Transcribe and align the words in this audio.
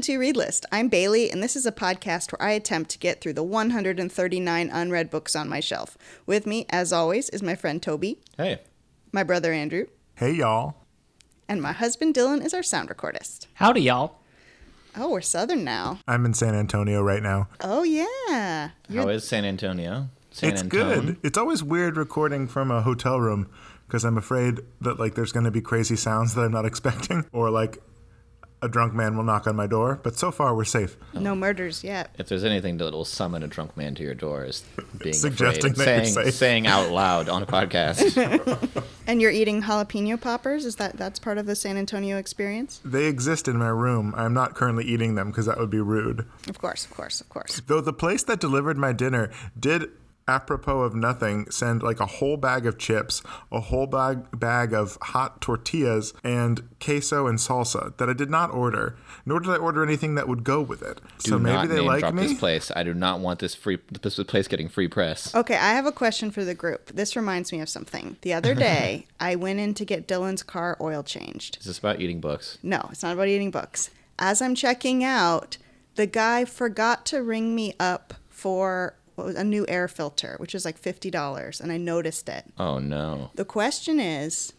Welcome 0.00 0.06
to 0.06 0.12
the 0.12 0.16
To 0.16 0.20
Read 0.20 0.36
List. 0.38 0.64
I'm 0.72 0.88
Bailey, 0.88 1.30
and 1.30 1.42
this 1.42 1.54
is 1.54 1.66
a 1.66 1.72
podcast 1.72 2.32
where 2.32 2.40
I 2.42 2.52
attempt 2.52 2.88
to 2.92 2.98
get 2.98 3.20
through 3.20 3.34
the 3.34 3.42
139 3.42 4.70
unread 4.72 5.10
books 5.10 5.36
on 5.36 5.46
my 5.46 5.60
shelf. 5.60 5.98
With 6.24 6.46
me, 6.46 6.64
as 6.70 6.90
always, 6.90 7.28
is 7.28 7.42
my 7.42 7.54
friend 7.54 7.82
Toby, 7.82 8.18
Hey. 8.38 8.60
my 9.12 9.22
brother 9.22 9.52
Andrew, 9.52 9.84
Hey, 10.14 10.32
y'all. 10.32 10.76
and 11.50 11.60
my 11.60 11.72
husband 11.72 12.14
Dylan 12.14 12.42
is 12.42 12.54
our 12.54 12.62
sound 12.62 12.88
recordist. 12.88 13.46
Howdy, 13.54 13.82
y'all. 13.82 14.16
Oh, 14.96 15.10
we're 15.10 15.20
Southern 15.20 15.64
now. 15.64 15.98
I'm 16.08 16.24
in 16.24 16.32
San 16.32 16.54
Antonio 16.54 17.02
right 17.02 17.22
now. 17.22 17.48
Oh, 17.60 17.82
yeah. 17.82 18.70
How 18.90 19.08
is 19.10 19.28
San 19.28 19.44
Antonio? 19.44 20.08
San 20.30 20.50
it's 20.52 20.62
Antone? 20.62 21.04
good. 21.04 21.16
It's 21.22 21.36
always 21.36 21.62
weird 21.62 21.98
recording 21.98 22.48
from 22.48 22.70
a 22.70 22.80
hotel 22.80 23.20
room 23.20 23.50
because 23.86 24.06
I'm 24.06 24.16
afraid 24.16 24.60
that 24.80 24.98
like 24.98 25.14
there's 25.14 25.32
going 25.32 25.44
to 25.44 25.50
be 25.50 25.60
crazy 25.60 25.96
sounds 25.96 26.34
that 26.36 26.40
I'm 26.40 26.52
not 26.52 26.64
expecting 26.72 27.26
or 27.32 27.50
like 27.50 27.82
a 28.62 28.68
drunk 28.68 28.92
man 28.94 29.16
will 29.16 29.24
knock 29.24 29.46
on 29.46 29.56
my 29.56 29.66
door, 29.66 29.98
but 30.02 30.16
so 30.18 30.30
far 30.30 30.54
we're 30.54 30.64
safe. 30.64 30.96
No 31.14 31.34
murders 31.34 31.82
yet. 31.82 32.14
If 32.18 32.28
there's 32.28 32.44
anything 32.44 32.76
that 32.78 32.92
will 32.92 33.04
summon 33.04 33.42
a 33.42 33.46
drunk 33.46 33.76
man 33.76 33.94
to 33.96 34.02
your 34.02 34.14
door, 34.14 34.44
is 34.44 34.64
being 34.98 35.14
Suggesting 35.14 35.72
afraid, 35.72 35.86
that 35.86 35.96
you're 35.96 36.04
saying, 36.04 36.24
safe. 36.26 36.34
saying 36.34 36.66
out 36.66 36.90
loud 36.90 37.28
on 37.28 37.42
a 37.42 37.46
podcast. 37.46 38.84
And 39.06 39.20
you're 39.20 39.32
eating 39.32 39.62
jalapeno 39.62 40.20
poppers? 40.20 40.64
Is 40.64 40.76
that 40.76 40.96
that's 40.96 41.18
part 41.18 41.36
of 41.36 41.44
the 41.46 41.56
San 41.56 41.76
Antonio 41.76 42.16
experience? 42.16 42.80
They 42.84 43.06
exist 43.06 43.48
in 43.48 43.56
my 43.56 43.66
room. 43.66 44.14
I'm 44.16 44.32
not 44.32 44.54
currently 44.54 44.84
eating 44.84 45.16
them 45.16 45.30
because 45.32 45.46
that 45.46 45.58
would 45.58 45.70
be 45.70 45.80
rude. 45.80 46.26
Of 46.48 46.58
course, 46.60 46.84
of 46.84 46.92
course, 46.92 47.20
of 47.20 47.28
course. 47.28 47.60
Though 47.66 47.80
the 47.80 47.92
place 47.92 48.22
that 48.24 48.38
delivered 48.38 48.78
my 48.78 48.92
dinner 48.92 49.32
did 49.58 49.88
apropos 50.30 50.82
of 50.82 50.94
nothing 50.94 51.50
send 51.50 51.82
like 51.82 52.00
a 52.00 52.06
whole 52.06 52.36
bag 52.36 52.64
of 52.66 52.78
chips, 52.78 53.22
a 53.50 53.60
whole 53.60 53.86
bag 53.86 54.26
bag 54.38 54.72
of 54.72 54.96
hot 55.02 55.40
tortillas 55.40 56.14
and 56.22 56.62
queso 56.80 57.26
and 57.26 57.38
salsa 57.38 57.96
that 57.96 58.08
I 58.08 58.12
did 58.12 58.30
not 58.30 58.52
order. 58.52 58.96
Nor 59.26 59.40
did 59.40 59.50
I 59.50 59.56
order 59.56 59.82
anything 59.82 60.14
that 60.14 60.28
would 60.28 60.44
go 60.44 60.62
with 60.62 60.82
it. 60.82 61.00
Do 61.24 61.30
so 61.30 61.38
maybe 61.38 61.54
not 61.54 61.68
they 61.68 61.76
name 61.76 61.86
like 61.86 62.00
drop 62.00 62.14
me. 62.14 62.22
this 62.22 62.38
place. 62.38 62.70
I 62.74 62.82
do 62.84 62.94
not 62.94 63.20
want 63.20 63.40
this 63.40 63.54
free 63.54 63.78
this 64.02 64.16
place 64.24 64.48
getting 64.48 64.68
free 64.68 64.88
press. 64.88 65.34
Okay, 65.34 65.56
I 65.56 65.72
have 65.74 65.86
a 65.86 65.92
question 65.92 66.30
for 66.30 66.44
the 66.44 66.54
group. 66.54 66.92
This 66.94 67.16
reminds 67.16 67.52
me 67.52 67.60
of 67.60 67.68
something. 67.68 68.16
The 68.22 68.32
other 68.32 68.54
day, 68.54 69.06
I 69.20 69.34
went 69.34 69.58
in 69.58 69.74
to 69.74 69.84
get 69.84 70.06
Dylan's 70.06 70.42
car 70.42 70.76
oil 70.80 71.02
changed. 71.02 71.58
Is 71.58 71.66
this 71.66 71.78
about 71.78 72.00
eating 72.00 72.20
books? 72.20 72.58
No, 72.62 72.88
it's 72.90 73.02
not 73.02 73.12
about 73.12 73.28
eating 73.28 73.50
books. 73.50 73.90
As 74.18 74.40
I'm 74.40 74.54
checking 74.54 75.02
out, 75.02 75.56
the 75.96 76.06
guy 76.06 76.44
forgot 76.44 77.04
to 77.06 77.22
ring 77.22 77.54
me 77.54 77.74
up 77.80 78.14
for 78.28 78.94
what 79.20 79.26
was 79.26 79.36
a 79.36 79.44
new 79.44 79.64
air 79.68 79.86
filter, 79.88 80.34
which 80.38 80.54
is 80.54 80.64
like 80.64 80.78
fifty 80.78 81.10
dollars, 81.10 81.60
and 81.60 81.70
I 81.70 81.76
noticed 81.76 82.28
it. 82.28 82.44
Oh 82.58 82.78
no. 82.78 83.30
The 83.34 83.44
question 83.44 84.00
is, 84.00 84.52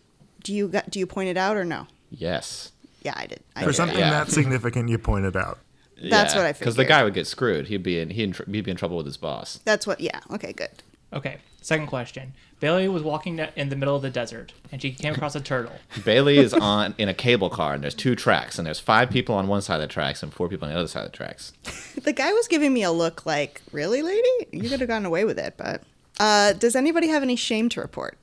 do 0.43 0.53
you 0.53 0.67
got, 0.67 0.89
do 0.89 0.99
you 0.99 1.05
point 1.05 1.29
it 1.29 1.37
out 1.37 1.57
or 1.57 1.65
no? 1.65 1.87
Yes. 2.09 2.71
Yeah, 3.01 3.13
I 3.15 3.25
did. 3.25 3.41
I 3.55 3.61
For 3.61 3.67
did. 3.67 3.75
something 3.75 3.99
yeah. 3.99 4.11
that 4.11 4.29
significant, 4.31 4.89
you 4.89 4.97
pointed 4.97 5.35
out. 5.35 5.59
That's 6.01 6.33
what 6.33 6.45
I 6.45 6.53
figured. 6.53 6.59
Because 6.59 6.75
the 6.75 6.85
guy 6.85 7.03
would 7.03 7.13
get 7.13 7.27
screwed. 7.27 7.67
He'd 7.67 7.83
be 7.83 7.99
in 7.99 8.09
he'd, 8.09 8.35
he'd 8.35 8.63
be 8.63 8.71
in 8.71 8.77
trouble 8.77 8.97
with 8.97 9.05
his 9.05 9.17
boss. 9.17 9.59
That's 9.65 9.85
what. 9.85 9.99
Yeah. 9.99 10.19
Okay. 10.31 10.53
Good. 10.53 10.69
Okay, 11.13 11.37
second 11.61 11.87
question. 11.87 12.33
Bailey 12.59 12.87
was 12.87 13.01
walking 13.01 13.39
in 13.55 13.69
the 13.69 13.75
middle 13.75 13.95
of 13.95 14.01
the 14.01 14.09
desert, 14.09 14.53
and 14.71 14.81
she 14.81 14.91
came 14.91 15.13
across 15.13 15.35
a 15.35 15.41
turtle. 15.41 15.71
Bailey 16.05 16.37
is 16.37 16.53
on 16.53 16.93
in 16.97 17.09
a 17.09 17.13
cable 17.13 17.49
car, 17.49 17.73
and 17.73 17.83
there's 17.83 17.95
two 17.95 18.15
tracks, 18.15 18.57
and 18.59 18.67
there's 18.67 18.79
five 18.79 19.09
people 19.09 19.33
on 19.35 19.47
one 19.47 19.61
side 19.61 19.75
of 19.75 19.81
the 19.81 19.87
tracks 19.87 20.21
and 20.21 20.33
four 20.33 20.47
people 20.47 20.67
on 20.67 20.73
the 20.73 20.79
other 20.79 20.87
side 20.87 21.05
of 21.05 21.11
the 21.11 21.17
tracks. 21.17 21.53
The 22.01 22.13
guy 22.13 22.31
was 22.33 22.47
giving 22.47 22.73
me 22.73 22.81
a 22.83 22.91
look 22.91 23.25
like, 23.25 23.61
"Really, 23.71 24.01
lady? 24.01 24.27
You 24.51 24.69
could 24.69 24.79
have 24.79 24.87
gotten 24.87 25.05
away 25.05 25.23
with 25.23 25.37
it." 25.37 25.53
But 25.57 25.83
uh, 26.19 26.53
does 26.53 26.75
anybody 26.75 27.09
have 27.09 27.21
any 27.21 27.35
shame 27.35 27.69
to 27.69 27.81
report? 27.81 28.17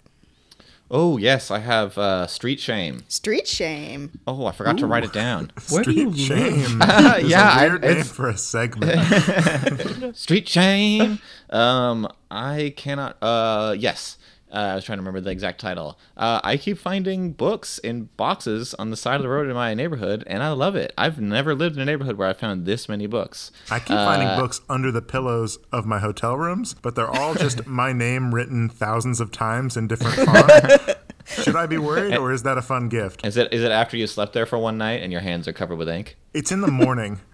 Oh 0.91 1.19
yes, 1.19 1.51
I 1.51 1.59
have 1.59 1.99
uh, 1.99 2.27
street 2.27 2.61
shame. 2.61 3.05
Street 3.09 3.47
shame. 3.47 4.21
Oh, 4.27 4.47
I 4.47 4.53
forgot 4.53 4.79
to 4.79 4.87
write 4.87 5.05
it 5.05 5.13
down. 5.13 5.53
Where 5.69 5.83
do 5.85 5.93
you 5.93 6.13
Street 6.15 6.31
live? 6.41 6.67
shame. 6.67 6.81
yeah, 7.29 7.67
a 7.67 7.69
weird 7.69 7.85
I, 7.85 7.89
name 7.89 7.99
it's 8.01 8.11
for 8.11 8.29
a 8.29 8.39
segment. 8.39 10.17
street 10.17 10.49
shame. 10.49 11.19
um, 11.51 12.09
I 12.31 12.73
cannot. 12.77 13.19
Uh, 13.23 13.75
yes. 13.79 14.17
Uh, 14.53 14.57
I 14.57 14.75
was 14.75 14.85
trying 14.85 14.99
to 14.99 15.01
remember 15.03 15.21
the 15.21 15.31
exact 15.31 15.61
title. 15.61 15.99
Uh, 16.17 16.41
I 16.43 16.57
keep 16.57 16.79
finding 16.79 17.33
books 17.33 17.79
in 17.79 18.05
boxes 18.17 18.75
on 18.75 18.91
the 18.91 18.97
side 18.97 19.17
of 19.17 19.23
the 19.23 19.29
road 19.29 19.47
in 19.49 19.55
my 19.55 19.75
neighborhood, 19.75 20.25
and 20.27 20.43
I 20.43 20.51
love 20.53 20.75
it. 20.75 20.93
I've 20.97 21.21
never 21.21 21.55
lived 21.55 21.77
in 21.77 21.83
a 21.83 21.85
neighborhood 21.85 22.17
where 22.17 22.29
I 22.29 22.33
found 22.33 22.65
this 22.65 22.89
many 22.89 23.07
books. 23.07 23.51
I 23.71 23.79
keep 23.79 23.97
finding 23.97 24.29
books 24.39 24.61
under 24.69 24.91
the 24.91 25.03
pillows 25.03 25.59
of 25.71 25.85
my 25.85 25.99
hotel 25.99 26.37
rooms, 26.37 26.75
but 26.75 26.95
they're 26.95 27.11
all 27.11 27.35
just 27.35 27.67
my 27.67 27.93
name 27.93 28.35
written 28.35 28.69
thousands 28.69 29.21
of 29.21 29.31
times 29.31 29.77
in 29.77 29.87
different 29.89 30.17
font. 30.17 30.97
Should 31.27 31.57
I 31.57 31.67
be 31.67 31.77
worried, 31.77 32.17
or 32.17 32.33
is 32.33 32.43
that 32.45 32.57
a 32.57 32.63
fun 32.63 32.89
gift? 32.89 33.27
Is 33.27 33.37
it 33.37 33.53
is 33.53 33.63
it 33.63 33.71
after 33.71 33.99
you 33.99 34.07
slept 34.07 34.33
there 34.33 34.47
for 34.47 34.59
one 34.59 34.79
night 34.79 35.03
and 35.03 35.13
your 35.13 35.21
hands 35.21 35.47
are 35.47 35.53
covered 35.53 35.77
with 35.77 35.89
ink? 35.89 36.17
It's 36.33 36.51
in 36.51 36.63
the 36.63 36.71
morning. 36.71 37.21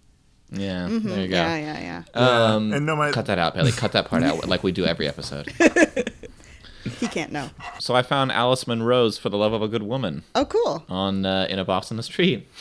Yeah, 0.51 0.87
there 0.89 1.23
you 1.23 1.29
go. 1.29 1.35
Yeah, 1.35 1.57
yeah, 1.57 2.03
yeah. 2.15 2.21
Um, 2.55 2.73
and 2.73 2.87
no, 2.87 2.95
my 2.95 3.11
cut 3.11 3.27
that 3.27 3.39
out, 3.41 3.55
Bailey. 3.55 3.73
Cut 3.73 3.91
that 3.93 4.07
part 4.07 4.23
out, 4.23 4.47
like 4.47 4.63
we 4.63 4.71
do 4.71 4.85
every 4.85 5.09
episode. 5.09 5.53
He 7.01 7.09
can't 7.09 7.33
know. 7.33 7.51
So 7.79 7.95
I 7.95 8.03
found 8.03 8.33
Alice 8.33 8.67
Munro's 8.67 9.19
"For 9.19 9.29
the 9.29 9.37
Love 9.39 9.53
of 9.53 9.63
a 9.63 9.69
Good 9.69 9.83
Woman" 9.83 10.23
Oh, 10.35 10.45
cool. 10.45 10.85
on 10.89 11.25
uh, 11.27 11.47
in 11.51 11.59
a 11.59 11.65
box 11.65 11.91
on 11.91 11.97
the 11.97 12.03
street. 12.03 12.49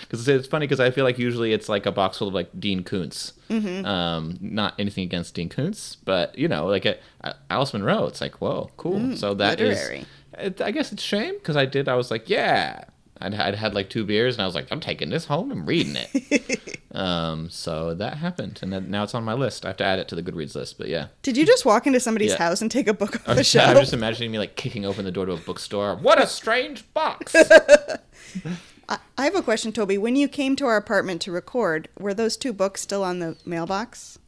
Because 0.00 0.26
it's 0.26 0.48
funny 0.48 0.66
because 0.66 0.80
I 0.80 0.90
feel 0.90 1.04
like 1.04 1.18
usually 1.18 1.52
it's 1.52 1.68
like 1.68 1.84
a 1.86 1.92
box 1.92 2.18
full 2.18 2.28
of 2.28 2.34
like 2.34 2.48
Dean 2.58 2.82
Koontz. 2.84 3.34
Mm-hmm. 3.50 3.84
Um, 3.84 4.36
not 4.40 4.74
anything 4.78 5.04
against 5.04 5.34
Dean 5.34 5.48
Koontz, 5.50 5.96
but 5.96 6.36
you 6.38 6.48
know, 6.48 6.66
like 6.66 6.84
a, 6.86 6.96
a 7.20 7.34
Alice 7.50 7.72
Munro. 7.74 8.06
It's 8.06 8.20
like 8.20 8.40
whoa, 8.40 8.70
cool. 8.78 9.14
so 9.16 9.34
that 9.34 9.60
is, 9.60 9.76
Mm, 9.78 9.80
literary. 9.82 10.06
it, 10.38 10.60
I 10.62 10.70
guess 10.72 10.90
it's 10.90 11.02
shame 11.02 11.34
because 11.34 11.56
I 11.56 11.66
did. 11.66 11.88
I 11.88 11.94
was 11.96 12.10
like, 12.10 12.28
yeah. 12.30 12.84
I'd, 13.20 13.34
I'd 13.34 13.54
had 13.54 13.74
like 13.74 13.90
two 13.90 14.04
beers 14.04 14.34
and 14.34 14.42
I 14.42 14.46
was 14.46 14.54
like, 14.54 14.66
I'm 14.70 14.80
taking 14.80 15.10
this 15.10 15.26
home 15.26 15.50
and 15.52 15.66
reading 15.66 15.96
it. 15.96 16.80
um, 16.92 17.48
so 17.50 17.94
that 17.94 18.18
happened, 18.18 18.58
and 18.62 18.72
then, 18.72 18.90
now 18.90 19.04
it's 19.04 19.14
on 19.14 19.24
my 19.24 19.34
list. 19.34 19.64
I 19.64 19.68
have 19.68 19.76
to 19.78 19.84
add 19.84 19.98
it 19.98 20.08
to 20.08 20.14
the 20.14 20.22
Goodreads 20.22 20.54
list, 20.54 20.78
but 20.78 20.88
yeah. 20.88 21.06
Did 21.22 21.36
you 21.36 21.46
just 21.46 21.64
walk 21.64 21.86
into 21.86 22.00
somebody's 22.00 22.32
Yeah. 22.32 22.38
house 22.38 22.60
and 22.60 22.70
take 22.70 22.88
a 22.88 22.94
book 22.94 23.16
off 23.16 23.28
I'm 23.28 23.36
the 23.36 23.42
just, 23.42 23.50
shelf? 23.50 23.68
I'm 23.70 23.76
just 23.76 23.92
imagining 23.92 24.32
me 24.32 24.38
like 24.38 24.56
kicking 24.56 24.84
open 24.84 25.04
the 25.04 25.12
door 25.12 25.26
to 25.26 25.32
a 25.32 25.36
bookstore. 25.36 25.94
What 25.96 26.20
a 26.22 26.26
strange 26.26 26.92
box! 26.92 27.34
I 28.88 28.98
I 29.16 29.24
have 29.24 29.34
a 29.34 29.42
question, 29.42 29.72
Toby. 29.72 29.96
When 29.96 30.16
you 30.16 30.28
came 30.28 30.56
to 30.56 30.66
our 30.66 30.76
apartment 30.76 31.22
to 31.22 31.32
record, 31.32 31.88
were 31.98 32.12
those 32.14 32.36
two 32.36 32.52
books 32.52 32.82
still 32.82 33.02
on 33.04 33.18
the 33.20 33.36
mailbox? 33.46 34.18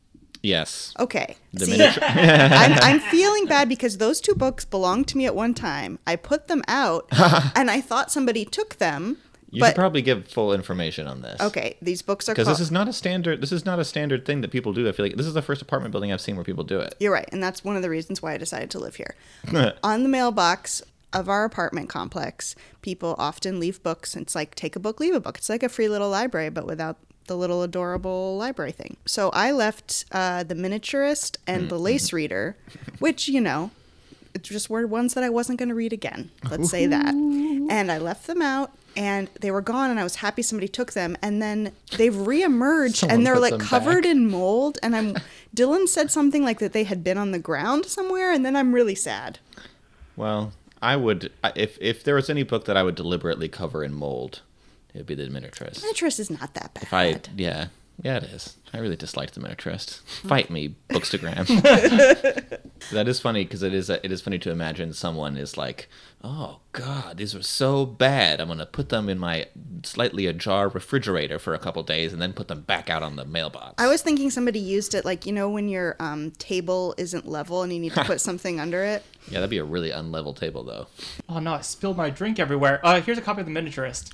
Yes. 0.42 0.92
Okay. 0.98 1.36
The 1.52 1.66
See. 1.66 1.82
I'm, 2.02 2.72
I'm 2.82 3.00
feeling 3.00 3.46
bad 3.46 3.68
because 3.68 3.98
those 3.98 4.20
two 4.20 4.34
books 4.34 4.64
belonged 4.64 5.08
to 5.08 5.16
me 5.16 5.26
at 5.26 5.34
one 5.34 5.54
time. 5.54 5.98
I 6.06 6.16
put 6.16 6.48
them 6.48 6.62
out, 6.68 7.06
and 7.56 7.70
I 7.70 7.80
thought 7.80 8.10
somebody 8.12 8.44
took 8.44 8.76
them. 8.76 9.18
You 9.50 9.60
but 9.60 9.68
should 9.68 9.76
probably 9.76 10.02
give 10.02 10.26
full 10.26 10.52
information 10.52 11.06
on 11.06 11.22
this. 11.22 11.40
okay, 11.40 11.76
these 11.80 12.02
books 12.02 12.28
are 12.28 12.32
Because 12.32 12.46
called. 12.46 12.56
this 12.56 12.60
is 12.60 12.70
not 12.72 12.88
a 12.88 12.92
standard. 12.92 13.40
This 13.40 13.52
is 13.52 13.64
not 13.64 13.78
a 13.78 13.84
standard 13.84 14.26
thing 14.26 14.40
that 14.40 14.50
people 14.50 14.72
do. 14.72 14.88
I 14.88 14.92
feel 14.92 15.06
like 15.06 15.16
this 15.16 15.26
is 15.26 15.34
the 15.34 15.40
first 15.42 15.62
apartment 15.62 15.92
building 15.92 16.12
I've 16.12 16.20
seen 16.20 16.34
where 16.34 16.44
people 16.44 16.64
do 16.64 16.80
it. 16.80 16.94
You're 16.98 17.12
right, 17.12 17.28
and 17.32 17.42
that's 17.42 17.62
one 17.64 17.76
of 17.76 17.82
the 17.82 17.88
reasons 17.88 18.20
why 18.20 18.34
I 18.34 18.38
decided 18.38 18.70
to 18.72 18.78
live 18.78 18.96
here. 18.96 19.14
On 19.82 20.02
the 20.02 20.08
mailbox 20.08 20.82
of 21.12 21.28
our 21.28 21.44
apartment 21.44 21.88
complex, 21.88 22.54
people 22.82 23.14
often 23.18 23.60
leave 23.60 23.82
books. 23.82 24.16
It's 24.16 24.34
like 24.34 24.54
take 24.56 24.74
a 24.76 24.80
book, 24.80 24.98
leave 25.00 25.14
a 25.14 25.20
book. 25.20 25.38
It's 25.38 25.48
like 25.48 25.62
a 25.62 25.68
free 25.68 25.88
little 25.88 26.10
library, 26.10 26.50
but 26.50 26.66
without 26.66 26.98
the 27.26 27.36
little 27.36 27.62
adorable 27.62 28.36
library 28.36 28.72
thing. 28.72 28.96
So 29.06 29.30
I 29.30 29.50
left 29.50 30.04
uh, 30.12 30.42
the 30.42 30.54
miniaturist 30.54 31.36
and 31.46 31.68
the 31.68 31.78
lace 31.78 32.12
reader, 32.12 32.56
which 32.98 33.28
you 33.28 33.40
know, 33.40 33.70
it 34.34 34.42
just 34.42 34.68
were 34.70 34.86
ones 34.86 35.14
that 35.14 35.24
I 35.24 35.30
wasn't 35.30 35.58
going 35.58 35.68
to 35.70 35.74
read 35.74 35.92
again. 35.92 36.30
Let's 36.50 36.70
say 36.70 36.86
that. 36.86 37.14
And 37.14 37.90
I 37.90 37.98
left 37.98 38.26
them 38.26 38.42
out. 38.42 38.72
And 38.98 39.28
they 39.40 39.50
were 39.50 39.60
gone, 39.60 39.90
and 39.90 40.00
I 40.00 40.04
was 40.04 40.16
happy 40.16 40.40
somebody 40.40 40.68
took 40.68 40.94
them. 40.94 41.18
And 41.20 41.42
then 41.42 41.72
they've 41.98 42.14
reemerged, 42.14 42.96
Someone 42.96 43.16
and 43.18 43.26
they're 43.26 43.38
like 43.38 43.58
covered 43.60 44.04
back. 44.04 44.10
in 44.10 44.30
mold. 44.30 44.78
And 44.82 44.96
I'm 44.96 45.16
Dylan 45.54 45.86
said 45.86 46.10
something 46.10 46.42
like 46.42 46.60
that 46.60 46.72
they 46.72 46.84
had 46.84 47.04
been 47.04 47.18
on 47.18 47.30
the 47.30 47.38
ground 47.38 47.84
somewhere, 47.84 48.32
and 48.32 48.42
then 48.42 48.56
I'm 48.56 48.74
really 48.74 48.94
sad. 48.94 49.38
Well, 50.16 50.52
I 50.80 50.96
would 50.96 51.30
if 51.54 51.76
if 51.78 52.04
there 52.04 52.14
was 52.14 52.30
any 52.30 52.42
book 52.42 52.64
that 52.64 52.76
I 52.78 52.82
would 52.82 52.94
deliberately 52.94 53.50
cover 53.50 53.84
in 53.84 53.92
mold, 53.92 54.40
it 54.96 55.00
would 55.00 55.06
be 55.06 55.14
the 55.14 55.28
miniaturist. 55.28 55.82
Miniaturist 55.84 56.18
is 56.18 56.30
not 56.30 56.54
that 56.54 56.72
bad. 56.72 56.82
If 56.82 56.94
I 56.94 57.20
yeah 57.36 57.66
yeah 58.02 58.16
it 58.16 58.24
is. 58.24 58.56
I 58.72 58.78
really 58.78 58.96
dislike 58.96 59.30
the 59.30 59.40
miniaturist. 59.40 60.00
Fight 60.26 60.50
me, 60.50 60.74
Bookstagram. 60.90 61.46
that 62.90 63.08
is 63.08 63.20
funny 63.20 63.44
because 63.44 63.62
it 63.62 63.72
is 63.72 63.88
it 63.88 64.10
is 64.12 64.20
funny 64.20 64.38
to 64.40 64.50
imagine 64.50 64.92
someone 64.92 65.36
is 65.36 65.56
like, 65.56 65.88
oh 66.22 66.60
god, 66.72 67.16
these 67.16 67.34
are 67.34 67.42
so 67.42 67.86
bad. 67.86 68.40
I'm 68.40 68.48
gonna 68.48 68.66
put 68.66 68.88
them 68.90 69.08
in 69.08 69.18
my 69.18 69.46
slightly 69.82 70.26
ajar 70.26 70.68
refrigerator 70.68 71.38
for 71.38 71.54
a 71.54 71.58
couple 71.58 71.82
days 71.84 72.12
and 72.12 72.20
then 72.20 72.32
put 72.32 72.48
them 72.48 72.62
back 72.62 72.90
out 72.90 73.02
on 73.02 73.16
the 73.16 73.24
mailbox. 73.24 73.74
I 73.78 73.86
was 73.86 74.02
thinking 74.02 74.30
somebody 74.30 74.58
used 74.58 74.94
it 74.94 75.04
like 75.04 75.24
you 75.24 75.32
know 75.32 75.48
when 75.48 75.68
your 75.68 75.96
um, 76.00 76.32
table 76.32 76.94
isn't 76.98 77.26
level 77.26 77.62
and 77.62 77.72
you 77.72 77.78
need 77.80 77.92
to 77.94 78.04
put 78.04 78.20
something 78.28 78.60
under 78.60 78.82
it. 78.82 79.04
yeah, 79.28 79.34
that'd 79.34 79.50
be 79.50 79.58
a 79.58 79.64
really 79.64 79.90
unlevel 79.90 80.36
table 80.36 80.64
though. 80.64 80.86
Oh 81.28 81.38
no, 81.38 81.54
I 81.54 81.60
spilled 81.62 81.96
my 81.96 82.10
drink 82.10 82.38
everywhere. 82.38 82.80
Uh, 82.84 83.00
here's 83.00 83.18
a 83.18 83.22
copy 83.22 83.40
of 83.40 83.46
The 83.46 83.52
Miniaturist. 83.52 84.12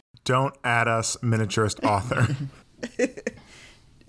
Don't 0.24 0.54
add 0.64 0.88
us 0.88 1.16
miniaturist 1.22 1.84
author. 1.84 2.34
Uh, 2.98 3.06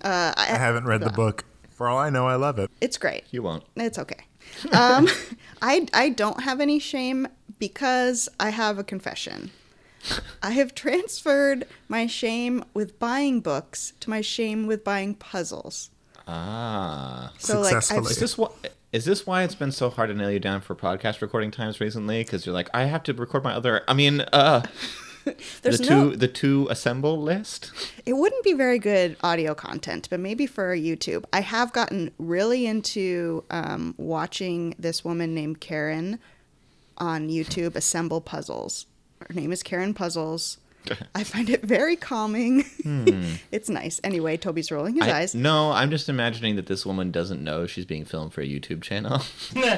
I 0.36 0.46
haven't 0.46 0.86
read 0.86 1.02
the 1.02 1.10
book. 1.10 1.44
For 1.70 1.88
all 1.88 1.98
I 1.98 2.08
know, 2.08 2.26
I 2.26 2.36
love 2.36 2.58
it. 2.58 2.70
It's 2.80 2.96
great. 2.96 3.24
You 3.30 3.42
won't. 3.42 3.64
It's 3.76 3.98
okay. 3.98 4.24
Um, 4.72 5.08
I 5.60 5.86
I 5.92 6.08
don't 6.10 6.42
have 6.44 6.60
any 6.60 6.78
shame 6.78 7.26
because 7.58 8.28
I 8.38 8.50
have 8.50 8.78
a 8.78 8.84
confession. 8.84 9.50
I 10.42 10.52
have 10.52 10.74
transferred 10.74 11.66
my 11.88 12.06
shame 12.06 12.64
with 12.72 12.98
buying 12.98 13.40
books 13.40 13.92
to 14.00 14.08
my 14.08 14.20
shame 14.20 14.66
with 14.66 14.84
buying 14.84 15.14
puzzles. 15.14 15.90
Ah. 16.28 17.32
So 17.38 17.60
like 17.60 17.72
Successfully. 17.72 18.10
Is 18.12 18.18
this 18.18 18.38
why? 18.38 18.48
Is 18.92 19.04
this 19.04 19.26
why 19.26 19.42
it's 19.42 19.56
been 19.56 19.72
so 19.72 19.90
hard 19.90 20.08
to 20.10 20.14
nail 20.14 20.30
you 20.30 20.40
down 20.40 20.60
for 20.60 20.74
podcast 20.74 21.20
recording 21.20 21.50
times 21.50 21.80
recently? 21.80 22.22
Because 22.22 22.46
you're 22.46 22.54
like, 22.54 22.70
I 22.72 22.84
have 22.84 23.02
to 23.02 23.12
record 23.14 23.44
my 23.44 23.52
other. 23.52 23.82
I 23.88 23.94
mean, 23.94 24.20
uh, 24.32 24.62
there's 25.62 25.78
the 25.80 25.86
no 25.90 26.10
two 26.10 26.16
the 26.16 26.28
two 26.28 26.66
assemble 26.70 27.20
list. 27.20 27.70
it 28.04 28.14
wouldn't 28.14 28.44
be 28.44 28.52
very 28.52 28.78
good 28.78 29.16
audio 29.22 29.54
content, 29.54 30.08
but 30.10 30.20
maybe 30.20 30.46
for 30.46 30.74
YouTube. 30.76 31.24
I 31.32 31.40
have 31.40 31.72
gotten 31.72 32.10
really 32.18 32.66
into 32.66 33.44
um, 33.50 33.94
watching 33.98 34.74
this 34.78 35.04
woman 35.04 35.34
named 35.34 35.60
Karen 35.60 36.18
on 36.98 37.28
YouTube 37.28 37.76
assemble 37.76 38.20
puzzles. 38.20 38.86
Her 39.20 39.34
name 39.34 39.52
is 39.52 39.62
Karen 39.62 39.94
Puzzles. 39.94 40.58
I 41.16 41.24
find 41.24 41.50
it 41.50 41.62
very 41.62 41.96
calming. 41.96 42.64
it's 43.50 43.68
nice. 43.68 44.00
Anyway, 44.04 44.36
Toby's 44.36 44.70
rolling 44.70 44.94
his 44.94 45.02
Hmm. 45.04 45.10
I- 45.10 45.18
eyes. 45.18 45.34
no, 45.34 45.72
I'm 45.72 45.90
just 45.90 46.08
imagining 46.08 46.54
that 46.56 46.66
this 46.66 46.86
woman 46.86 47.10
doesn't 47.10 47.42
know 47.42 47.66
she's 47.66 47.84
being 47.84 48.04
filmed 48.04 48.32
for 48.32 48.40
a 48.40 48.46
YouTube 48.46 48.82
channel. 48.82 49.20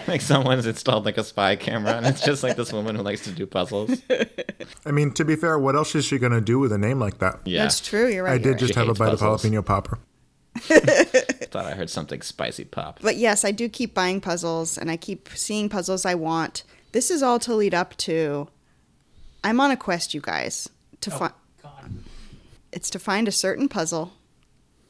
like 0.06 0.20
someone's 0.20 0.66
installed 0.66 1.06
like 1.06 1.16
a 1.16 1.24
spy 1.24 1.56
camera, 1.56 1.92
and 1.96 2.04
it's 2.06 2.20
just 2.20 2.42
like 2.42 2.56
this 2.56 2.74
woman 2.74 2.94
who 2.94 3.02
likes 3.02 3.24
to 3.24 3.30
do 3.30 3.46
puzzles. 3.46 4.02
I 4.86 4.90
mean, 4.90 5.12
to 5.12 5.24
be 5.24 5.36
fair, 5.36 5.58
what 5.58 5.74
else 5.76 5.94
is 5.94 6.04
she 6.04 6.18
going 6.18 6.32
to 6.32 6.40
do 6.40 6.58
with 6.58 6.72
a 6.72 6.78
name 6.78 6.98
like 6.98 7.18
that? 7.18 7.40
Yeah, 7.44 7.62
That's 7.62 7.80
true. 7.80 8.08
You're 8.08 8.24
right. 8.24 8.34
I 8.34 8.38
did 8.38 8.50
right. 8.50 8.58
just 8.58 8.74
She 8.74 8.78
have 8.80 8.88
a 8.88 8.94
bite 8.94 9.10
puzzles. 9.10 9.44
of 9.44 9.50
jalapeno 9.50 9.64
popper. 9.64 9.98
thought 10.58 11.66
I 11.66 11.72
heard 11.74 11.90
something 11.90 12.20
spicy 12.22 12.64
pop. 12.64 12.98
But 13.00 13.16
yes, 13.16 13.44
I 13.44 13.52
do 13.52 13.68
keep 13.68 13.94
buying 13.94 14.20
puzzles 14.20 14.76
and 14.76 14.90
I 14.90 14.96
keep 14.96 15.28
seeing 15.34 15.68
puzzles 15.68 16.04
I 16.04 16.14
want. 16.14 16.64
This 16.92 17.10
is 17.10 17.22
all 17.22 17.38
to 17.40 17.54
lead 17.54 17.74
up 17.74 17.96
to 17.98 18.48
I'm 19.44 19.60
on 19.60 19.70
a 19.70 19.76
quest, 19.76 20.14
you 20.14 20.20
guys, 20.20 20.68
to 21.02 21.12
Oh, 21.14 21.18
find 21.18 21.32
it's 22.72 22.90
to 22.90 22.98
find 22.98 23.28
a 23.28 23.32
certain 23.32 23.68
puzzle. 23.68 24.12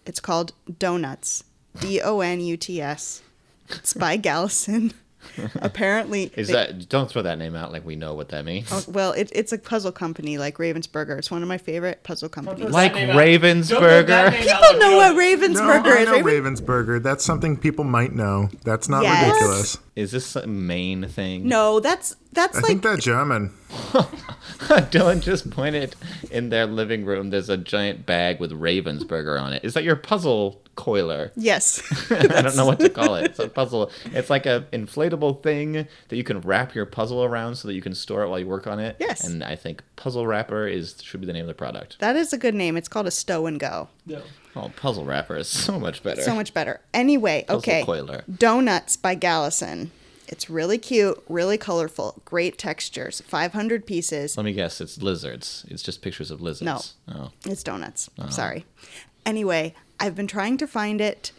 It's 0.06 0.20
called 0.20 0.52
Donuts. 0.78 1.44
D 1.80 2.00
O 2.00 2.20
N 2.20 2.40
U 2.40 2.56
T 2.56 2.80
S. 2.80 3.22
It's 3.68 3.94
by 3.94 4.16
Galison. 4.18 4.94
Apparently, 5.56 6.30
Is 6.36 6.48
they- 6.48 6.52
that? 6.54 6.88
Don't 6.88 7.10
throw 7.10 7.22
that 7.22 7.38
name 7.38 7.54
out 7.56 7.72
like 7.72 7.84
we 7.84 7.96
know 7.96 8.14
what 8.14 8.28
that 8.30 8.44
means. 8.44 8.68
oh, 8.70 8.84
well, 8.88 9.12
it, 9.12 9.30
it's 9.34 9.52
a 9.52 9.58
puzzle 9.58 9.92
company 9.92 10.38
like 10.38 10.58
Ravensburger. 10.58 11.18
It's 11.18 11.30
one 11.30 11.42
of 11.42 11.48
my 11.48 11.58
favorite 11.58 12.02
puzzle 12.02 12.28
companies. 12.28 12.70
Like 12.70 12.94
that 12.94 12.98
name 13.06 13.10
out. 13.10 13.16
Ravensburger? 13.16 13.68
Don't 13.68 13.78
throw 13.78 14.02
that 14.04 14.32
name 14.32 14.48
out 14.48 14.62
People 14.62 14.80
know 14.80 14.96
what 14.96 15.08
don't- 15.08 15.18
Ravensburger 15.40 15.84
no, 15.84 15.90
I 15.92 15.98
is. 15.98 16.08
know 16.08 16.22
Ravensburger. 16.22 17.02
That's 17.02 17.24
something 17.24 17.56
people 17.56 17.84
might 17.84 18.12
know. 18.14 18.48
That's 18.64 18.88
not 18.88 19.02
Yes. 19.02 19.26
ridiculous. 19.32 19.78
Is 19.98 20.12
this 20.12 20.36
a 20.36 20.46
main 20.46 21.08
thing? 21.08 21.48
no, 21.48 21.80
that's 21.80 22.14
that's 22.32 22.56
I 22.56 22.60
like 22.60 22.68
think 22.68 22.82
they're 22.82 22.96
German. 22.96 23.52
Dylan 24.90 25.20
just 25.20 25.50
pointed 25.50 25.96
in 26.30 26.50
their 26.50 26.66
living 26.66 27.04
room. 27.04 27.30
There's 27.30 27.48
a 27.48 27.56
giant 27.56 28.06
bag 28.06 28.38
with 28.38 28.52
Ravensburger 28.52 29.40
on 29.40 29.52
it. 29.52 29.64
Is 29.64 29.74
that 29.74 29.82
your 29.82 29.96
puzzle 29.96 30.62
coiler? 30.76 31.32
yes. 31.34 31.82
I 32.12 32.26
don't 32.42 32.54
know 32.54 32.66
what 32.66 32.78
to 32.78 32.88
call 32.88 33.16
it. 33.16 33.24
It's 33.24 33.38
a 33.40 33.48
puzzle. 33.60 33.90
It's 34.12 34.30
like 34.30 34.46
a 34.46 34.66
inflatable 34.72 35.42
thing 35.42 35.72
that 35.72 36.16
you 36.16 36.22
can 36.22 36.40
wrap 36.42 36.76
your 36.76 36.86
puzzle 36.86 37.24
around 37.24 37.56
so 37.56 37.66
that 37.66 37.74
you 37.74 37.82
can 37.82 37.94
store 37.94 38.22
it 38.22 38.28
while 38.28 38.38
you 38.38 38.46
work 38.46 38.68
on 38.68 38.78
it. 38.78 38.94
Yes. 39.00 39.24
And 39.24 39.42
I 39.42 39.56
think 39.56 39.82
puzzle 39.96 40.28
wrapper 40.28 40.68
is 40.68 41.02
should 41.02 41.20
be 41.20 41.26
the 41.26 41.32
name 41.32 41.42
of 41.42 41.48
the 41.48 41.54
product. 41.54 41.98
That 41.98 42.14
is 42.14 42.32
a 42.32 42.38
good 42.38 42.54
name. 42.54 42.76
It's 42.76 42.88
called 42.88 43.08
a 43.08 43.10
stow 43.10 43.46
and 43.46 43.58
go. 43.58 43.88
No. 44.06 44.22
Oh, 44.58 44.72
puzzle 44.76 45.04
wrapper 45.04 45.36
is 45.36 45.48
so 45.48 45.78
much 45.78 46.02
better. 46.02 46.22
So 46.22 46.34
much 46.34 46.52
better. 46.52 46.80
Anyway, 46.92 47.44
Puzzle 47.46 47.58
okay. 47.58 47.84
coiler. 47.84 48.24
Donuts 48.32 48.96
by 48.96 49.14
Galison. 49.14 49.90
It's 50.26 50.50
really 50.50 50.76
cute, 50.76 51.22
really 51.28 51.56
colorful, 51.56 52.20
great 52.24 52.58
textures. 52.58 53.22
500 53.22 53.86
pieces. 53.86 54.36
Let 54.36 54.44
me 54.44 54.52
guess. 54.52 54.80
It's 54.80 55.00
lizards. 55.00 55.64
It's 55.68 55.82
just 55.82 56.02
pictures 56.02 56.30
of 56.30 56.42
lizards. 56.42 56.94
No. 57.06 57.14
Oh. 57.14 57.30
It's 57.46 57.62
donuts. 57.62 58.10
Oh. 58.18 58.28
Sorry. 58.28 58.66
Anyway, 59.24 59.74
I've 59.98 60.14
been 60.14 60.26
trying 60.26 60.58
to 60.58 60.66
find 60.66 61.00
it, 61.00 61.32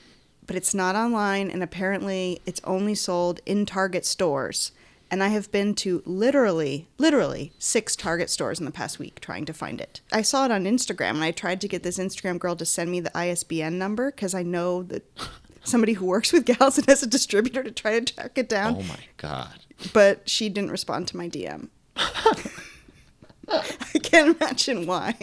but 0.48 0.56
it's 0.56 0.74
not 0.74 0.96
online, 0.96 1.52
and 1.52 1.62
apparently 1.62 2.42
it's 2.46 2.62
only 2.64 2.96
sold 2.96 3.42
in 3.46 3.66
Target 3.66 4.06
stores. 4.06 4.72
And 5.12 5.24
I 5.24 5.30
have 5.30 5.52
been 5.52 5.74
to 5.76 6.04
literally, 6.06 6.88
literally 7.00 7.52
six 7.58 7.96
Target 7.96 8.30
stores 8.30 8.60
in 8.60 8.66
the 8.66 8.72
past 8.72 9.00
week 9.00 9.20
trying 9.20 9.46
to 9.46 9.54
find 9.54 9.82
it. 9.82 10.02
I 10.12 10.22
saw 10.22 10.46
it 10.46 10.52
on 10.52 10.66
Instagram, 10.66 11.12
and 11.16 11.24
I 11.24 11.32
tried 11.32 11.62
to 11.62 11.68
get 11.68 11.82
this 11.84 11.98
Instagram 11.98 12.38
girl 12.38 12.56
to 12.56 12.66
send 12.66 12.92
me 12.92 13.00
the 13.00 13.18
ISBN 13.18 13.80
number 13.80 14.12
because 14.12 14.36
I 14.36 14.44
know 14.44 14.84
that 14.84 15.04
somebody 15.64 15.94
who 15.94 16.06
works 16.06 16.32
with 16.32 16.46
Galison 16.46 16.86
has 16.88 17.02
a 17.02 17.08
distributor 17.08 17.64
to 17.64 17.72
try 17.72 18.00
to 18.00 18.14
track 18.14 18.38
it 18.38 18.48
down 18.50 18.76
Oh 18.78 18.84
my 18.84 19.00
god. 19.18 19.60
but 19.94 20.30
she 20.30 20.48
didn't 20.48 20.72
respond 20.72 21.08
to 21.10 21.18
my 21.18 21.28
DM. 21.28 21.70
I 23.96 24.00
can't 24.00 24.36
imagine 24.38 24.86
why. 24.86 25.16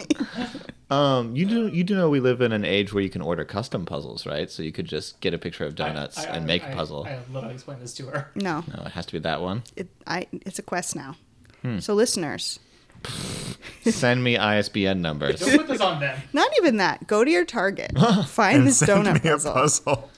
Um, 0.89 1.35
you 1.35 1.45
do 1.45 1.67
you 1.67 1.83
do 1.83 1.95
know 1.95 2.09
we 2.09 2.19
live 2.21 2.39
in 2.41 2.51
an 2.53 2.63
age 2.63 2.93
where 2.93 3.03
you 3.03 3.09
can 3.09 3.21
order 3.21 3.43
custom 3.43 3.85
puzzles, 3.85 4.25
right? 4.25 4.49
So 4.49 4.63
you 4.63 4.71
could 4.71 4.85
just 4.85 5.19
get 5.19 5.33
a 5.33 5.37
picture 5.37 5.65
of 5.65 5.75
donuts 5.75 6.17
I- 6.17 6.23
I- 6.31 6.35
and 6.37 6.45
make 6.45 6.63
I- 6.63 6.69
a 6.69 6.75
puzzle. 6.75 7.05
I, 7.05 7.19
literally 7.31 7.55
explained 7.55 7.81
this 7.81 7.93
to 7.95 8.05
her. 8.07 8.31
No, 8.35 8.63
no, 8.73 8.83
it 8.85 8.91
has 8.93 9.05
to 9.07 9.11
be 9.13 9.19
that 9.19 9.41
one. 9.41 9.63
it, 9.75 9.89
I, 10.05 10.27
it's 10.31 10.59
a 10.59 10.63
quest 10.63 10.95
now. 10.95 11.15
Hmm. 11.61 11.79
So, 11.79 11.93
listeners, 11.93 12.59
Send 13.85 14.21
me 14.21 14.35
ISBN 14.37 15.01
numbers. 15.01 15.39
Don't 15.39 15.59
put 15.59 15.67
this 15.69 15.79
on 15.81 16.01
them. 16.01 16.19
not 16.33 16.49
even 16.57 16.75
that. 16.77 17.07
Go 17.07 17.23
to 17.23 17.31
your 17.31 17.45
Target, 17.45 17.97
find 18.27 18.57
And 18.59 18.67
this 18.67 18.81
donut 18.81 19.23
me 19.23 19.29
a 19.29 19.33
puzzle. 19.33 19.53
puzzle. 19.53 20.11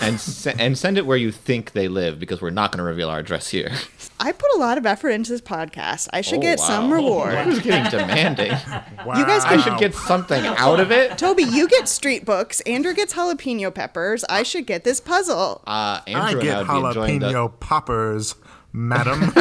and 0.00 0.18
se- 0.18 0.54
and 0.58 0.78
send 0.78 0.96
it 0.96 1.04
where 1.04 1.18
you 1.18 1.30
think 1.30 1.72
they 1.72 1.86
live 1.86 2.18
because 2.18 2.40
we're 2.40 2.48
not 2.48 2.72
going 2.72 2.78
to 2.78 2.82
reveal 2.84 3.10
our 3.10 3.18
address 3.18 3.48
here. 3.50 3.70
I 4.18 4.32
put 4.32 4.48
a 4.54 4.58
lot 4.58 4.78
of 4.78 4.86
effort 4.86 5.10
into 5.10 5.32
this 5.32 5.42
podcast. 5.42 6.08
I 6.14 6.22
should 6.22 6.38
Oh, 6.38 6.42
get 6.42 6.58
wow. 6.60 6.66
some 6.66 6.90
reward. 6.92 7.34
Who's 7.40 7.58
getting 7.60 7.90
demanding? 7.90 8.52
Wow. 9.04 9.18
You 9.18 9.26
guys 9.26 9.44
I 9.44 9.58
should 9.60 9.78
get 9.78 9.94
something 9.94 10.42
out 10.46 10.80
of 10.80 10.90
it. 10.90 11.18
Toby, 11.18 11.42
you 11.42 11.68
get 11.68 11.88
street 11.90 12.24
books. 12.24 12.62
Andrew 12.62 12.94
gets 12.94 13.12
jalapeno 13.12 13.74
peppers. 13.74 14.24
I 14.30 14.44
should 14.44 14.66
get 14.66 14.84
this 14.84 14.98
puzzle. 14.98 15.60
Uh, 15.66 16.00
I 16.00 16.02
Andrew 16.06 16.40
get 16.40 16.60
and 16.60 16.70
I 16.70 16.74
would 16.78 16.82
be 16.82 16.88
enjoying 16.88 17.18
the 17.18 17.26
jalapeno 17.32 17.60
poppers, 17.60 18.34
madam. 18.72 19.20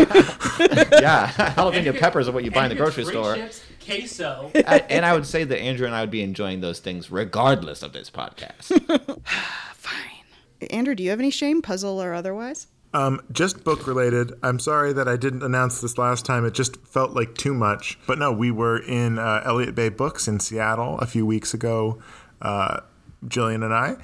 yeah 1.02 1.28
jalapeno 1.56 1.98
peppers 1.98 2.28
are 2.28 2.32
what 2.32 2.44
you 2.44 2.52
buy 2.52 2.64
in 2.66 2.70
the 2.70 2.76
grocery 2.76 3.06
store. 3.06 3.36
Chips, 3.36 3.64
queso. 3.84 4.52
I- 4.56 4.86
and 4.90 5.06
I 5.06 5.14
would 5.14 5.26
say 5.26 5.44
that 5.44 5.60
Andrew 5.60 5.86
and 5.86 5.96
I 5.96 6.02
would 6.02 6.12
be 6.12 6.22
enjoying 6.22 6.62
those 6.62 6.80
things 6.80 7.12
regardless 7.12 7.84
of 7.84 7.94
this 7.94 8.10
podcast. 8.10 8.68
Fine. 9.74 10.70
Andrew, 10.72 10.96
do 10.96 11.04
you 11.04 11.10
have 11.12 11.20
any 11.20 11.32
shame, 11.32 11.62
puzzle 11.62 12.02
or 12.02 12.14
otherwise? 12.14 12.68
Um, 12.94 13.22
just 13.32 13.64
book 13.64 13.86
related. 13.86 14.34
I'm 14.42 14.58
sorry 14.60 14.94
that 14.94 15.08
I 15.08 15.16
didn't 15.16 15.44
announce 15.44 15.80
this 15.80 15.98
last 16.00 16.26
time. 16.26 16.44
It 16.44 16.56
just 16.56 16.76
felt 16.88 17.12
like 17.12 17.36
too 17.36 17.54
much. 17.54 18.00
But 18.08 18.18
no, 18.18 18.32
we 18.32 18.50
were 18.50 18.80
in 18.80 19.20
uh, 19.20 19.44
Elliott 19.46 19.76
Bay 19.76 19.90
Books 19.90 20.28
in 20.28 20.40
Seattle 20.40 20.98
a 20.98 21.06
few 21.06 21.24
weeks 21.26 21.54
ago, 21.54 22.02
uh, 22.42 22.80
Jillian 23.26 23.64
and 23.64 23.74
I, 23.74 23.98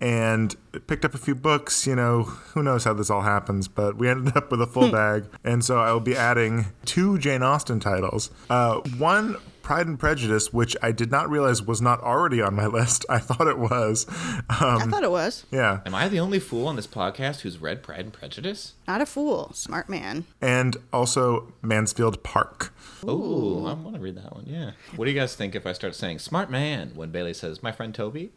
and 0.00 0.54
picked 0.86 1.04
up 1.04 1.14
a 1.14 1.18
few 1.18 1.34
books. 1.34 1.86
You 1.86 1.96
know, 1.96 2.22
who 2.24 2.62
knows 2.62 2.84
how 2.84 2.94
this 2.94 3.10
all 3.10 3.22
happens, 3.22 3.68
but 3.68 3.96
we 3.96 4.08
ended 4.08 4.36
up 4.36 4.50
with 4.50 4.60
a 4.62 4.66
full 4.66 4.90
bag. 4.90 5.24
And 5.44 5.64
so 5.64 5.78
I 5.80 5.92
will 5.92 6.00
be 6.00 6.16
adding 6.16 6.66
two 6.84 7.18
Jane 7.18 7.42
Austen 7.42 7.80
titles. 7.80 8.30
Uh, 8.50 8.80
one. 8.98 9.36
Pride 9.60 9.86
and 9.86 9.98
Prejudice, 10.00 10.50
which 10.50 10.74
I 10.82 10.92
did 10.92 11.10
not 11.10 11.28
realize 11.28 11.60
was 11.62 11.82
not 11.82 12.00
already 12.00 12.40
on 12.40 12.54
my 12.54 12.66
list. 12.78 13.04
I 13.10 13.18
thought 13.18 13.46
it 13.46 13.58
was. 13.58 14.06
I 14.48 14.86
thought 14.88 15.02
it 15.04 15.10
was. 15.10 15.44
Yeah. 15.50 15.80
Am 15.84 15.94
I 15.94 16.08
the 16.08 16.20
only 16.20 16.38
fool 16.38 16.66
on 16.68 16.76
this 16.76 16.86
podcast 16.86 17.40
who's 17.40 17.58
read 17.58 17.82
Pride 17.82 18.00
and 18.00 18.12
Prejudice? 18.14 18.76
Not 18.86 19.02
a 19.02 19.06
fool. 19.06 19.50
Smart 19.52 19.90
man. 19.90 20.24
And 20.40 20.78
also 20.90 21.52
Mansfield 21.60 22.22
Park. 22.22 22.72
Ooh, 23.04 23.66
I 23.66 23.74
want 23.74 23.94
to 23.94 24.00
read 24.00 24.16
that 24.16 24.34
one. 24.34 24.44
Yeah. 24.46 24.70
What 24.96 25.04
do 25.04 25.10
you 25.10 25.20
guys 25.20 25.34
think 25.34 25.54
if 25.54 25.66
I 25.66 25.74
start 25.74 25.94
saying 25.94 26.20
"smart 26.20 26.50
man" 26.50 26.92
when 26.94 27.10
Bailey 27.10 27.34
says 27.34 27.62
"my 27.62 27.70
friend 27.70 27.94
Toby"? 27.94 28.32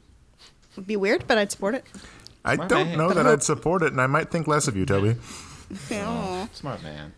Would 0.75 0.87
be 0.87 0.95
weird, 0.95 1.25
but 1.27 1.37
I'd 1.37 1.51
support 1.51 1.75
it. 1.75 1.85
I 2.45 2.55
Smart 2.55 2.69
don't 2.69 2.87
man. 2.89 2.97
know 2.97 3.13
that 3.13 3.27
I'd 3.27 3.43
support 3.43 3.83
it, 3.83 3.91
and 3.91 4.01
I 4.01 4.07
might 4.07 4.31
think 4.31 4.47
less 4.47 4.67
of 4.67 4.75
you, 4.75 4.85
Toby. 4.85 5.15
Aw. 5.91 6.47
Smart 6.53 6.81
man. 6.83 7.13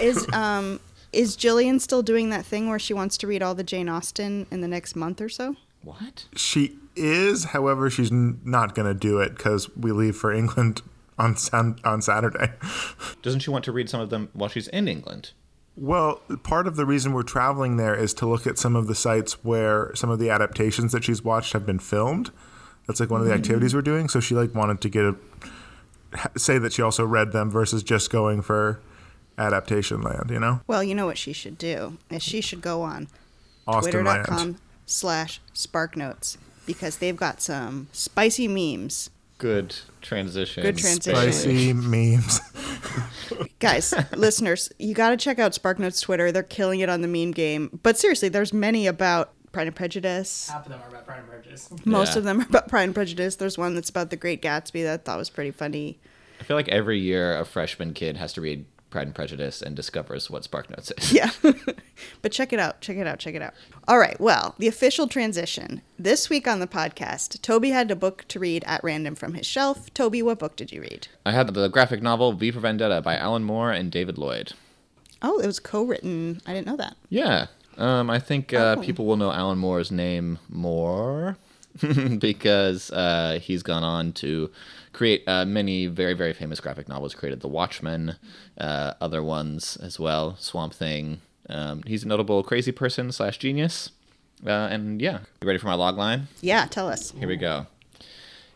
Is 0.00 0.26
um 0.32 0.80
is 1.12 1.36
Jillian 1.36 1.80
still 1.80 2.02
doing 2.02 2.30
that 2.30 2.44
thing 2.46 2.68
where 2.68 2.78
she 2.78 2.94
wants 2.94 3.16
to 3.18 3.26
read 3.26 3.42
all 3.42 3.54
the 3.54 3.64
Jane 3.64 3.88
Austen 3.88 4.46
in 4.50 4.60
the 4.62 4.68
next 4.68 4.96
month 4.96 5.20
or 5.20 5.28
so? 5.28 5.56
What? 5.82 6.26
She 6.36 6.78
is, 6.96 7.44
however, 7.46 7.90
she's 7.90 8.10
n- 8.10 8.40
not 8.44 8.74
going 8.74 8.86
to 8.86 8.98
do 8.98 9.18
it 9.18 9.36
because 9.36 9.74
we 9.76 9.92
leave 9.92 10.16
for 10.16 10.32
England 10.32 10.80
on 11.18 11.36
san- 11.36 11.78
on 11.84 12.00
Saturday. 12.02 12.52
Doesn't 13.22 13.40
she 13.40 13.50
want 13.50 13.64
to 13.64 13.72
read 13.72 13.90
some 13.90 14.00
of 14.00 14.10
them 14.10 14.30
while 14.32 14.48
she's 14.48 14.68
in 14.68 14.88
England? 14.88 15.32
Well, 15.76 16.16
part 16.42 16.66
of 16.66 16.76
the 16.76 16.84
reason 16.86 17.12
we're 17.14 17.22
traveling 17.22 17.78
there 17.78 17.94
is 17.94 18.12
to 18.14 18.26
look 18.26 18.46
at 18.46 18.58
some 18.58 18.76
of 18.76 18.86
the 18.88 18.94
sites 18.94 19.42
where 19.44 19.94
some 19.94 20.10
of 20.10 20.18
the 20.18 20.28
adaptations 20.30 20.92
that 20.92 21.02
she's 21.04 21.22
watched 21.24 21.52
have 21.54 21.64
been 21.66 21.78
filmed. 21.78 22.30
That's 22.86 23.00
like 23.00 23.10
one 23.10 23.20
of 23.20 23.26
the 23.26 23.32
activities 23.32 23.74
we're 23.74 23.82
doing. 23.82 24.08
So 24.08 24.20
she 24.20 24.34
like 24.34 24.54
wanted 24.54 24.80
to 24.80 24.88
get 24.88 25.04
a 25.04 25.14
say 26.36 26.58
that 26.58 26.72
she 26.72 26.82
also 26.82 27.04
read 27.06 27.32
them 27.32 27.50
versus 27.50 27.82
just 27.82 28.10
going 28.10 28.42
for 28.42 28.80
adaptation 29.38 30.02
land. 30.02 30.30
You 30.30 30.40
know, 30.40 30.60
Well, 30.66 30.82
you 30.84 30.94
know 30.94 31.06
what 31.06 31.18
she 31.18 31.32
should 31.32 31.56
do 31.58 31.98
is 32.10 32.22
she 32.22 32.40
should 32.40 32.60
go 32.60 32.82
on 32.82 33.08
Austenland. 33.66 33.82
twitter.com 34.24 34.56
slash 34.86 35.40
sparknotes 35.54 36.36
because 36.66 36.98
they've 36.98 37.16
got 37.16 37.40
some 37.40 37.88
spicy 37.92 38.46
memes. 38.48 39.10
Good 39.38 39.74
transition. 40.00 40.62
Good 40.62 40.78
transition. 40.78 41.16
Spicy 41.16 41.72
memes. 41.72 42.40
Guys, 43.58 43.92
listeners, 44.14 44.70
you 44.78 44.94
got 44.94 45.10
to 45.10 45.16
check 45.16 45.38
out 45.38 45.52
SparkNotes 45.52 46.00
Twitter. 46.00 46.30
They're 46.30 46.42
killing 46.44 46.80
it 46.80 46.88
on 46.88 47.00
the 47.00 47.08
meme 47.08 47.32
game. 47.32 47.80
But 47.82 47.98
seriously, 47.98 48.28
there's 48.28 48.52
many 48.52 48.86
about 48.86 49.32
Pride 49.52 49.66
and 49.68 49.76
Prejudice. 49.76 50.48
Half 50.48 50.66
of 50.66 50.72
them 50.72 50.80
are 50.82 50.88
about 50.88 51.06
Pride 51.06 51.18
and 51.20 51.28
Prejudice. 51.28 51.68
Most 51.84 52.12
Yeah. 52.12 52.18
of 52.18 52.24
them 52.24 52.40
are 52.40 52.44
about 52.48 52.68
Pride 52.68 52.84
and 52.84 52.94
Prejudice. 52.94 53.36
There's 53.36 53.58
one 53.58 53.74
that's 53.74 53.90
about 53.90 54.10
The 54.10 54.16
Great 54.16 54.42
Gatsby 54.42 54.82
that 54.84 54.92
I 55.00 55.02
thought 55.02 55.18
was 55.18 55.30
pretty 55.30 55.50
funny. 55.50 55.98
I 56.40 56.44
feel 56.44 56.56
like 56.56 56.68
every 56.68 56.98
year 56.98 57.38
a 57.38 57.44
freshman 57.44 57.92
kid 57.94 58.16
has 58.16 58.32
to 58.32 58.40
read 58.40 58.64
Pride 58.90 59.06
and 59.06 59.14
Prejudice 59.14 59.62
and 59.62 59.74
discovers 59.76 60.28
what 60.28 60.42
SparkNotes 60.42 60.92
is. 60.98 61.12
Yeah. 61.12 61.30
but 62.22 62.32
check 62.32 62.52
it 62.52 62.58
out. 62.58 62.80
Check 62.80 62.96
it 62.96 63.06
out. 63.06 63.18
Check 63.18 63.34
it 63.34 63.40
out. 63.42 63.54
All 63.88 63.98
right. 63.98 64.20
Well, 64.20 64.54
the 64.58 64.68
official 64.68 65.06
transition. 65.06 65.80
This 65.98 66.28
week 66.28 66.46
on 66.48 66.58
the 66.60 66.66
podcast, 66.66 67.40
Toby 67.42 67.70
had 67.70 67.90
a 67.90 67.96
book 67.96 68.24
to 68.28 68.38
read 68.38 68.64
at 68.66 68.82
random 68.84 69.14
from 69.14 69.34
his 69.34 69.46
shelf. 69.46 69.92
Toby, 69.94 70.20
what 70.22 70.38
book 70.38 70.56
did 70.56 70.72
you 70.72 70.82
read? 70.82 71.08
I 71.24 71.32
had 71.32 71.54
the 71.54 71.68
graphic 71.68 72.02
novel 72.02 72.32
V 72.32 72.50
for 72.50 72.60
Vendetta 72.60 73.00
by 73.00 73.16
Alan 73.16 73.44
Moore 73.44 73.70
and 73.70 73.90
David 73.90 74.18
Lloyd. 74.18 74.52
Oh, 75.22 75.38
it 75.38 75.46
was 75.46 75.60
co 75.60 75.84
written. 75.84 76.40
I 76.46 76.52
didn't 76.52 76.66
know 76.66 76.76
that. 76.76 76.96
Yeah. 77.08 77.46
Um, 77.78 78.10
I 78.10 78.18
think 78.18 78.52
uh, 78.52 78.76
Oh. 78.78 78.82
people 78.82 79.06
will 79.06 79.16
know 79.16 79.32
Alan 79.32 79.58
Moore's 79.58 79.90
name 79.90 80.38
more 80.48 81.36
because 82.18 82.90
uh, 82.90 83.38
he's 83.42 83.62
gone 83.62 83.82
on 83.82 84.12
to 84.14 84.50
create 84.92 85.22
uh, 85.26 85.44
many 85.44 85.86
very, 85.86 86.14
very 86.14 86.32
famous 86.32 86.60
graphic 86.60 86.88
novels. 86.88 87.14
Created 87.14 87.40
The 87.40 87.48
Watchmen, 87.48 88.16
uh, 88.58 88.94
other 89.00 89.22
ones 89.22 89.76
as 89.82 89.98
well, 89.98 90.36
Swamp 90.38 90.74
Thing. 90.74 91.20
Um, 91.48 91.82
he's 91.86 92.04
a 92.04 92.08
notable 92.08 92.42
crazy 92.42 92.72
person 92.72 93.10
slash 93.12 93.38
genius. 93.38 93.90
Uh, 94.46 94.50
and 94.70 95.00
yeah, 95.00 95.20
you 95.40 95.46
ready 95.46 95.58
for 95.58 95.66
my 95.68 95.74
log 95.74 95.96
line? 95.96 96.28
Yeah, 96.40 96.66
tell 96.66 96.88
us. 96.88 97.12
Here 97.12 97.28
we 97.28 97.36
go. 97.36 97.66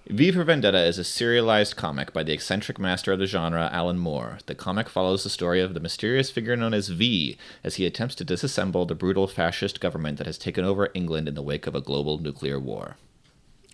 V 0.09 0.31
for 0.31 0.45
Vendetta 0.45 0.85
is 0.85 0.99
a 0.99 1.05
serialized 1.05 1.75
comic 1.75 2.13
by 2.13 2.23
the 2.23 2.33
eccentric 2.33 2.79
master 2.79 3.13
of 3.13 3.19
the 3.19 3.27
genre, 3.27 3.69
Alan 3.73 3.99
Moore. 3.99 4.39
The 4.47 4.55
comic 4.55 4.89
follows 4.89 5.25
the 5.25 5.31
story 5.31 5.61
of 5.61 5.75
the 5.75 5.81
mysterious 5.81 6.31
figure 6.31 6.55
known 6.57 6.75
as 6.75 6.89
V 6.89 7.37
as 7.65 7.75
he 7.75 7.87
attempts 7.87 8.15
to 8.17 8.25
disassemble 8.25 8.87
the 8.87 8.95
brutal 8.95 9.27
fascist 9.27 9.81
government 9.81 10.19
that 10.19 10.27
has 10.27 10.39
taken 10.39 10.65
over 10.65 10.91
England 10.95 11.27
in 11.27 11.35
the 11.35 11.43
wake 11.43 11.67
of 11.67 11.75
a 11.75 11.81
global 11.81 12.19
nuclear 12.19 12.61
war. 12.61 12.97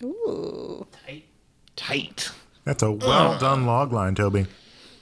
Ooh. 0.03 0.87
Tight. 1.07 1.25
Tight. 1.77 2.31
That's 2.65 2.83
a 2.83 2.91
well 2.91 3.39
done 3.39 3.67
log 3.67 3.93
line, 3.93 4.15
Toby. 4.15 4.47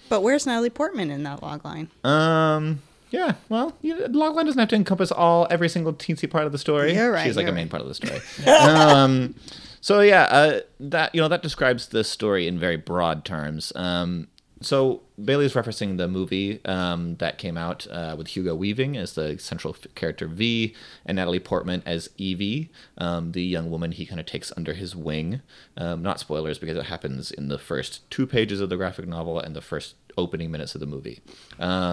But 0.09 0.23
where's 0.23 0.47
Natalie 0.47 0.71
Portman 0.71 1.11
in 1.13 1.23
that 1.23 1.43
log 1.43 1.65
line? 1.65 1.91
Um. 2.03 2.83
Yeah. 3.11 3.35
Well, 3.49 3.77
you 3.83 3.97
know, 3.97 4.07
logline 4.09 4.47
doesn't 4.47 4.59
have 4.59 4.69
to 4.71 4.77
encompass 4.77 5.13
all 5.13 5.47
every 5.51 5.69
single 5.69 5.93
teensy 5.93 6.29
part 6.29 6.47
of 6.47 6.53
the 6.53 6.59
story. 6.59 6.95
You're 6.95 7.13
right, 7.13 7.25
She's 7.25 7.37
like 7.37 7.45
you're 7.45 7.53
a 7.53 7.55
main 7.55 7.67
right. 7.67 7.71
part 7.71 7.83
of 7.83 7.89
the 7.89 7.95
story. 7.95 8.21
um. 8.59 9.37
So 9.81 10.01
yeah, 10.01 10.23
uh, 10.25 10.61
that 10.79 11.15
you 11.15 11.21
know 11.21 11.29
that 11.29 11.43
describes 11.43 11.89
the 11.89 12.05
story 12.05 12.47
in 12.47 12.59
very 12.59 12.77
broad 12.77 13.25
terms. 13.25 13.73
Um. 13.75 14.29
So 14.63 15.01
Bailey's 15.25 15.55
referencing 15.55 15.97
the 15.97 16.07
movie 16.07 16.63
um, 16.67 17.17
that 17.17 17.39
came 17.39 17.57
out 17.57 17.87
uh, 17.91 18.15
with 18.19 18.29
Hugo 18.29 18.55
Weaving 18.55 18.95
as 18.95 19.15
the 19.15 19.39
central 19.39 19.75
character 19.95 20.29
V 20.29 20.75
and 21.07 21.17
Natalie 21.17 21.41
Portman 21.41 21.83
as 21.87 22.11
Evie, 22.19 22.71
um, 22.99 23.33
the 23.33 23.43
young 23.43 23.71
woman 23.71 23.93
he 23.93 24.05
kind 24.05 24.21
of 24.21 24.27
takes 24.27 24.53
under 24.59 24.75
his 24.75 24.95
wing. 24.95 25.41
Um, 25.79 26.03
not 26.03 26.21
spoilers 26.21 26.59
because 26.59 26.77
it 26.77 26.85
happens 26.85 27.31
in 27.31 27.49
the 27.49 27.57
first 27.57 28.09
two 28.11 28.27
pages 28.27 28.61
of 28.61 28.69
the 28.69 28.77
graphic 28.77 29.09
novel 29.09 29.41
and 29.41 29.57
the 29.57 29.63
first 29.63 29.95
opening 30.19 30.51
minutes 30.51 30.75
of 30.75 30.81
the 30.83 30.87
movie. 30.87 31.21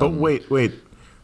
But 0.02 0.12
wait, 0.12 0.50
wait. 0.52 0.74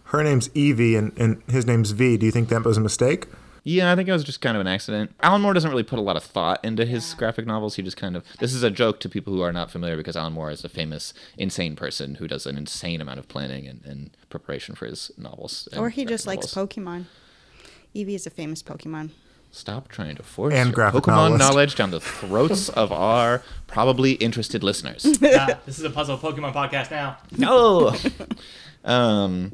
Her 0.05 0.23
name's 0.23 0.49
Evie 0.53 0.95
and, 0.95 1.11
and 1.17 1.43
his 1.49 1.65
name's 1.65 1.91
V. 1.91 2.15
Do 2.15 2.25
you 2.25 2.31
think 2.31 2.47
that 2.49 2.63
was 2.63 2.77
a 2.77 2.81
mistake? 2.81 3.27
Yeah, 3.65 3.93
I 3.93 3.95
think 3.95 4.09
it 4.09 4.11
was 4.11 4.25
just 4.25 4.41
kind 4.41 4.57
of 4.57 4.61
an 4.61 4.67
accident. 4.67 5.15
Alan 5.21 5.41
Moore 5.41 5.53
doesn't 5.53 5.69
really 5.69 5.83
put 5.83 5.97
a 5.97 6.01
lot 6.01 6.17
of 6.17 6.23
thought 6.23 6.63
into 6.65 6.85
his 6.85 7.13
graphic 7.13 7.45
novels. 7.45 7.75
He 7.75 7.81
just 7.81 7.95
kind 7.95 8.17
of. 8.17 8.25
This 8.39 8.53
is 8.53 8.61
a 8.61 8.69
joke 8.69 8.99
to 9.01 9.09
people 9.09 9.31
who 9.33 9.41
are 9.41 9.53
not 9.53 9.71
familiar 9.71 9.95
because 9.95 10.17
Alan 10.17 10.33
Moore 10.33 10.51
is 10.51 10.65
a 10.65 10.69
famous, 10.69 11.13
insane 11.37 11.77
person 11.77 12.15
who 12.15 12.27
does 12.27 12.45
an 12.45 12.57
insane 12.57 12.99
amount 12.99 13.19
of 13.19 13.29
planning 13.29 13.65
and, 13.65 13.81
and 13.85 14.17
preparation 14.29 14.75
for 14.75 14.85
his 14.85 15.11
novels. 15.17 15.69
Or 15.77 15.89
he 15.89 16.03
graphic 16.03 16.09
just 16.13 16.27
likes. 16.27 16.47
Pokemon. 16.47 17.05
Eevee 17.95 18.15
is 18.15 18.27
a 18.27 18.29
famous 18.29 18.61
Pokemon. 18.61 19.11
Stop 19.51 19.87
trying 19.87 20.15
to 20.15 20.23
force 20.23 20.53
And 20.53 20.69
your 20.69 20.73
graphic 20.75 21.03
Pokemon 21.03 21.07
novelist. 21.15 21.39
knowledge 21.39 21.75
down 21.75 21.91
the 21.91 21.99
throats 22.01 22.69
of 22.69 22.91
our 22.91 23.43
probably 23.67 24.13
interested 24.13 24.61
listeners. 24.63 25.05
Ah, 25.23 25.59
this 25.65 25.77
is 25.79 25.85
a 25.85 25.89
puzzle 25.91 26.17
Pokemon 26.17 26.53
podcast 26.53 26.91
now. 26.91 27.17
no. 27.37 27.95
um, 28.83 29.53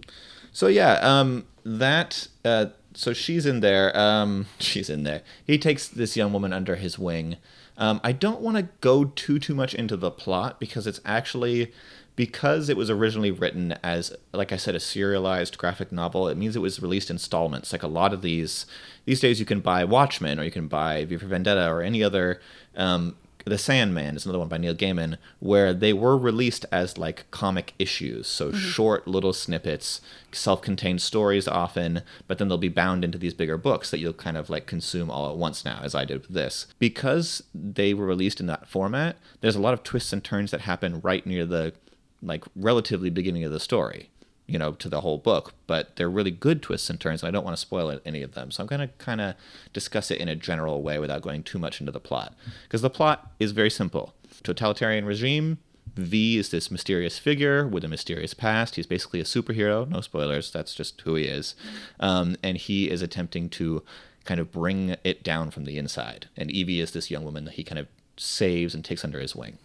so 0.51 0.65
yeah, 0.67 0.93
um, 0.93 1.45
that. 1.63 2.27
Uh, 2.43 2.67
so 2.99 3.13
she's 3.13 3.45
in 3.45 3.61
there. 3.61 3.97
Um, 3.97 4.47
she's 4.59 4.89
in 4.89 5.03
there. 5.03 5.21
He 5.45 5.57
takes 5.57 5.87
this 5.87 6.17
young 6.17 6.33
woman 6.33 6.51
under 6.51 6.75
his 6.75 6.99
wing. 6.99 7.37
Um, 7.77 8.01
I 8.03 8.11
don't 8.11 8.41
want 8.41 8.57
to 8.57 8.67
go 8.81 9.05
too 9.05 9.39
too 9.39 9.55
much 9.55 9.73
into 9.73 9.95
the 9.95 10.11
plot 10.11 10.59
because 10.59 10.85
it's 10.85 10.99
actually 11.05 11.71
because 12.17 12.67
it 12.67 12.75
was 12.75 12.89
originally 12.89 13.31
written 13.31 13.71
as 13.81 14.13
like 14.33 14.51
I 14.51 14.57
said 14.57 14.75
a 14.75 14.81
serialized 14.81 15.57
graphic 15.57 15.93
novel. 15.93 16.27
It 16.27 16.35
means 16.35 16.57
it 16.57 16.59
was 16.59 16.81
released 16.81 17.09
installments. 17.09 17.71
Like 17.71 17.83
a 17.83 17.87
lot 17.87 18.13
of 18.13 18.21
these 18.21 18.65
these 19.05 19.21
days, 19.21 19.39
you 19.39 19.45
can 19.45 19.61
buy 19.61 19.85
Watchmen 19.85 20.37
or 20.37 20.43
you 20.43 20.51
can 20.51 20.67
buy 20.67 21.05
V 21.05 21.15
for 21.15 21.27
Vendetta 21.27 21.69
or 21.69 21.81
any 21.81 22.03
other 22.03 22.41
um, 22.75 23.15
the 23.45 23.57
Sandman 23.57 24.15
is 24.15 24.25
another 24.25 24.39
one 24.39 24.47
by 24.47 24.57
Neil 24.57 24.75
Gaiman, 24.75 25.17
where 25.39 25.73
they 25.73 25.93
were 25.93 26.17
released 26.17 26.65
as 26.71 26.97
like 26.97 27.29
comic 27.31 27.73
issues, 27.79 28.27
so 28.27 28.49
mm-hmm. 28.49 28.57
short 28.57 29.07
little 29.07 29.33
snippets, 29.33 30.01
self-contained 30.31 31.01
stories 31.01 31.47
often, 31.47 32.01
but 32.27 32.37
then 32.37 32.47
they'll 32.47 32.57
be 32.57 32.69
bound 32.69 33.03
into 33.03 33.17
these 33.17 33.33
bigger 33.33 33.57
books 33.57 33.91
that 33.91 33.99
you'll 33.99 34.13
kind 34.13 34.37
of 34.37 34.49
like 34.49 34.65
consume 34.65 35.09
all 35.09 35.29
at 35.29 35.37
once 35.37 35.65
now, 35.65 35.79
as 35.83 35.95
I 35.95 36.05
did 36.05 36.21
with 36.21 36.33
this. 36.33 36.67
Because 36.79 37.43
they 37.53 37.93
were 37.93 38.05
released 38.05 38.39
in 38.39 38.47
that 38.47 38.67
format, 38.67 39.17
there's 39.41 39.55
a 39.55 39.61
lot 39.61 39.73
of 39.73 39.83
twists 39.83 40.13
and 40.13 40.23
turns 40.23 40.51
that 40.51 40.61
happen 40.61 41.01
right 41.01 41.25
near 41.25 41.45
the 41.45 41.73
like 42.21 42.43
relatively 42.55 43.09
beginning 43.09 43.45
of 43.45 43.51
the 43.51 43.59
story 43.59 44.09
you 44.49 44.57
know, 44.57 44.73
to 44.73 44.89
the 44.89 45.01
whole 45.01 45.17
book, 45.17 45.53
but 45.67 45.95
they're 45.95 46.09
really 46.09 46.31
good 46.31 46.61
twists 46.61 46.89
and 46.89 46.99
turns, 46.99 47.21
and 47.21 47.27
I 47.27 47.31
don't 47.31 47.45
want 47.45 47.55
to 47.55 47.61
spoil 47.61 47.99
any 48.05 48.21
of 48.23 48.33
them. 48.33 48.51
So 48.51 48.63
I'm 48.63 48.67
going 48.67 48.81
to 48.81 48.93
kind 48.97 49.21
of 49.21 49.35
discuss 49.73 50.09
it 50.11 50.19
in 50.19 50.27
a 50.27 50.35
general 50.35 50.81
way 50.81 50.97
without 50.99 51.21
going 51.21 51.43
too 51.43 51.59
much 51.59 51.79
into 51.79 51.91
the 51.91 51.99
plot. 51.99 52.35
Because 52.63 52.81
the 52.81 52.89
plot 52.89 53.31
is 53.39 53.51
very 53.51 53.69
simple 53.69 54.13
totalitarian 54.43 55.05
regime. 55.05 55.57
V 55.95 56.37
is 56.37 56.49
this 56.49 56.71
mysterious 56.71 57.17
figure 57.17 57.67
with 57.67 57.83
a 57.83 57.87
mysterious 57.87 58.33
past. 58.33 58.75
He's 58.75 58.85
basically 58.85 59.19
a 59.19 59.25
superhero. 59.25 59.87
No 59.87 60.01
spoilers. 60.01 60.51
That's 60.51 60.73
just 60.73 61.01
who 61.01 61.15
he 61.15 61.25
is. 61.25 61.55
Um, 61.99 62.37
and 62.41 62.57
he 62.57 62.89
is 62.89 63.01
attempting 63.01 63.49
to 63.49 63.83
kind 64.23 64.39
of 64.39 64.51
bring 64.51 64.95
it 65.03 65.23
down 65.23 65.51
from 65.51 65.65
the 65.65 65.77
inside. 65.77 66.27
And 66.37 66.51
Evie 66.51 66.79
is 66.79 66.91
this 66.91 67.11
young 67.11 67.25
woman 67.25 67.45
that 67.45 67.55
he 67.55 67.63
kind 67.63 67.79
of 67.79 67.87
saves 68.17 68.73
and 68.73 68.85
takes 68.85 69.03
under 69.03 69.19
his 69.19 69.35
wing. 69.35 69.57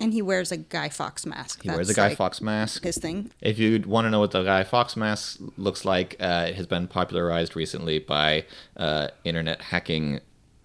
And 0.00 0.12
he 0.12 0.22
wears 0.22 0.50
a 0.50 0.56
Guy 0.56 0.88
Fawkes 0.88 1.26
mask. 1.26 1.62
He 1.62 1.68
wears 1.68 1.90
a 1.90 1.94
Guy 1.94 2.08
like, 2.08 2.16
Fawkes 2.16 2.40
mask. 2.40 2.84
His 2.84 2.96
thing. 2.96 3.30
If 3.40 3.58
you 3.58 3.82
want 3.86 4.06
to 4.06 4.10
know 4.10 4.20
what 4.20 4.30
the 4.30 4.42
Guy 4.42 4.64
Fawkes 4.64 4.96
mask 4.96 5.40
looks 5.58 5.84
like, 5.84 6.16
uh, 6.18 6.46
it 6.48 6.54
has 6.56 6.66
been 6.66 6.88
popularized 6.88 7.54
recently 7.54 7.98
by 7.98 8.46
uh, 8.76 9.08
internet 9.24 9.60
hacking 9.60 10.20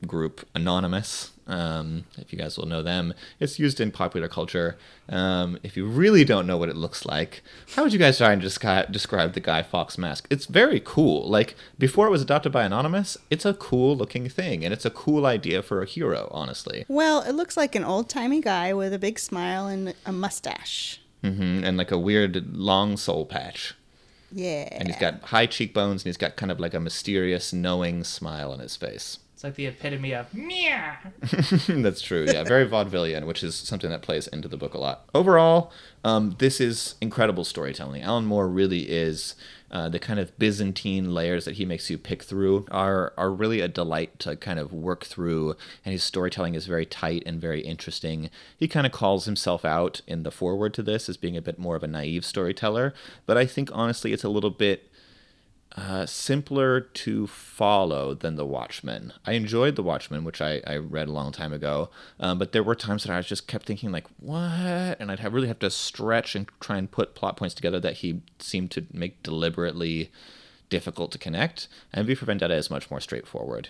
group 0.08 0.48
Anonymous. 0.56 1.32
Um, 1.48 2.06
if 2.18 2.34
you 2.34 2.40
guys 2.40 2.58
will 2.58 2.66
know 2.66 2.82
them, 2.82 3.14
it's 3.40 3.60
used 3.60 3.80
in 3.80 3.92
popular 3.92 4.28
culture. 4.28 4.78
Um, 5.08 5.60
if 5.62 5.78
you 5.78 5.86
really 5.86 6.26
don't 6.26 6.48
know 6.48 6.58
what 6.58 6.70
it 6.70 6.76
looks 6.76 7.06
like, 7.06 7.44
how 7.76 7.84
would 7.84 7.94
you 7.94 8.00
guys 8.00 8.18
try 8.18 8.34
and 8.34 8.42
descri- 8.42 8.92
describe 8.92 9.34
the 9.34 9.40
Guy 9.40 9.62
Fawkes 9.62 9.98
mask? 9.98 10.28
It's 10.32 10.48
very 10.48 10.82
cool. 10.84 11.30
Like 11.30 11.56
before 11.78 12.08
it 12.08 12.12
was 12.12 12.24
adopted 12.24 12.52
by 12.52 12.64
Anonymous, 12.64 13.18
it's 13.30 13.46
a 13.46 13.54
cool 13.54 13.96
looking 13.96 14.28
thing, 14.28 14.66
and 14.66 14.74
it's 14.74 14.86
a 14.86 14.90
cool 14.90 15.26
idea 15.26 15.62
for 15.62 15.82
a 15.82 15.86
hero. 15.86 16.30
Honestly, 16.32 16.86
Well, 16.88 17.22
it 17.22 17.34
looks 17.34 17.56
like 17.56 17.76
an 17.76 17.84
old 17.84 18.10
timey 18.10 18.42
guy 18.42 18.74
with 18.74 18.92
a 18.94 19.00
big 19.00 19.20
smile 19.20 19.68
and 19.68 19.94
a 20.06 20.12
mustache. 20.12 21.00
Mm-hmm, 21.24 21.64
and 21.64 21.78
like 21.78 21.92
a 21.92 21.98
weird 22.00 22.56
long 22.56 22.98
soul 22.98 23.26
patch. 23.26 23.76
Yeah. 24.32 24.68
and 24.72 24.88
he's 24.88 24.98
got 24.98 25.22
high 25.26 25.46
cheekbones 25.46 26.02
and 26.02 26.08
he's 26.10 26.18
got 26.18 26.36
kind 26.36 26.52
of 26.52 26.60
like 26.60 26.74
a 26.74 26.80
mysterious 26.80 27.54
knowing 27.54 28.04
smile 28.04 28.52
on 28.52 28.60
his 28.60 28.76
face 28.76 29.20
It's 29.36 29.44
like 29.44 29.56
the 29.56 29.66
epitome 29.66 30.14
of 30.14 30.34
meow. 30.34 30.96
that's 31.68 32.00
true 32.00 32.24
yeah. 32.26 32.46
Very 32.46 32.66
vaudevillian 32.66 33.26
which 33.26 33.44
is 33.44 33.54
something 33.54 33.90
that 33.90 34.02
plays 34.02 34.28
into 34.28 34.48
the 34.48 34.56
book 34.56 34.74
a 34.74 34.78
lot. 34.78 35.10
Overall 35.14 35.74
um, 36.06 36.38
this 36.40 36.62
is 36.62 36.96
incredible 37.02 37.44
storytelling. 37.44 38.02
Alan 38.02 38.24
moore 38.26 38.48
really 38.48 38.90
is 38.90 39.36
uh, 39.70 39.90
the 39.90 40.00
kind 40.00 40.22
of 40.22 40.40
byzantine 40.40 41.14
layers 41.14 41.44
that 41.44 41.56
he 41.56 41.66
makes 41.66 41.90
you 41.90 41.98
pick 41.98 42.24
through 42.24 42.66
are 42.72 43.12
are 43.18 43.30
really 43.30 43.60
a 43.60 43.68
delight 43.68 44.18
to 44.20 44.38
kind 44.38 44.58
of 44.58 44.72
work 44.72 45.04
through 45.04 45.58
and 45.84 45.92
his 45.92 46.02
storytelling 46.02 46.56
is 46.56 46.66
very 46.66 46.86
tight 46.86 47.22
and 47.26 47.42
very 47.42 47.60
interesting. 47.60 48.30
He 48.58 48.70
kind 48.70 48.86
of 48.86 48.94
calls 48.94 49.26
himself 49.26 49.66
out 49.66 50.00
in 50.08 50.24
the 50.24 50.32
foreword 50.32 50.74
to 50.76 50.82
this 50.82 51.10
as 51.10 51.18
being 51.18 51.36
a 51.36 51.42
bit 51.42 51.60
more 51.60 51.76
of 51.76 51.84
a 51.84 51.88
naive 51.88 52.24
storyteller 52.24 52.94
but 53.26 53.38
i 53.38 53.46
think 53.46 53.70
honestly 53.74 54.14
it's 54.14 54.24
a 54.24 54.30
little 54.30 54.50
bit 54.50 54.90
uh, 55.76 56.06
simpler 56.06 56.80
to 56.80 57.28
follow 57.28 58.14
than 58.14 58.38
The 58.38 58.46
Watchmen. 58.46 59.12
I 59.26 59.34
enjoyed 59.34 59.76
The 59.76 59.84
Watchmen, 59.84 60.24
which 60.24 60.42
I, 60.42 60.62
I 60.66 60.78
read 60.78 61.10
a 61.10 61.12
long 61.12 61.34
time 61.34 61.52
ago, 61.52 61.90
um, 62.20 62.40
but 62.40 62.54
there 62.54 62.64
were 62.64 62.76
times 62.76 63.04
that 63.04 63.16
I 63.16 63.20
just 63.22 63.48
kept 63.48 63.66
thinking 63.66 63.92
like, 63.92 64.08
what? 64.20 64.98
And 65.00 65.12
I'd 65.12 65.20
have, 65.20 65.34
really 65.34 65.50
have 65.50 65.60
to 65.60 65.70
stretch 65.70 66.34
and 66.34 66.48
try 66.62 66.78
and 66.78 66.90
put 66.90 67.14
plot 67.14 67.36
points 67.36 67.54
together 67.54 67.80
that 67.82 67.96
he 67.96 68.22
seemed 68.40 68.72
to 68.72 68.86
make 68.94 69.22
deliberately 69.22 70.12
difficult 70.70 71.12
to 71.12 71.18
connect. 71.18 71.68
And 71.92 72.08
V 72.08 72.16
for 72.16 72.26
Vendetta 72.26 72.56
is 72.56 72.70
much 72.70 72.90
more 72.90 73.02
straightforward. 73.02 73.70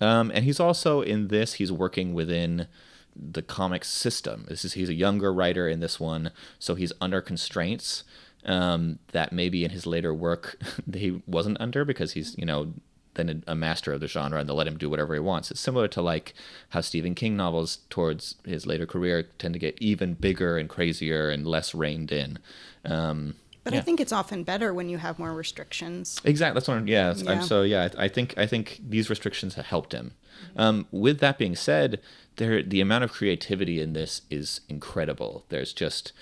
Um, 0.00 0.32
and 0.34 0.44
he's 0.44 0.58
also 0.58 1.02
in 1.02 1.28
this, 1.28 1.54
he's 1.54 1.70
working 1.70 2.14
within 2.14 2.66
the 3.14 3.42
comic 3.42 3.84
system. 3.84 4.46
This 4.48 4.64
is 4.64 4.72
he's 4.72 4.88
a 4.88 4.94
younger 4.94 5.32
writer 5.32 5.68
in 5.68 5.80
this 5.80 6.00
one, 6.00 6.30
so 6.58 6.74
he's 6.74 6.94
under 7.00 7.20
constraints 7.20 8.04
um, 8.44 8.98
that 9.12 9.32
maybe 9.32 9.64
in 9.64 9.70
his 9.70 9.86
later 9.86 10.12
work 10.12 10.58
he 10.94 11.22
wasn't 11.26 11.60
under 11.60 11.84
because 11.84 12.12
he's 12.12 12.36
you 12.36 12.44
know 12.44 12.72
then 13.14 13.42
a 13.46 13.54
master 13.54 13.92
of 13.92 14.00
the 14.00 14.06
genre 14.06 14.38
and 14.38 14.48
they'll 14.48 14.56
let 14.56 14.66
him 14.66 14.78
do 14.78 14.88
whatever 14.88 15.14
he 15.14 15.20
wants. 15.20 15.50
It's 15.50 15.60
similar 15.60 15.88
to 15.88 16.00
like 16.00 16.34
how 16.70 16.80
Stephen 16.80 17.14
King 17.14 17.36
novels 17.36 17.80
towards 17.90 18.36
his 18.44 18.66
later 18.66 18.86
career 18.86 19.24
tend 19.38 19.54
to 19.54 19.60
get 19.60 19.76
even 19.80 20.14
bigger 20.14 20.56
and 20.56 20.68
crazier 20.68 21.28
and 21.28 21.46
less 21.46 21.74
reined 21.74 22.10
in. 22.10 22.38
Um, 22.84 23.34
But 23.64 23.74
yeah. 23.74 23.80
I 23.80 23.82
think 23.82 24.00
it's 24.00 24.12
often 24.12 24.44
better 24.44 24.72
when 24.72 24.88
you 24.88 24.98
have 24.98 25.18
more 25.18 25.34
restrictions. 25.34 26.20
Exactly. 26.24 26.54
That's 26.54 26.68
what 26.68 26.78
I'm. 26.78 26.88
Yeah. 26.88 27.14
Yeah. 27.14 27.30
I'm, 27.30 27.42
so 27.42 27.62
yeah, 27.62 27.90
I, 27.98 28.04
I 28.04 28.08
think 28.08 28.36
I 28.38 28.46
think 28.46 28.80
these 28.88 29.10
restrictions 29.10 29.54
have 29.54 29.66
helped 29.66 29.92
him. 29.92 30.12
Um, 30.56 30.86
with 30.90 31.20
that 31.20 31.38
being 31.38 31.54
said, 31.54 32.00
there 32.36 32.62
the 32.62 32.80
amount 32.80 33.04
of 33.04 33.12
creativity 33.12 33.80
in 33.80 33.92
this 33.92 34.22
is 34.30 34.62
incredible. 34.68 35.44
There's 35.50 35.72
just 35.72 36.12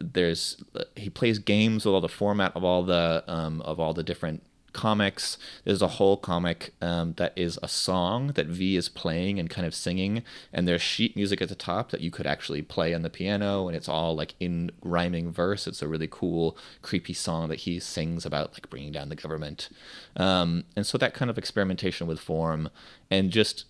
there's 0.00 0.62
he 0.96 1.10
plays 1.10 1.38
games 1.38 1.84
with 1.84 1.94
all 1.94 2.00
the 2.00 2.08
format 2.08 2.54
of 2.54 2.64
all 2.64 2.82
the 2.82 3.24
um, 3.26 3.60
of 3.62 3.80
all 3.80 3.94
the 3.94 4.02
different 4.02 4.42
comics. 4.72 5.36
There's 5.64 5.82
a 5.82 5.88
whole 5.88 6.16
comic 6.16 6.74
um, 6.80 7.14
that 7.14 7.32
is 7.36 7.58
a 7.62 7.68
song 7.68 8.28
that 8.28 8.46
V 8.46 8.76
is 8.76 8.88
playing 8.88 9.38
and 9.38 9.50
kind 9.50 9.66
of 9.66 9.74
singing, 9.74 10.22
and 10.52 10.66
there's 10.66 10.82
sheet 10.82 11.16
music 11.16 11.42
at 11.42 11.48
the 11.48 11.54
top 11.54 11.90
that 11.90 12.00
you 12.00 12.10
could 12.10 12.26
actually 12.26 12.62
play 12.62 12.94
on 12.94 13.02
the 13.02 13.10
piano, 13.10 13.66
and 13.66 13.76
it's 13.76 13.88
all 13.88 14.14
like 14.14 14.34
in 14.38 14.70
rhyming 14.82 15.32
verse. 15.32 15.66
It's 15.66 15.82
a 15.82 15.88
really 15.88 16.08
cool, 16.08 16.56
creepy 16.82 17.14
song 17.14 17.48
that 17.48 17.60
he 17.60 17.80
sings 17.80 18.24
about 18.24 18.52
like 18.54 18.70
bringing 18.70 18.92
down 18.92 19.08
the 19.08 19.16
government, 19.16 19.68
um, 20.16 20.64
and 20.76 20.86
so 20.86 20.98
that 20.98 21.14
kind 21.14 21.30
of 21.30 21.38
experimentation 21.38 22.06
with 22.06 22.20
form 22.20 22.70
and 23.10 23.30
just 23.30 23.64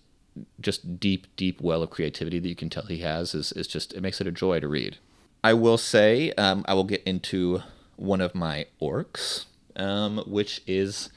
just 0.61 0.99
deep, 0.99 1.27
deep 1.35 1.59
well 1.59 1.83
of 1.83 1.89
creativity 1.89 2.39
that 2.39 2.47
you 2.47 2.55
can 2.55 2.69
tell 2.69 2.83
he 2.83 2.99
has 2.99 3.35
is, 3.35 3.51
is 3.51 3.67
just 3.67 3.93
it 3.93 4.01
makes 4.01 4.21
it 4.21 4.27
a 4.27 4.31
joy 4.31 4.59
to 4.59 4.67
read. 4.67 4.97
I 5.43 5.53
will 5.53 5.77
say 5.77 6.31
um, 6.33 6.63
I 6.67 6.73
will 6.73 6.83
get 6.83 7.03
into 7.03 7.61
one 7.95 8.21
of 8.21 8.35
my 8.35 8.67
orcs, 8.81 9.45
um, 9.75 10.23
which 10.27 10.61
is 10.67 11.09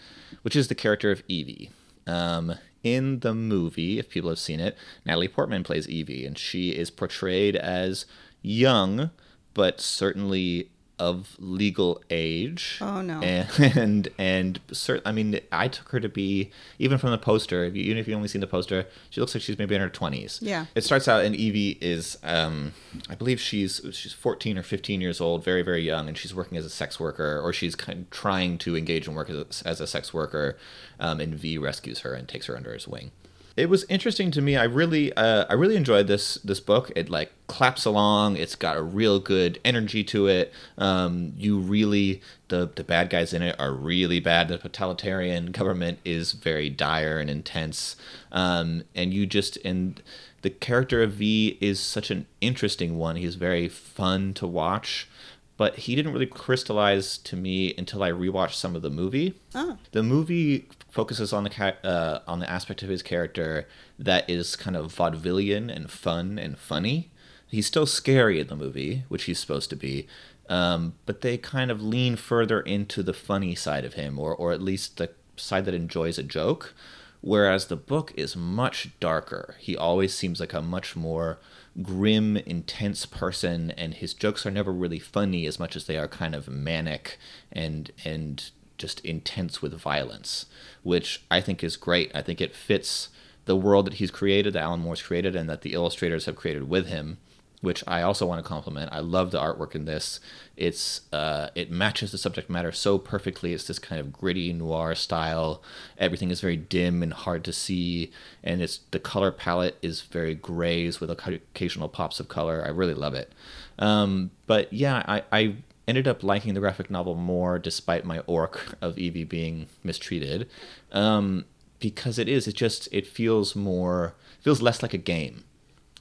which 0.43 0.57
is 0.57 0.69
the 0.69 0.75
character 0.75 1.11
of 1.11 1.23
Evie. 1.29 1.71
Um, 2.07 2.55
in 2.83 3.21
the 3.21 3.35
movie, 3.35 3.99
if 3.99 4.11
people 4.11 4.29
have 4.29 4.39
seen 4.39 4.61
it, 4.61 4.77
Natalie 5.07 5.29
Portman 5.29 5.65
plays 5.65 5.89
Evie, 5.89 6.27
and 6.27 6.37
she 6.37 6.71
is 6.71 6.91
portrayed 6.91 7.57
as 7.57 8.05
young, 8.43 9.11
but 9.55 9.81
certainly 9.81 10.71
of 10.99 11.37
legal 11.39 12.03
age. 12.11 12.79
Oh, 12.81 13.01
no. 13.01 13.21
And 13.21 13.49
and 13.77 14.09
and 14.19 14.61
cer- 14.73 15.03
I 15.05 15.13
mean, 15.13 15.41
I 15.51 15.69
took 15.69 15.89
her 15.89 16.01
to 16.01 16.09
be 16.09 16.51
even 16.79 16.99
from 16.99 17.11
the 17.11 17.19
poster. 17.19 17.65
If 17.65 17.75
you, 17.75 17.83
even 17.83 17.99
if 17.99 18.07
you 18.09 18.15
only 18.15 18.29
seen 18.29 18.41
the 18.41 18.47
poster, 18.47 18.87
she 19.11 19.21
looks 19.21 19.35
like 19.35 19.43
she's 19.43 19.59
maybe 19.59 19.75
in 19.75 19.81
her 19.81 19.89
twenties. 19.89 20.39
Yeah. 20.43 20.67
It 20.75 20.85
starts 20.85 21.09
out, 21.09 21.25
and 21.25 21.35
Evie 21.35 21.79
is, 21.81 22.19
um, 22.23 22.73
I 23.09 23.15
believe 23.15 23.41
she's 23.41 23.81
she's 23.93 24.13
fourteen 24.13 24.57
or 24.57 24.63
fifteen 24.63 25.01
years 25.01 25.21
old, 25.21 25.45
very 25.45 25.63
very 25.63 25.83
young, 25.83 26.09
and 26.09 26.17
she's 26.17 26.35
working 26.35 26.57
as 26.59 26.65
a 26.65 26.71
sex 26.71 27.01
worker, 27.01 27.41
or 27.43 27.53
she's 27.53 27.75
kind 27.75 28.03
of 28.03 28.11
trying 28.11 28.59
to 28.59 28.77
engage 28.77 29.09
in 29.09 29.15
work 29.15 29.31
as 29.31 29.63
a, 29.65 29.69
as 29.69 29.81
a 29.81 29.87
sex 29.87 30.15
worker. 30.15 30.57
Um, 31.01 31.21
and 31.21 31.35
V 31.35 31.59
rescues 31.59 32.01
her 32.01 32.15
and 32.15 32.29
takes 32.29 32.47
her 32.47 32.57
under 32.57 32.73
his 32.73 32.87
wing 32.87 33.11
it 33.57 33.69
was 33.69 33.85
interesting 33.89 34.31
to 34.33 34.43
me. 34.43 34.57
I 34.57 34.65
really, 34.65 35.13
uh, 35.13 35.45
I 35.49 35.55
really 35.55 35.77
enjoyed 35.77 36.09
this 36.09 36.35
this 36.37 36.61
book. 36.61 36.91
It 36.97 37.09
like 37.09 37.33
claps 37.47 37.85
along. 37.85 38.37
It's 38.37 38.57
got 38.57 38.77
a 38.77 38.83
real 38.83 39.21
good 39.21 39.61
energy 39.65 40.03
to 40.05 40.27
it. 40.27 40.53
Um, 40.77 41.35
you 41.37 41.59
really, 41.59 42.21
the 42.49 42.71
the 42.75 42.83
bad 42.83 43.11
guys 43.11 43.33
in 43.33 43.43
it 43.43 43.55
are 43.59 43.73
really 43.73 44.19
bad. 44.19 44.49
The 44.49 44.59
totalitarian 44.59 45.53
government 45.53 46.01
is 46.05 46.33
very 46.33 46.69
dire 46.69 47.19
and 47.19 47.31
intense. 47.31 47.97
Um, 48.33 48.85
and 48.95 49.15
you 49.15 49.25
just 49.25 49.57
and 49.65 50.03
the 50.43 50.51
character 50.51 51.03
of 51.03 51.13
V 51.13 51.57
is 51.61 51.79
such 51.79 52.11
an 52.11 52.27
interesting 52.41 52.99
one. 52.99 53.17
He's 53.17 53.37
very 53.37 53.69
fun 53.69 54.35
to 54.35 54.47
watch. 54.47 55.09
But 55.57 55.77
he 55.77 55.95
didn't 55.95 56.13
really 56.13 56.27
crystallize 56.27 57.17
to 57.19 57.37
me 57.37 57.75
until 57.79 58.03
I 58.03 58.11
rewatched 58.11 58.55
some 58.55 58.75
of 58.75 58.83
the 58.83 58.91
movie. 58.91 59.35
Oh. 59.55 59.79
The 59.93 60.03
movie 60.03 60.69
focuses 60.95 61.33
on 61.33 61.43
the 61.43 61.75
uh, 61.85 62.21
on 62.29 62.39
the 62.39 62.49
aspect 62.49 62.83
of 62.85 62.89
his 62.89 63.03
character 63.03 63.67
that 63.99 64.31
is 64.31 64.55
kind 64.55 64.77
of 64.77 64.95
vaudevillian 64.95 65.69
and 65.75 65.91
fun 65.91 66.39
and 66.39 66.57
funny. 66.57 67.11
He's 67.49 67.67
still 67.67 67.87
scary 67.87 68.39
in 68.39 68.47
the 68.47 68.57
movie, 68.57 69.03
which 69.09 69.25
he's 69.25 69.41
supposed 69.41 69.71
to 69.71 69.77
be, 69.77 70.07
um, 70.49 70.95
but 71.05 71.21
they 71.21 71.37
kind 71.37 71.71
of 71.73 71.83
lean 71.83 72.15
further 72.15 72.61
into 72.61 73.03
the 73.03 73.13
funny 73.13 73.57
side 73.57 73.85
of 73.85 73.95
him, 73.95 74.19
or 74.21 74.35
or 74.35 74.53
at 74.53 74.63
least 74.63 74.97
the 74.97 75.11
side 75.37 75.65
that 75.65 75.75
enjoys 75.75 76.17
a 76.17 76.23
joke. 76.23 76.75
Whereas 77.21 77.67
the 77.67 77.77
book 77.77 78.13
is 78.17 78.37
much 78.37 78.91
darker. 79.01 79.57
He 79.59 79.77
always 79.77 80.15
seems 80.15 80.41
like 80.41 80.53
a 80.53 80.61
much 80.61 80.95
more 80.95 81.39
grim, 81.83 82.37
intense 82.37 83.07
person, 83.07 83.71
and 83.73 83.95
his 83.95 84.15
jokes 84.15 84.45
are 84.47 84.51
never 84.51 84.73
really 84.73 84.99
funny 84.99 85.47
as 85.47 85.59
much 85.59 85.75
as 85.75 85.87
they 85.87 85.97
are 85.97 86.07
kind 86.07 86.35
of 86.35 86.49
manic 86.49 87.19
and 87.51 87.91
and 88.05 88.51
just 88.79 89.01
intense 89.01 89.63
with 89.63 89.75
violence, 89.75 90.47
which 90.83 91.23
I 91.31 91.41
think 91.41 91.63
is 91.63 91.77
great. 91.77 92.11
I 92.15 92.23
think 92.23 92.41
it 92.41 92.55
fits 92.55 93.09
the 93.45 93.57
world 93.57 93.87
that 93.87 93.95
he's 93.95 94.11
created, 94.11 94.55
that 94.55 94.63
Alan 94.63 94.81
Moore's 94.81 95.03
created, 95.03 95.37
and 95.37 95.49
that 95.49 95.63
the 95.63 95.75
illustrators 95.75 96.27
have 96.27 96.37
created 96.37 96.69
with 96.69 96.87
him, 96.87 97.19
which 97.61 97.85
I 97.87 98.03
also 98.03 98.27
want 98.27 98.43
to 98.43 98.49
compliment. 98.49 98.91
I 98.93 99.01
love 99.01 99.31
the 99.31 99.41
artwork 99.41 99.75
in 99.75 99.85
this. 99.85 100.21
It's 100.57 101.03
uh, 101.13 101.49
it 101.55 101.71
matches 101.71 102.13
the 102.13 102.19
subject 102.19 102.49
matter 102.51 102.73
so 102.73 102.99
perfectly. 102.99 103.53
It's 103.53 103.67
this 103.67 103.79
kind 103.79 104.01
of 104.01 104.13
gritty 104.13 104.53
noir 104.53 104.95
style. 104.95 105.63
Everything 105.99 106.31
is 106.31 106.41
very 106.41 106.57
dim 106.57 107.03
and 107.03 107.13
hard 107.13 107.45
to 107.45 107.53
see, 107.53 108.11
and 108.43 108.63
it's 108.63 108.81
the 108.91 108.99
color 108.99 109.31
palette 109.31 109.79
is 109.83 110.03
very 110.03 110.35
grays 110.35 111.01
with 111.01 111.11
occasional 111.11 111.89
pops 111.89 112.21
of 112.21 112.29
color. 112.29 112.63
I 112.65 112.71
really 112.71 112.95
love 112.95 113.15
it. 113.15 113.33
Um, 113.79 114.31
but 114.47 114.73
yeah, 114.73 115.03
I, 115.07 115.23
I 115.33 115.57
ended 115.87 116.09
up 116.09 116.23
liking 116.23 116.55
the 116.55 116.61
graphic 116.61 116.91
novel 116.91 117.15
more 117.15 117.59
despite 117.59 118.05
my 118.05 118.21
orc 118.21 118.77
of 118.81 118.99
Evie 118.99 119.25
being 119.25 119.67
mistreated. 119.83 120.49
Um, 120.93 121.45
because 121.81 122.19
it 122.19 122.29
is, 122.29 122.49
it 122.49 122.55
just 122.55 122.89
it 122.93 123.07
feels 123.07 123.55
more 123.55 124.15
feels 124.41 124.63
less 124.63 124.83
like 124.83 124.95
a 124.95 124.99
game. 124.99 125.45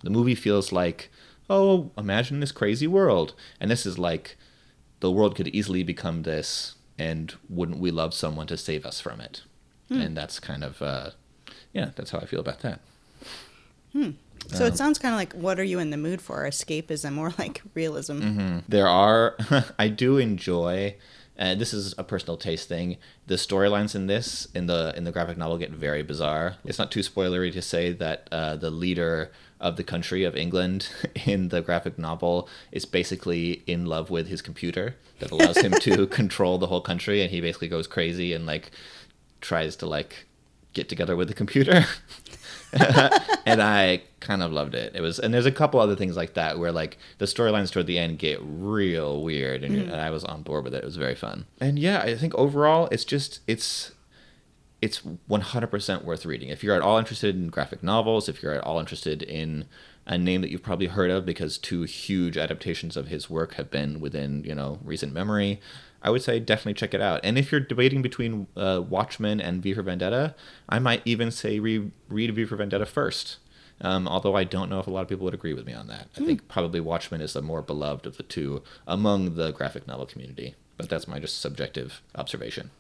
The 0.03 0.09
movie 0.09 0.35
feels 0.35 0.71
like, 0.71 1.09
oh, 1.49 1.91
imagine 1.97 2.39
this 2.39 2.51
crazy 2.51 2.87
world. 2.87 3.33
And 3.59 3.69
this 3.69 3.85
is 3.85 3.97
like 3.97 4.37
the 4.99 5.11
world 5.11 5.35
could 5.35 5.49
easily 5.49 5.83
become 5.83 6.23
this 6.23 6.75
and 6.97 7.33
wouldn't 7.49 7.79
we 7.79 7.91
love 7.91 8.13
someone 8.13 8.47
to 8.47 8.57
save 8.57 8.85
us 8.85 9.01
from 9.01 9.19
it? 9.19 9.41
And 9.89 10.15
that's 10.15 10.39
kind 10.39 10.63
of 10.63 10.81
uh 10.81 11.09
yeah, 11.73 11.89
that's 11.95 12.11
how 12.11 12.19
I 12.19 12.25
feel 12.25 12.39
about 12.39 12.59
that. 12.61 12.79
So 14.47 14.65
it 14.65 14.77
sounds 14.77 14.99
kind 14.99 15.13
of 15.13 15.17
like 15.17 15.33
what 15.33 15.59
are 15.59 15.63
you 15.63 15.79
in 15.79 15.89
the 15.89 15.97
mood 15.97 16.21
for? 16.21 16.43
Escapism 16.43 17.17
or 17.17 17.33
like 17.39 17.61
realism? 17.73 18.59
There 18.67 18.87
are 18.87 19.35
I 19.79 19.87
do 19.87 20.17
enjoy 20.17 20.95
and 21.35 21.59
this 21.59 21.73
is 21.73 21.95
a 21.97 22.03
personal 22.03 22.37
taste 22.37 22.69
thing. 22.69 22.97
The 23.27 23.35
storylines 23.35 23.95
in 23.95 24.07
this 24.07 24.47
in 24.53 24.67
the 24.67 24.93
in 24.95 25.03
the 25.03 25.11
graphic 25.11 25.37
novel 25.37 25.57
get 25.57 25.71
very 25.71 26.03
bizarre. 26.03 26.57
It's 26.63 26.77
not 26.77 26.91
too 26.91 26.99
spoilery 26.99 27.51
to 27.53 27.61
say 27.61 27.91
that 27.93 28.27
uh, 28.31 28.55
the 28.55 28.69
leader 28.69 29.31
of 29.59 29.77
the 29.77 29.83
country 29.83 30.23
of 30.23 30.35
England 30.35 30.89
in 31.25 31.49
the 31.49 31.61
graphic 31.61 31.97
novel 31.97 32.47
is 32.71 32.85
basically 32.85 33.63
in 33.65 33.85
love 33.85 34.09
with 34.09 34.27
his 34.27 34.41
computer 34.41 34.95
that 35.19 35.31
allows 35.31 35.57
him 35.57 35.71
to 35.71 36.05
control 36.21 36.57
the 36.57 36.67
whole 36.67 36.81
country, 36.81 37.21
and 37.21 37.31
he 37.31 37.41
basically 37.41 37.69
goes 37.69 37.87
crazy 37.87 38.33
and 38.33 38.45
like 38.45 38.71
tries 39.41 39.75
to 39.77 39.85
like 39.85 40.25
get 40.73 40.89
together 40.89 41.15
with 41.15 41.27
the 41.27 41.33
computer. 41.33 41.85
and 43.45 43.61
I 43.61 44.01
kind 44.19 44.41
of 44.41 44.51
loved 44.51 44.75
it. 44.75 44.95
It 44.95 45.01
was, 45.01 45.19
and 45.19 45.33
there's 45.33 45.45
a 45.45 45.51
couple 45.51 45.79
other 45.79 45.95
things 45.95 46.17
like 46.17 46.33
that 46.33 46.57
where 46.57 46.71
like 46.71 46.97
the 47.17 47.25
storylines 47.25 47.71
toward 47.71 47.87
the 47.87 47.99
end 47.99 48.19
get 48.19 48.39
real 48.41 49.21
weird, 49.21 49.63
and, 49.63 49.75
and 49.75 49.95
I 49.95 50.09
was 50.09 50.23
on 50.23 50.43
board 50.43 50.63
with 50.63 50.73
it. 50.73 50.83
It 50.83 50.85
was 50.85 50.97
very 50.97 51.15
fun. 51.15 51.45
And 51.59 51.77
yeah, 51.77 52.01
I 52.01 52.15
think 52.15 52.33
overall, 52.35 52.87
it's 52.91 53.05
just 53.05 53.41
it's 53.47 53.91
it's 54.81 55.01
100% 55.29 56.03
worth 56.03 56.25
reading. 56.25 56.49
If 56.49 56.61
you're 56.61 56.75
at 56.75 56.81
all 56.81 56.97
interested 56.97 57.35
in 57.37 57.47
graphic 57.47 57.83
novels, 57.83 58.27
if 58.27 58.43
you're 58.43 58.55
at 58.55 58.63
all 58.65 58.79
interested 58.79 59.23
in 59.23 59.65
a 60.05 60.17
name 60.17 60.41
that 60.41 60.51
you've 60.51 60.61
probably 60.61 60.87
heard 60.87 61.09
of 61.09 61.25
because 61.25 61.57
two 61.57 61.83
huge 61.83 62.37
adaptations 62.37 62.97
of 62.97 63.07
his 63.07 63.29
work 63.29 63.53
have 63.53 63.71
been 63.71 64.01
within, 64.01 64.43
you 64.43 64.53
know, 64.53 64.79
recent 64.83 65.13
memory, 65.13 65.61
I 66.03 66.09
would 66.09 66.21
say 66.21 66.39
definitely 66.39 66.73
check 66.75 66.93
it 66.93 67.01
out. 67.01 67.21
And 67.23 67.37
if 67.37 67.51
you're 67.51 67.61
debating 67.61 68.01
between 68.01 68.47
uh, 68.57 68.81
Watchmen 68.87 69.39
and 69.39 69.63
V 69.63 69.73
for 69.73 69.81
Vendetta, 69.81 70.35
I 70.67 70.79
might 70.79 71.01
even 71.05 71.31
say 71.31 71.59
re- 71.59 71.91
read 72.09 72.35
V 72.35 72.45
for 72.45 72.57
Vendetta 72.57 72.85
first. 72.85 73.37
Um, 73.81 74.07
although 74.07 74.35
I 74.35 74.43
don't 74.43 74.69
know 74.69 74.79
if 74.79 74.87
a 74.87 74.91
lot 74.91 75.01
of 75.01 75.07
people 75.07 75.25
would 75.25 75.33
agree 75.33 75.53
with 75.53 75.65
me 75.65 75.73
on 75.73 75.87
that. 75.87 76.07
I 76.15 76.23
think 76.23 76.47
probably 76.47 76.79
Watchmen 76.79 77.21
is 77.21 77.33
the 77.33 77.41
more 77.41 77.61
beloved 77.61 78.05
of 78.05 78.17
the 78.17 78.23
two 78.23 78.61
among 78.87 79.35
the 79.35 79.51
graphic 79.51 79.87
novel 79.87 80.05
community. 80.05 80.55
But 80.77 80.89
that's 80.89 81.07
my 81.07 81.19
just 81.19 81.39
subjective 81.39 82.01
observation. 82.15 82.71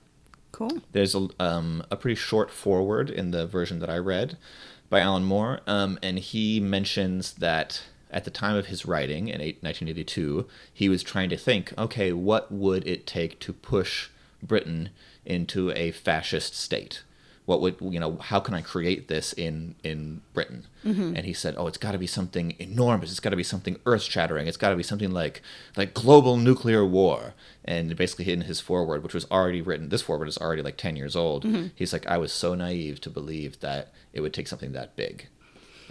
Cool. 0.51 0.81
There's 0.91 1.15
a, 1.15 1.27
um, 1.39 1.83
a 1.89 1.97
pretty 1.97 2.15
short 2.15 2.51
forward 2.51 3.09
in 3.09 3.31
the 3.31 3.47
version 3.47 3.79
that 3.79 3.89
I 3.89 3.97
read 3.97 4.37
by 4.89 4.99
Alan 4.99 5.23
Moore, 5.23 5.61
um, 5.65 5.97
and 6.03 6.19
he 6.19 6.59
mentions 6.59 7.33
that 7.33 7.81
at 8.13 8.23
the 8.25 8.31
time 8.31 8.55
of 8.55 8.67
his 8.67 8.85
writing 8.85 9.27
in 9.27 9.39
1982, 9.41 10.47
he 10.73 10.87
was 10.89 11.03
trying 11.03 11.29
to 11.29 11.37
think, 11.37 11.73
okay, 11.77 12.13
what 12.13 12.51
would 12.51 12.87
it 12.87 13.05
take 13.07 13.39
to 13.41 13.53
push 13.53 14.09
Britain 14.41 14.89
into 15.25 15.71
a 15.71 15.91
fascist 15.91 16.55
state? 16.55 17.03
what 17.45 17.59
would 17.59 17.75
you 17.81 17.99
know 17.99 18.15
how 18.21 18.39
can 18.39 18.53
i 18.53 18.61
create 18.61 19.09
this 19.09 19.33
in 19.33 19.75
in 19.83 20.21
britain 20.33 20.65
Mm-hmm. 20.85 21.13
and 21.17 21.25
he 21.25 21.33
said 21.33 21.55
oh 21.57 21.67
it's 21.67 21.77
got 21.77 21.91
to 21.91 21.97
be 21.97 22.07
something 22.07 22.55
enormous 22.57 23.11
it's 23.11 23.19
got 23.19 23.31
to 23.31 23.35
be 23.35 23.43
something 23.43 23.75
earth 23.85 24.03
shattering 24.03 24.47
it's 24.47 24.55
got 24.55 24.69
to 24.69 24.77
be 24.77 24.83
something 24.83 25.11
like 25.11 25.41
like 25.75 25.93
global 25.93 26.37
nuclear 26.37 26.85
war 26.85 27.33
and 27.65 27.97
basically 27.97 28.31
in 28.31 28.41
his 28.41 28.61
foreword 28.61 29.03
which 29.03 29.13
was 29.13 29.25
already 29.29 29.61
written 29.61 29.89
this 29.89 30.01
foreword 30.01 30.29
is 30.29 30.37
already 30.37 30.61
like 30.61 30.77
10 30.77 30.95
years 30.95 31.17
old 31.17 31.43
Mm-hmm. 31.43 31.67
he's 31.75 31.91
like 31.91 32.07
i 32.07 32.17
was 32.17 32.31
so 32.31 32.55
naive 32.55 33.01
to 33.01 33.09
believe 33.09 33.59
that 33.59 33.91
it 34.13 34.21
would 34.21 34.33
take 34.33 34.47
something 34.47 34.71
that 34.71 34.95
big 34.95 35.27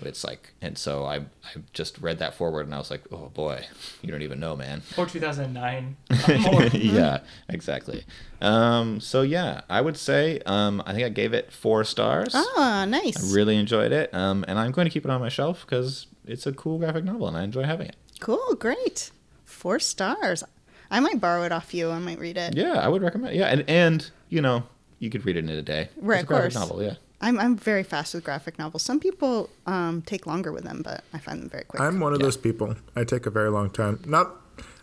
it's 0.01 0.25
like 0.25 0.53
and 0.61 0.77
so 0.79 1.05
i 1.05 1.17
i 1.17 1.51
just 1.73 1.99
read 1.99 2.19
that 2.19 2.35
forward 2.35 2.67
and 2.67 2.75
i 2.75 2.79
was 2.79 2.91
like 2.91 3.03
oh 3.13 3.31
boy 3.35 3.65
you 4.03 4.11
don't 4.11 4.23
even 4.23 4.41
know 4.41 4.57
man 4.57 4.83
Or 4.97 5.07
2009. 5.07 5.97
uh, 6.11 6.71
yeah, 6.73 7.21
exactly. 7.49 8.05
Um, 8.41 8.99
so 9.01 9.23
yeah, 9.23 9.61
I 9.71 9.81
would 9.81 9.97
say 9.97 10.41
um, 10.47 10.83
I 10.87 10.93
think 10.93 11.05
I 11.05 11.09
gave 11.11 11.33
it 11.33 11.53
four 11.53 11.85
stars. 11.85 12.33
Ah, 12.35 12.85
nice. 12.89 13.17
I 13.33 13.35
really 13.35 13.57
enjoyed 13.57 13.93
it, 13.93 14.13
um, 14.13 14.45
and 14.49 14.59
I'm 14.59 14.73
going 14.73 14.87
to 14.87 14.91
keep 14.91 15.05
it 15.05 15.11
on 15.11 15.21
my 15.21 15.29
shelf 15.29 15.65
because 15.65 16.07
it's 16.27 16.47
a 16.47 16.53
cool 16.53 16.79
graphic 16.79 17.05
novel 17.05 17.29
and 17.29 17.37
I 17.37 17.45
enjoy 17.45 17.63
having 17.65 17.87
it. 17.89 17.97
Cool, 18.21 18.55
great. 18.59 19.11
Four 19.45 19.79
stars. 19.79 20.43
I 20.91 20.99
might 21.01 21.21
borrow 21.21 21.45
it 21.45 21.53
off 21.53 21.73
you. 21.73 21.91
I 21.91 21.99
might 22.01 22.19
read 22.19 22.37
it. 22.37 22.57
Yeah, 22.57 22.73
I 22.75 22.89
would 22.89 23.03
recommend. 23.03 23.37
Yeah, 23.37 23.47
and 23.47 23.65
and 23.69 24.11
you 24.29 24.41
know 24.41 24.65
you 24.99 25.09
could 25.11 25.25
read 25.25 25.37
it 25.37 25.45
in 25.45 25.51
a 25.51 25.63
day. 25.63 25.89
Right, 25.97 26.21
it's 26.21 26.23
a 26.23 26.25
of 26.25 26.29
graphic 26.29 26.53
course. 26.53 26.55
novel. 26.55 26.83
Yeah. 26.83 26.95
I'm 27.23 27.39
I'm 27.39 27.57
very 27.57 27.83
fast 27.85 28.15
with 28.15 28.25
graphic 28.25 28.59
novels. 28.59 28.83
Some 28.83 28.99
people 29.01 29.49
um, 29.67 30.03
take 30.03 30.27
longer 30.27 30.53
with 30.53 30.65
them, 30.65 30.83
but 30.83 31.05
I 31.15 31.19
find 31.19 31.41
them 31.41 31.49
very 31.49 31.65
quick. 31.65 31.81
I'm 31.81 32.01
one 32.01 32.13
of 32.13 32.21
Yeah. 32.21 32.27
those 32.27 32.37
people. 32.37 32.75
I 32.97 33.05
take 33.05 33.27
a 33.27 33.31
very 33.31 33.51
long 33.51 33.71
time. 33.71 34.01
Not 34.07 34.27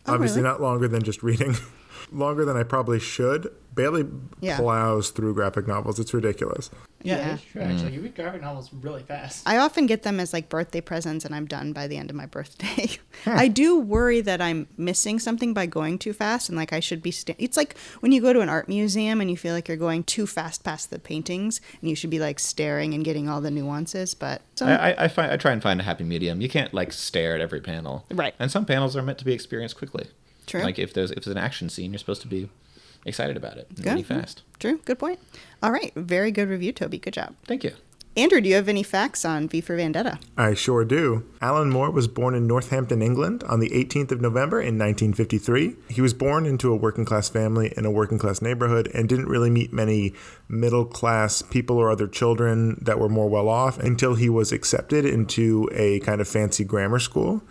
Oh, 0.07 0.13
obviously 0.13 0.41
really? 0.41 0.51
not 0.53 0.61
longer 0.61 0.87
than 0.87 1.03
just 1.03 1.21
reading. 1.21 1.55
longer 2.11 2.45
than 2.45 2.57
I 2.57 2.63
probably 2.63 2.99
should. 2.99 3.51
Bailey 3.75 4.05
Yeah. 4.41 4.57
plows 4.57 5.11
through 5.11 5.35
graphic 5.35 5.67
novels. 5.67 5.99
It's 5.99 6.13
ridiculous. 6.13 6.69
Yeah, 7.01 7.15
Yeah. 7.17 7.27
that's 7.29 7.43
true. 7.43 7.61
Actually, 7.61 7.91
mm. 7.91 7.93
you 7.93 8.01
read 8.01 8.15
graphic 8.15 8.41
novels 8.41 8.69
really 8.73 9.03
fast. 9.03 9.47
I 9.47 9.57
often 9.57 9.85
get 9.85 10.03
them 10.03 10.19
as 10.19 10.33
like 10.33 10.49
birthday 10.49 10.81
presents, 10.81 11.23
and 11.23 11.33
I'm 11.33 11.45
done 11.45 11.71
by 11.71 11.87
the 11.87 11.95
end 11.95 12.09
of 12.09 12.15
my 12.15 12.25
birthday. 12.25 12.89
I 13.25 13.47
do 13.47 13.79
worry 13.79 14.19
that 14.19 14.41
I'm 14.41 14.67
missing 14.75 15.17
something 15.17 15.53
by 15.53 15.65
going 15.65 15.97
too 15.97 16.11
fast, 16.11 16.49
and 16.49 16.57
like 16.57 16.73
I 16.73 16.81
should 16.81 17.01
be. 17.01 17.11
Sta- 17.11 17.35
it's 17.37 17.55
like 17.55 17.77
when 18.01 18.11
you 18.11 18.19
go 18.21 18.33
to 18.33 18.41
an 18.41 18.49
art 18.49 18.67
museum 18.67 19.21
and 19.21 19.29
you 19.29 19.37
feel 19.37 19.53
like 19.53 19.69
you're 19.69 19.77
going 19.77 20.03
too 20.03 20.27
fast 20.27 20.63
past 20.65 20.89
the 20.89 20.99
paintings, 20.99 21.61
and 21.79 21.89
you 21.89 21.95
should 21.95 22.09
be 22.09 22.19
like 22.19 22.37
staring 22.39 22.93
and 22.93 23.05
getting 23.05 23.29
all 23.29 23.39
the 23.39 23.51
nuances. 23.51 24.13
But 24.13 24.41
some, 24.55 24.67
I, 24.67 24.91
I, 24.93 25.03
I 25.05 25.07
find 25.07 25.31
I 25.31 25.37
try 25.37 25.53
and 25.53 25.63
find 25.63 25.79
a 25.79 25.83
happy 25.83 26.03
medium. 26.03 26.41
You 26.41 26.49
can't 26.49 26.73
like 26.73 26.91
stare 26.91 27.33
at 27.33 27.39
every 27.39 27.61
panel, 27.61 28.05
Right. 28.11 28.33
And 28.39 28.51
some 28.51 28.65
panels 28.65 28.97
are 28.97 29.01
meant 29.03 29.19
to 29.19 29.25
be 29.25 29.31
experienced 29.31 29.77
quickly. 29.77 30.07
True. 30.49 30.61
Like 30.61 30.79
if 30.79 30.93
there's 30.93 31.11
if 31.11 31.23
there's 31.23 31.35
an 31.35 31.41
action 31.41 31.69
scene, 31.69 31.91
you're 31.91 31.99
supposed 31.99 32.21
to 32.23 32.27
be 32.27 32.49
excited 33.05 33.37
about 33.37 33.57
it, 33.57 33.67
and 33.69 33.77
Good. 33.77 33.89
really 33.91 34.03
fast. 34.03 34.43
true, 34.59 34.79
good 34.85 34.99
point. 34.99 35.19
All 35.63 35.71
right, 35.71 35.93
very 35.95 36.31
good 36.31 36.49
review, 36.49 36.71
Toby. 36.71 36.97
Good 36.97 37.13
job. 37.13 37.35
Thank 37.45 37.63
you. 37.63 37.71
Andrew, 38.17 38.41
do 38.41 38.49
you 38.49 38.55
have 38.55 38.67
any 38.67 38.83
facts 38.83 39.23
on 39.23 39.47
V 39.47 39.61
for 39.61 39.77
Vendetta? 39.77 40.19
I 40.35 40.53
sure 40.53 40.83
do. 40.83 41.23
Alan 41.41 41.69
Moore 41.69 41.91
was 41.91 42.07
born 42.07 42.33
in 42.35 42.47
Northampton, 42.47 43.01
England 43.01 43.43
on 43.43 43.59
the 43.61 43.69
18th 43.69 44.11
of 44.11 44.19
November 44.19 44.59
in 44.59 44.77
1953. 44.77 45.75
He 45.89 46.01
was 46.01 46.13
born 46.13 46.45
into 46.45 46.73
a 46.73 46.75
working 46.75 47.05
class 47.05 47.29
family 47.29 47.71
in 47.77 47.85
a 47.85 47.91
working 47.91 48.17
class 48.17 48.41
neighborhood 48.41 48.89
and 48.93 49.07
didn't 49.07 49.27
really 49.27 49.49
meet 49.51 49.71
many 49.71 50.13
middle 50.49 50.83
class 50.85 51.43
people 51.43 51.77
or 51.77 51.89
other 51.89 52.07
children 52.07 52.81
that 52.81 52.99
were 52.99 53.07
more 53.09 53.29
well 53.29 53.47
off 53.47 53.77
until 53.79 54.15
he 54.15 54.27
was 54.27 54.51
accepted 54.51 55.05
into 55.05 55.69
a 55.71 55.99
kind 55.99 56.19
of 56.19 56.27
fancy 56.27 56.65
grammar 56.65 56.99
school. 56.99 57.41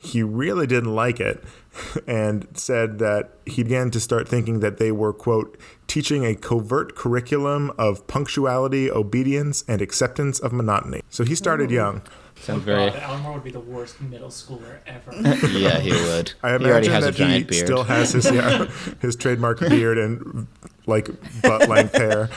He 0.00 0.22
really 0.22 0.66
didn't 0.66 0.94
like 0.94 1.18
it 1.18 1.42
and 2.06 2.46
said 2.54 2.98
that 3.00 3.30
he 3.46 3.62
began 3.64 3.90
to 3.90 3.98
start 4.00 4.28
thinking 4.28 4.60
that 4.60 4.78
they 4.78 4.92
were, 4.92 5.12
quote, 5.12 5.58
teaching 5.88 6.24
a 6.24 6.34
covert 6.36 6.94
curriculum 6.94 7.72
of 7.78 8.06
punctuality, 8.06 8.90
obedience, 8.90 9.64
and 9.66 9.82
acceptance 9.82 10.38
of 10.38 10.52
monotony. 10.52 11.02
So 11.10 11.24
he 11.24 11.34
started 11.34 11.70
young. 11.70 12.02
Sounds 12.36 12.62
Oh, 12.62 12.64
very. 12.66 12.90
God, 12.90 12.98
Alan 13.00 13.34
would 13.34 13.42
be 13.42 13.50
the 13.50 13.58
worst 13.58 14.00
middle 14.00 14.28
schooler 14.28 14.78
ever. 14.86 15.12
yeah, 15.48 15.80
he 15.80 15.90
would. 15.90 16.32
I 16.44 16.50
he 16.50 16.54
already 16.54 16.86
imagine 16.86 16.92
has 16.92 17.04
a 17.04 17.06
that 17.06 17.14
he 17.16 17.18
giant 17.24 17.48
beard. 17.48 17.66
still 17.66 17.82
has 17.82 18.12
his 18.12 18.30
yeah, 18.30 18.66
his 19.00 19.16
trademark 19.16 19.58
beard 19.58 19.98
and 19.98 20.46
like 20.86 21.08
butt 21.42 21.68
length 21.68 21.94
hair, 21.96 22.30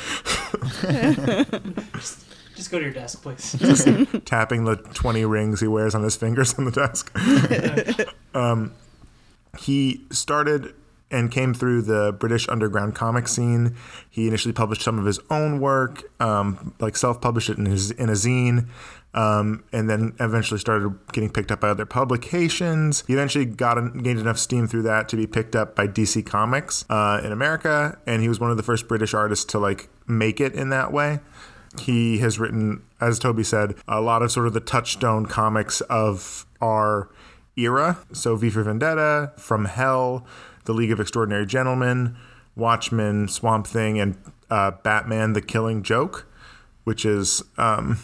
Just 2.62 2.70
go 2.70 2.78
to 2.78 2.84
your 2.86 2.94
desk, 2.94 3.24
please. 3.24 3.56
tapping 4.26 4.66
the 4.66 4.76
twenty 4.76 5.26
rings 5.26 5.62
he 5.62 5.68
wears 5.68 5.96
on 5.96 6.04
his 6.04 6.16
fingers 6.16 6.54
on 6.60 6.66
the 6.66 6.72
desk. 6.72 7.12
um, 8.36 8.76
he 9.58 10.06
started 10.12 10.76
and 11.10 11.32
came 11.32 11.56
through 11.56 11.82
the 11.82 12.16
British 12.20 12.48
underground 12.48 12.94
comic 12.94 13.28
scene. 13.28 13.76
He 14.12 14.28
initially 14.28 14.54
published 14.54 14.84
some 14.84 15.00
of 15.00 15.06
his 15.06 15.20
own 15.32 15.60
work, 15.60 16.04
um, 16.22 16.76
like 16.80 16.96
self-published 16.96 17.50
it 17.50 17.58
in 17.58 17.66
his 17.66 17.90
in 17.90 18.10
a 18.10 18.14
zine, 18.14 18.68
um, 19.16 19.64
and 19.74 19.90
then 19.90 20.14
eventually 20.20 20.60
started 20.60 20.94
getting 21.14 21.32
picked 21.32 21.52
up 21.52 21.62
by 21.62 21.70
other 21.70 21.88
publications. 21.88 23.04
He 23.08 23.14
eventually 23.14 23.46
got 23.46 23.82
gained 24.04 24.20
enough 24.20 24.38
steam 24.38 24.68
through 24.68 24.84
that 24.84 25.10
to 25.10 25.16
be 25.16 25.26
picked 25.26 25.56
up 25.56 25.76
by 25.76 25.88
DC 25.88 26.28
Comics 26.28 26.86
uh, 26.92 27.22
in 27.24 27.32
America, 27.32 27.98
and 28.06 28.22
he 28.22 28.30
was 28.30 28.40
one 28.40 28.52
of 28.52 28.58
the 28.58 28.64
first 28.64 28.88
British 28.88 29.16
artists 29.16 29.46
to 29.46 29.58
like 29.58 29.90
make 30.06 30.40
it 30.40 30.54
in 30.54 30.70
that 30.70 30.94
way. 30.94 31.22
He 31.80 32.18
has 32.20 32.40
written, 32.40 32.84
as 33.00 33.20
Toby 33.20 33.44
said, 33.44 33.76
a 33.88 34.02
lot 34.02 34.22
of 34.22 34.32
sort 34.32 34.48
of 34.48 34.54
the 34.54 34.60
touchstone 34.60 35.26
comics 35.26 35.82
of 35.82 36.46
our 36.62 37.10
era. 37.56 37.98
So 38.14 38.36
V 38.36 38.50
for 38.50 38.64
Vendetta, 38.64 39.34
From 39.38 39.66
Hell, 39.66 40.26
The 40.66 40.74
League 40.74 40.92
of 40.92 41.00
Extraordinary 41.00 41.46
Gentlemen, 41.46 42.18
Watchmen, 42.56 43.28
Swamp 43.28 43.68
Thing, 43.68 44.00
and 44.00 44.18
uh, 44.50 44.72
Batman: 44.84 45.34
The 45.34 45.42
Killing 45.42 45.84
Joke, 45.84 46.28
which 46.84 47.06
is 47.06 47.42
um, 47.58 48.00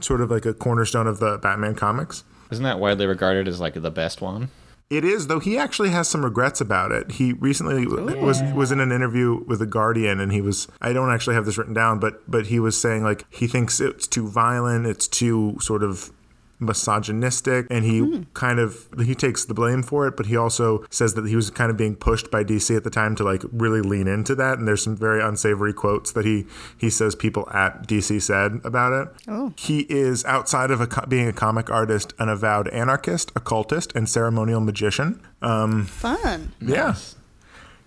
sort 0.00 0.20
of 0.20 0.30
like 0.30 0.46
a 0.46 0.54
cornerstone 0.54 1.06
of 1.06 1.18
the 1.20 1.38
Batman 1.38 1.74
comics. 1.74 2.24
Isn't 2.50 2.64
that 2.64 2.78
widely 2.78 3.06
regarded 3.06 3.48
as 3.48 3.60
like 3.60 3.74
the 3.74 3.90
best 3.90 4.20
one? 4.20 4.50
It 4.92 5.04
is, 5.06 5.28
though 5.28 5.40
he 5.40 5.56
actually 5.56 5.88
has 5.88 6.06
some 6.06 6.22
regrets 6.22 6.60
about 6.60 6.92
it. 6.92 7.12
He 7.12 7.32
recently 7.32 7.86
oh, 7.86 8.22
was 8.22 8.42
was 8.52 8.70
in 8.70 8.78
an 8.78 8.92
interview 8.92 9.42
with 9.46 9.60
the 9.60 9.66
Guardian, 9.66 10.20
and 10.20 10.30
he 10.30 10.42
was 10.42 10.68
I 10.82 10.92
don't 10.92 11.10
actually 11.10 11.34
have 11.34 11.46
this 11.46 11.56
written 11.56 11.72
down, 11.72 11.98
but 11.98 12.30
but 12.30 12.48
he 12.48 12.60
was 12.60 12.78
saying 12.78 13.02
like 13.02 13.24
he 13.30 13.46
thinks 13.46 13.80
it's 13.80 14.06
too 14.06 14.28
violent, 14.28 14.84
it's 14.86 15.08
too 15.08 15.56
sort 15.60 15.82
of 15.82 16.12
misogynistic 16.62 17.66
and 17.70 17.84
he 17.84 18.26
kind 18.34 18.58
of 18.58 18.86
he 19.04 19.14
takes 19.14 19.44
the 19.44 19.54
blame 19.54 19.82
for 19.82 20.06
it 20.06 20.16
but 20.16 20.26
he 20.26 20.36
also 20.36 20.84
says 20.90 21.14
that 21.14 21.26
he 21.26 21.36
was 21.36 21.50
kind 21.50 21.70
of 21.70 21.76
being 21.76 21.94
pushed 21.96 22.30
by 22.30 22.42
DC 22.44 22.74
at 22.76 22.84
the 22.84 22.90
time 22.90 23.14
to 23.16 23.24
like 23.24 23.42
really 23.52 23.80
lean 23.80 24.06
into 24.08 24.34
that 24.34 24.58
and 24.58 24.66
there's 24.68 24.82
some 24.82 24.96
very 24.96 25.22
unsavory 25.22 25.72
quotes 25.72 26.12
that 26.12 26.24
he 26.24 26.46
he 26.78 26.88
says 26.90 27.14
people 27.14 27.48
at 27.50 27.86
DC 27.86 28.20
said 28.22 28.60
about 28.64 28.92
it 28.92 29.08
Oh. 29.28 29.52
he 29.56 29.80
is 29.88 30.24
outside 30.24 30.70
of 30.70 30.80
a, 30.80 31.06
being 31.08 31.28
a 31.28 31.32
comic 31.32 31.70
artist 31.70 32.12
an 32.18 32.28
avowed 32.28 32.68
anarchist 32.68 33.32
occultist 33.36 33.92
and 33.94 34.08
ceremonial 34.08 34.60
magician 34.60 35.20
Um 35.42 35.86
Fun. 35.86 36.52
yeah. 36.60 36.94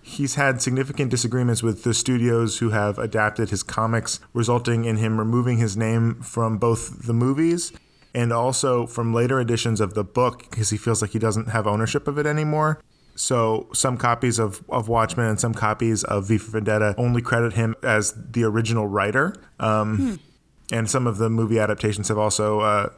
He's 0.08 0.36
had 0.36 0.62
significant 0.62 1.10
disagreements 1.10 1.64
with 1.64 1.82
the 1.82 1.92
studios 1.92 2.58
who 2.58 2.70
have 2.70 2.96
adapted 2.96 3.50
his 3.50 3.64
comics, 3.64 4.20
resulting 4.32 4.84
in 4.84 4.98
him 4.98 5.18
removing 5.18 5.58
his 5.58 5.76
name 5.76 6.22
from 6.22 6.58
both 6.58 7.06
the 7.08 7.12
movies 7.12 7.72
and 8.16 8.32
also 8.32 8.86
from 8.86 9.14
later 9.14 9.38
editions 9.38 9.80
of 9.80 9.94
the 9.94 10.02
book 10.02 10.50
because 10.50 10.70
he 10.70 10.76
feels 10.76 11.02
like 11.02 11.12
he 11.12 11.18
doesn't 11.20 11.48
have 11.50 11.66
ownership 11.68 12.08
of 12.08 12.18
it 12.18 12.26
anymore. 12.26 12.80
So 13.14 13.68
some 13.72 13.96
copies 13.96 14.38
of, 14.38 14.64
of 14.68 14.88
Watchmen 14.88 15.26
and 15.26 15.38
some 15.40 15.54
copies 15.54 16.02
of 16.04 16.26
V 16.26 16.38
for 16.38 16.50
Vendetta 16.52 16.94
only 16.98 17.22
credit 17.22 17.52
him 17.52 17.76
as 17.82 18.14
the 18.30 18.42
original 18.44 18.88
writer. 18.88 19.34
Um, 19.60 20.18
And 20.72 20.90
some 20.90 21.06
of 21.06 21.18
the 21.18 21.30
movie 21.30 21.60
adaptations 21.60 22.08
have 22.08 22.18
also 22.18 22.58
uh, 22.60 22.88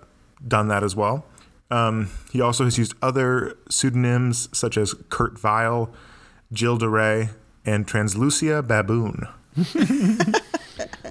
done 0.46 0.68
that 0.68 0.83
as 0.83 0.96
well. 0.96 1.26
Um, 1.70 2.09
he 2.33 2.40
also 2.40 2.64
has 2.64 2.78
used 2.78 2.94
other 3.02 3.59
pseudonyms 3.68 4.48
such 4.57 4.78
as 4.78 4.94
Kurt 5.11 5.38
Vile, 5.38 5.92
Jill 6.50 6.78
DeRay, 6.78 7.28
and 7.66 7.87
Translucia 7.87 8.66
Baboon. 8.66 9.28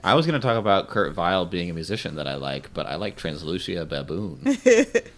I 0.03 0.13
was 0.13 0.25
going 0.25 0.39
to 0.39 0.45
talk 0.45 0.57
about 0.57 0.87
Kurt 0.89 1.13
Vile 1.13 1.45
being 1.45 1.69
a 1.69 1.73
musician 1.73 2.15
that 2.15 2.27
I 2.27 2.35
like, 2.35 2.73
but 2.73 2.85
I 2.85 2.95
like 2.95 3.17
Translucia 3.17 3.87
Baboon. 3.87 4.57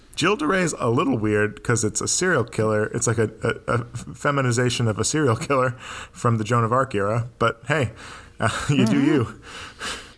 Jill 0.16 0.36
DeRay 0.36 0.64
is 0.64 0.76
a 0.80 0.90
little 0.90 1.18
weird 1.18 1.56
because 1.56 1.84
it's 1.86 2.02
a 2.02 2.08
serial 2.08 2.44
killer. 2.44 2.88
It's 2.88 3.08
like 3.08 3.18
a, 3.18 3.32
a, 3.42 3.74
a 3.74 3.86
feminization 4.14 4.88
of 4.88 5.00
a 5.00 5.06
serial 5.06 5.38
killer 5.38 5.72
from 6.12 6.38
the 6.38 6.44
Joan 6.44 6.64
of 6.64 6.74
Arc 6.74 6.94
era. 6.94 7.30
But 7.40 7.62
hey, 7.68 7.92
uh, 8.40 8.50
you 8.70 8.86
do 8.86 9.02
you. 9.02 9.42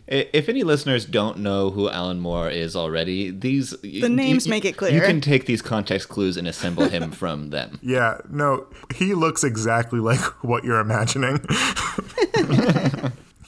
If 0.08 0.50
any 0.50 0.64
listeners 0.64 1.06
don't 1.06 1.38
know 1.38 1.70
who 1.70 1.90
Alan 1.90 2.20
Moore 2.20 2.50
is 2.50 2.76
already, 2.76 3.30
these 3.32 3.80
the 3.82 4.10
names 4.10 4.48
make 4.48 4.66
it 4.66 4.76
clear. 4.76 4.92
You 4.92 5.02
can 5.02 5.22
take 5.22 5.46
these 5.46 5.62
context 5.62 6.10
clues 6.10 6.36
and 6.36 6.48
assemble 6.48 6.90
him 6.90 7.12
from 7.22 7.52
them. 7.52 7.80
Yeah, 7.82 8.18
no, 8.30 8.68
he 8.96 9.14
looks 9.14 9.44
exactly 9.44 10.00
like 10.00 10.20
what 10.44 10.64
you're 10.66 10.80
imagining. 10.82 11.46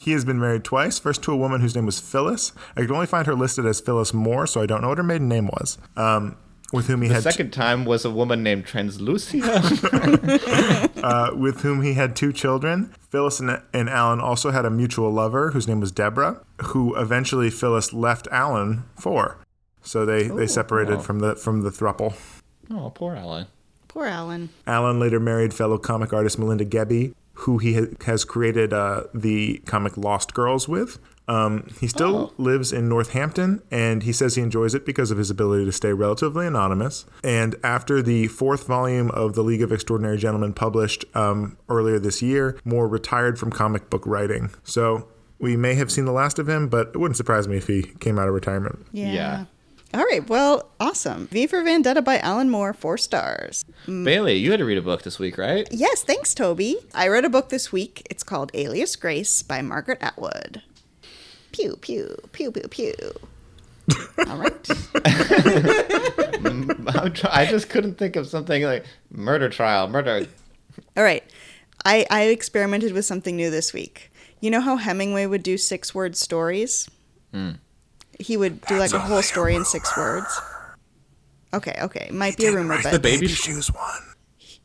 He 0.03 0.11
has 0.11 0.25
been 0.25 0.39
married 0.39 0.63
twice. 0.63 0.99
First 0.99 1.23
to 1.23 1.31
a 1.31 1.37
woman 1.37 1.61
whose 1.61 1.75
name 1.75 1.85
was 1.85 1.99
Phyllis. 1.99 2.51
I 2.75 2.81
could 2.81 2.91
only 2.91 3.07
find 3.07 3.25
her 3.27 3.35
listed 3.35 3.65
as 3.65 3.79
Phyllis 3.79 4.13
Moore, 4.13 4.47
so 4.47 4.61
I 4.61 4.65
don't 4.65 4.81
know 4.81 4.89
what 4.89 4.97
her 4.97 5.03
maiden 5.03 5.27
name 5.27 5.47
was. 5.47 5.77
Um, 5.95 6.37
with 6.73 6.87
whom 6.87 7.03
he 7.03 7.07
The 7.07 7.15
had 7.15 7.23
second 7.23 7.51
time 7.51 7.85
was 7.85 8.03
a 8.03 8.09
woman 8.09 8.41
named 8.41 8.65
Translucia. 8.65 9.43
uh, 11.03 11.35
with 11.35 11.61
whom 11.61 11.83
he 11.83 11.93
had 11.93 12.15
two 12.15 12.33
children. 12.33 12.93
Phyllis 13.09 13.39
and, 13.39 13.61
and 13.73 13.89
Alan 13.89 14.19
also 14.19 14.51
had 14.51 14.65
a 14.65 14.71
mutual 14.71 15.11
lover 15.11 15.51
whose 15.51 15.67
name 15.67 15.79
was 15.79 15.91
Deborah, 15.91 16.41
who 16.63 16.95
eventually 16.95 17.49
Phyllis 17.51 17.93
left 17.93 18.27
Alan 18.31 18.83
for. 18.95 19.37
So 19.83 20.05
they, 20.05 20.27
they 20.27 20.47
separated 20.47 20.95
wow. 20.95 21.01
from 21.01 21.19
the 21.19 21.35
from 21.35 21.61
the 21.61 21.69
thruple. 21.69 22.15
oh, 22.71 22.89
poor 22.89 23.15
Alan. 23.15 23.47
Poor 23.87 24.05
Alan. 24.05 24.49
Alan 24.65 24.99
later 24.99 25.19
married 25.19 25.53
fellow 25.53 25.77
comic 25.77 26.13
artist 26.13 26.39
Melinda 26.39 26.65
Gebbie, 26.65 27.13
who 27.33 27.57
he 27.57 27.73
ha- 27.75 27.87
has 28.05 28.25
created 28.25 28.73
uh, 28.73 29.03
the 29.13 29.57
comic 29.65 29.97
Lost 29.97 30.33
Girls 30.33 30.67
with. 30.67 30.99
Um, 31.27 31.67
he 31.79 31.87
still 31.87 32.15
Oh. 32.15 32.33
lives 32.37 32.73
in 32.73 32.89
Northampton, 32.89 33.61
and 33.71 34.03
he 34.03 34.11
says 34.11 34.35
he 34.35 34.41
enjoys 34.41 34.75
it 34.75 34.85
because 34.85 35.09
of 35.09 35.17
his 35.17 35.29
ability 35.29 35.63
to 35.65 35.71
stay 35.71 35.93
relatively 35.93 36.45
anonymous. 36.45 37.05
And 37.23 37.55
after 37.63 38.01
the 38.01 38.27
fourth 38.27 38.67
volume 38.67 39.09
of 39.11 39.33
The 39.33 39.41
League 39.41 39.61
of 39.61 39.71
Extraordinary 39.71 40.17
Gentlemen 40.17 40.51
published 40.53 41.05
um, 41.15 41.57
earlier 41.69 41.97
this 41.97 42.21
year, 42.21 42.59
Moore 42.65 42.89
retired 42.89 43.39
from 43.39 43.51
comic 43.51 43.89
book 43.89 44.05
writing. 44.05 44.49
So 44.63 45.07
we 45.39 45.55
may 45.55 45.75
have 45.75 45.89
seen 45.91 46.03
the 46.03 46.11
last 46.11 46.39
of 46.39 46.49
him, 46.49 46.67
but 46.67 46.87
it 46.89 46.97
wouldn't 46.97 47.15
surprise 47.17 47.47
me 47.47 47.55
if 47.55 47.67
he 47.67 47.83
came 48.01 48.19
out 48.19 48.27
of 48.27 48.33
retirement. 48.33 48.85
Yeah. 48.91 49.13
Yeah. 49.13 49.45
All 49.93 50.03
right. 50.06 50.27
Well, 50.27 50.69
awesome. 50.79 51.27
V 51.27 51.45
for 51.45 51.63
Vendetta 51.63 52.01
by 52.01 52.17
Alan 52.19 52.49
Moore, 52.49 52.73
four 52.73 52.97
stars. 52.97 53.63
Mm. 53.86 54.03
Bailey, 54.03 54.38
you 54.38 54.49
had 54.49 54.58
to 54.58 54.65
read 54.65 54.79
a 54.79 54.82
book 54.82 55.03
this 55.03 55.19
week, 55.19 55.38
right? 55.38 55.67
Yes, 55.71 56.03
thanks, 56.03 56.34
Toby. 56.34 56.77
I 56.95 57.08
read 57.08 57.25
a 57.25 57.29
book 57.29 57.49
this 57.49 57.71
week. 57.71 58.08
It's 58.10 58.23
called 58.23 58.49
Alias 58.56 58.95
Grace 58.95 59.43
by 59.43 59.62
Margaret 59.62 59.99
Atwood. 60.01 60.63
Pew, 61.51 61.77
pew, 61.79 62.17
pew, 62.32 62.51
pew, 62.51 62.67
pew. 62.67 62.93
All 64.27 64.38
right. 64.38 64.69
I 67.32 67.45
just 67.47 67.69
couldn't 67.69 67.99
think 67.99 68.15
of 68.15 68.27
something 68.27 68.63
like 68.63 68.86
murder 69.12 69.49
trial, 69.49 69.88
murder. 69.88 70.25
All 70.97 71.03
right. 71.03 71.23
I, 71.86 72.08
I 72.10 72.23
experimented 72.23 72.93
with 72.93 73.06
something 73.06 73.36
new 73.36 73.51
this 73.51 73.73
week. 73.73 74.12
You 74.39 74.49
know 74.49 74.62
how 74.62 74.77
Hemingway 74.77 75.27
would 75.27 75.43
do 75.43 75.58
six 75.58 75.93
word 75.93 76.15
stories? 76.15 76.89
Hmm. 77.32 77.51
He 78.19 78.38
would 78.38 78.62
do 78.62 78.78
like 78.78 78.93
a 78.93 78.99
whole 78.99 79.21
story 79.21 79.56
in 79.56 79.65
six 79.65 79.95
words. 79.97 80.41
Okay, 81.54 81.76
okay. 81.82 82.10
Might 82.12 82.38
be 82.38 82.45
a 82.45 82.52
rumor, 82.52 82.80
but 82.82 82.91
The 82.91 82.99
baby 82.99 83.28
Shoes 83.28 83.71
one 83.71 84.13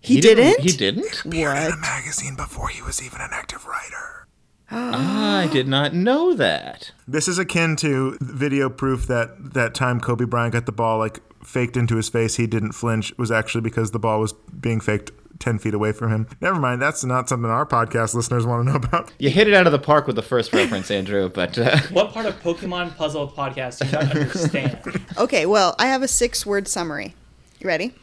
he, 0.00 0.20
didn't? 0.20 0.60
He 0.60 0.76
didn't. 0.76 1.24
What? 1.24 1.72
A 1.72 1.76
magazine 1.76 2.36
before 2.36 2.68
he 2.68 2.82
was 2.82 3.02
even 3.02 3.20
an 3.20 3.30
active 3.32 3.66
writer. 3.66 4.26
I 4.70 5.48
did 5.50 5.66
not 5.66 5.94
know 5.94 6.34
that. 6.34 6.92
This 7.06 7.26
is 7.26 7.38
akin 7.38 7.76
to 7.76 8.18
video 8.20 8.68
proof 8.68 9.06
that 9.06 9.54
that 9.54 9.74
time 9.74 9.98
Kobe 9.98 10.26
Bryant 10.26 10.52
got 10.52 10.66
the 10.66 10.72
ball 10.72 10.98
like 10.98 11.20
faked 11.42 11.76
into 11.76 11.96
his 11.96 12.08
face, 12.08 12.36
he 12.36 12.46
didn't 12.46 12.72
flinch 12.72 13.16
was 13.16 13.30
actually 13.30 13.62
because 13.62 13.92
the 13.92 13.98
ball 13.98 14.20
was 14.20 14.34
being 14.60 14.80
faked 14.80 15.10
10 15.38 15.58
feet 15.58 15.74
away 15.74 15.92
from 15.92 16.10
him. 16.12 16.26
Never 16.40 16.58
mind, 16.58 16.82
that's 16.82 17.04
not 17.04 17.28
something 17.28 17.50
our 17.50 17.64
podcast 17.66 18.14
listeners 18.14 18.44
want 18.46 18.66
to 18.66 18.70
know 18.72 18.76
about. 18.76 19.12
You 19.18 19.30
hit 19.30 19.48
it 19.48 19.54
out 19.54 19.66
of 19.66 19.72
the 19.72 19.78
park 19.78 20.06
with 20.06 20.16
the 20.16 20.22
first 20.22 20.52
reference, 20.52 20.90
Andrew. 20.90 21.28
But 21.28 21.56
uh, 21.58 21.78
What 21.92 22.12
part 22.12 22.26
of 22.26 22.40
Pokemon 22.42 22.96
Puzzle 22.96 23.30
podcast 23.30 23.78
do 23.80 23.86
you 23.86 23.92
not 23.92 24.16
understand? 24.16 25.02
Okay, 25.18 25.46
well, 25.46 25.74
I 25.78 25.86
have 25.86 26.02
a 26.02 26.08
six 26.08 26.44
word 26.46 26.68
summary. 26.68 27.14
You 27.60 27.66
ready? 27.66 27.94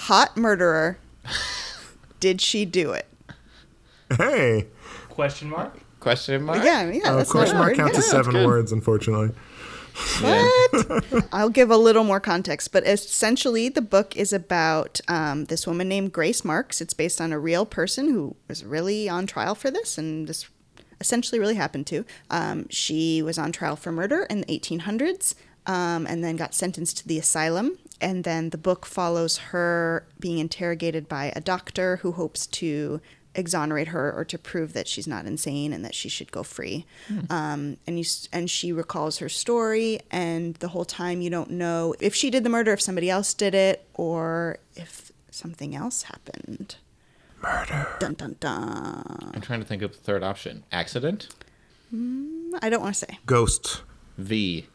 Hot 0.00 0.36
murderer. 0.36 0.98
Did 2.20 2.40
she 2.40 2.64
do 2.64 2.92
it? 2.92 3.06
Hey, 4.16 4.66
Question 5.08 5.48
mark? 5.50 5.78
question 6.00 6.42
mark. 6.42 6.64
Yeah, 6.64 6.90
yeah. 6.90 7.10
uh, 7.12 7.16
that's 7.16 7.30
question 7.30 7.54
not 7.56 7.60
mark 7.60 7.70
word. 7.72 7.76
counts 7.76 7.98
as 7.98 8.06
seven 8.10 8.46
words, 8.46 8.72
unfortunately. 8.72 9.30
What? 10.20 11.24
I'll 11.32 11.48
give 11.48 11.70
a 11.70 11.76
little 11.76 12.04
more 12.04 12.20
context, 12.20 12.72
but 12.72 12.86
essentially, 12.86 13.68
the 13.68 13.82
book 13.82 14.16
is 14.16 14.32
about 14.32 15.00
um, 15.08 15.46
this 15.46 15.66
woman 15.66 15.88
named 15.88 16.12
Grace 16.12 16.44
Marks. 16.44 16.80
It's 16.80 16.94
based 16.94 17.20
on 17.20 17.32
a 17.32 17.38
real 17.38 17.64
person 17.64 18.08
who 18.08 18.36
was 18.48 18.64
really 18.64 19.08
on 19.08 19.26
trial 19.26 19.54
for 19.54 19.70
this, 19.70 19.96
and 19.96 20.28
this 20.28 20.46
essentially 21.00 21.38
really 21.38 21.54
happened 21.54 21.86
to. 21.88 22.04
Um, 22.28 22.68
she 22.68 23.22
was 23.22 23.38
on 23.38 23.52
trial 23.52 23.76
for 23.76 23.90
murder 23.90 24.26
in 24.28 24.42
the 24.42 24.46
1800s, 24.46 25.34
um, 25.66 26.06
and 26.06 26.22
then 26.22 26.36
got 26.36 26.54
sentenced 26.54 26.98
to 26.98 27.08
the 27.08 27.18
asylum. 27.18 27.78
And 28.00 28.24
then 28.24 28.50
the 28.50 28.58
book 28.58 28.86
follows 28.86 29.38
her 29.38 30.06
being 30.18 30.38
interrogated 30.38 31.08
by 31.08 31.32
a 31.36 31.40
doctor 31.40 31.96
who 31.96 32.12
hopes 32.12 32.46
to 32.46 33.00
exonerate 33.34 33.88
her 33.88 34.12
or 34.12 34.24
to 34.24 34.38
prove 34.38 34.72
that 34.72 34.88
she's 34.88 35.06
not 35.06 35.24
insane 35.26 35.72
and 35.72 35.84
that 35.84 35.94
she 35.94 36.08
should 36.08 36.32
go 36.32 36.42
free. 36.42 36.84
Um, 37.30 37.76
and 37.86 37.98
you 37.98 38.04
and 38.32 38.50
she 38.50 38.72
recalls 38.72 39.18
her 39.18 39.28
story, 39.28 40.00
and 40.10 40.54
the 40.56 40.68
whole 40.68 40.84
time 40.84 41.20
you 41.20 41.30
don't 41.30 41.50
know 41.50 41.94
if 42.00 42.14
she 42.14 42.30
did 42.30 42.44
the 42.44 42.50
murder, 42.50 42.72
if 42.72 42.80
somebody 42.80 43.08
else 43.08 43.34
did 43.34 43.54
it, 43.54 43.86
or 43.94 44.58
if 44.74 45.12
something 45.30 45.74
else 45.74 46.02
happened. 46.04 46.76
Murder. 47.42 47.86
Dun 48.00 48.14
dun 48.14 48.36
dun. 48.40 49.30
I'm 49.34 49.40
trying 49.40 49.60
to 49.60 49.66
think 49.66 49.82
of 49.82 49.92
the 49.92 49.98
third 49.98 50.22
option. 50.22 50.64
Accident. 50.72 51.28
I 51.92 52.68
don't 52.68 52.82
want 52.82 52.94
to 52.94 53.06
say. 53.06 53.18
Ghost. 53.26 53.82
V. 54.18 54.66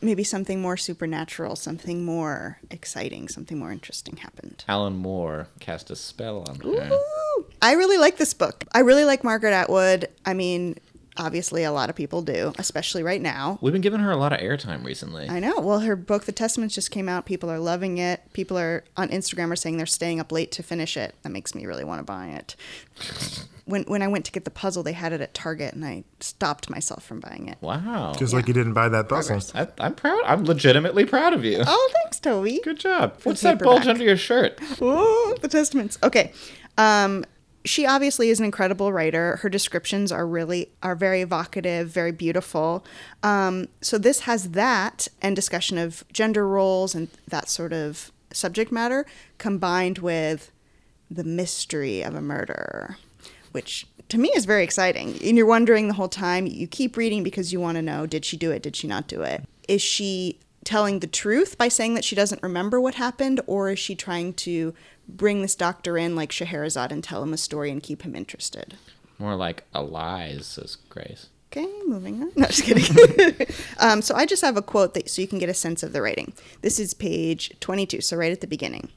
Maybe 0.00 0.24
something 0.24 0.60
more 0.60 0.76
supernatural, 0.76 1.56
something 1.56 2.04
more 2.04 2.58
exciting, 2.70 3.28
something 3.28 3.58
more 3.58 3.72
interesting 3.72 4.16
happened. 4.16 4.64
Alan 4.68 4.96
Moore 4.96 5.48
cast 5.60 5.90
a 5.90 5.96
spell 5.96 6.44
on 6.48 6.60
her. 6.60 6.68
Ooh, 6.68 7.00
I 7.64 7.72
really 7.72 7.96
like 7.96 8.18
this 8.18 8.34
book. 8.34 8.62
I 8.72 8.80
really 8.80 9.06
like 9.06 9.24
Margaret 9.24 9.54
Atwood. 9.54 10.08
I 10.26 10.34
mean, 10.34 10.76
obviously, 11.16 11.64
a 11.64 11.72
lot 11.72 11.88
of 11.88 11.96
people 11.96 12.20
do, 12.20 12.52
especially 12.58 13.02
right 13.02 13.22
now. 13.22 13.58
We've 13.62 13.72
been 13.72 13.80
giving 13.80 14.00
her 14.00 14.10
a 14.10 14.18
lot 14.18 14.34
of 14.34 14.40
airtime 14.40 14.84
recently. 14.84 15.30
I 15.30 15.40
know. 15.40 15.60
Well, 15.60 15.80
her 15.80 15.96
book, 15.96 16.24
The 16.24 16.32
Testaments, 16.32 16.74
just 16.74 16.90
came 16.90 17.08
out. 17.08 17.24
People 17.24 17.50
are 17.50 17.58
loving 17.58 17.96
it. 17.96 18.20
People 18.34 18.58
are 18.58 18.84
on 18.98 19.08
Instagram 19.08 19.50
are 19.50 19.56
saying 19.56 19.78
they're 19.78 19.86
staying 19.86 20.20
up 20.20 20.30
late 20.30 20.52
to 20.52 20.62
finish 20.62 20.94
it. 20.98 21.14
That 21.22 21.30
makes 21.30 21.54
me 21.54 21.64
really 21.64 21.84
want 21.84 22.00
to 22.00 22.04
buy 22.04 22.28
it. 22.28 22.54
When 23.66 23.84
when 23.84 24.02
I 24.02 24.08
went 24.08 24.26
to 24.26 24.30
get 24.30 24.44
the 24.44 24.50
puzzle, 24.50 24.82
they 24.82 24.92
had 24.92 25.14
it 25.14 25.22
at 25.22 25.32
Target, 25.32 25.72
and 25.72 25.86
I 25.86 26.04
stopped 26.20 26.68
myself 26.68 27.02
from 27.02 27.20
buying 27.20 27.48
it. 27.48 27.56
Wow. 27.62 28.12
Just 28.14 28.34
like 28.34 28.46
you 28.46 28.52
didn't 28.52 28.74
buy 28.74 28.90
that 28.90 29.08
puzzle. 29.08 29.40
I, 29.54 29.68
I'm 29.78 29.94
proud. 29.94 30.20
I'm 30.26 30.44
legitimately 30.44 31.06
proud 31.06 31.32
of 31.32 31.46
you. 31.46 31.62
Oh, 31.66 31.90
thanks, 32.02 32.20
Toby. 32.20 32.60
Good 32.62 32.78
job. 32.78 33.18
What's 33.22 33.40
that 33.40 33.58
bulge 33.58 33.86
under 33.86 34.04
your 34.04 34.18
shirt? 34.18 34.60
Ooh, 34.82 35.34
the 35.40 35.48
Testaments. 35.48 35.96
Okay. 36.02 36.32
Um, 36.76 37.24
she 37.64 37.86
obviously 37.86 38.28
is 38.28 38.38
an 38.38 38.44
incredible 38.44 38.92
writer. 38.92 39.36
Her 39.36 39.48
descriptions 39.48 40.12
are 40.12 40.26
really 40.26 40.70
are 40.82 40.94
very 40.94 41.22
evocative, 41.22 41.88
very 41.88 42.12
beautiful. 42.12 42.84
Um, 43.22 43.68
so 43.80 43.96
this 43.96 44.20
has 44.20 44.50
that 44.50 45.08
and 45.22 45.34
discussion 45.34 45.78
of 45.78 46.04
gender 46.12 46.46
roles 46.46 46.94
and 46.94 47.08
that 47.28 47.48
sort 47.48 47.72
of 47.72 48.12
subject 48.32 48.70
matter 48.70 49.06
combined 49.38 49.98
with 49.98 50.50
the 51.10 51.24
mystery 51.24 52.02
of 52.02 52.14
a 52.14 52.20
murder, 52.20 52.98
which 53.52 53.86
to 54.10 54.18
me 54.18 54.30
is 54.34 54.44
very 54.44 54.62
exciting. 54.62 55.18
And 55.24 55.36
you're 55.36 55.46
wondering 55.46 55.88
the 55.88 55.94
whole 55.94 56.08
time. 56.08 56.46
You 56.46 56.66
keep 56.66 56.96
reading 56.96 57.22
because 57.22 57.52
you 57.52 57.60
want 57.60 57.76
to 57.76 57.82
know: 57.82 58.04
Did 58.04 58.26
she 58.26 58.36
do 58.36 58.50
it? 58.50 58.62
Did 58.62 58.76
she 58.76 58.86
not 58.86 59.08
do 59.08 59.22
it? 59.22 59.42
Is 59.68 59.80
she 59.80 60.38
telling 60.64 61.00
the 61.00 61.06
truth 61.06 61.56
by 61.58 61.68
saying 61.68 61.94
that 61.94 62.04
she 62.04 62.16
doesn't 62.16 62.42
remember 62.42 62.80
what 62.80 62.94
happened, 62.94 63.40
or 63.46 63.70
is 63.70 63.78
she 63.78 63.94
trying 63.94 64.32
to 64.32 64.74
bring 65.08 65.42
this 65.42 65.54
doctor 65.54 65.96
in 65.98 66.16
like 66.16 66.32
Scheherazade 66.32 66.92
and 66.92 67.02
tell 67.02 67.22
him 67.22 67.32
a 67.32 67.38
story 67.38 67.70
and 67.70 67.82
keep 67.82 68.02
him 68.02 68.14
interested? 68.14 68.76
More 69.18 69.36
like 69.36 69.64
a 69.74 69.82
lies, 69.82 70.46
says 70.46 70.76
Grace. 70.88 71.28
Okay, 71.52 71.70
moving 71.86 72.20
on. 72.20 72.32
No, 72.36 72.46
just 72.46 72.64
kidding. 72.64 73.46
um, 73.78 74.02
so 74.02 74.14
I 74.16 74.26
just 74.26 74.42
have 74.42 74.56
a 74.56 74.62
quote 74.62 74.94
that 74.94 75.08
so 75.08 75.22
you 75.22 75.28
can 75.28 75.38
get 75.38 75.48
a 75.48 75.54
sense 75.54 75.82
of 75.82 75.92
the 75.92 76.02
writing. 76.02 76.32
This 76.62 76.80
is 76.80 76.94
page 76.94 77.52
22, 77.60 78.00
so 78.00 78.16
right 78.16 78.32
at 78.32 78.40
the 78.40 78.48
beginning. 78.48 78.88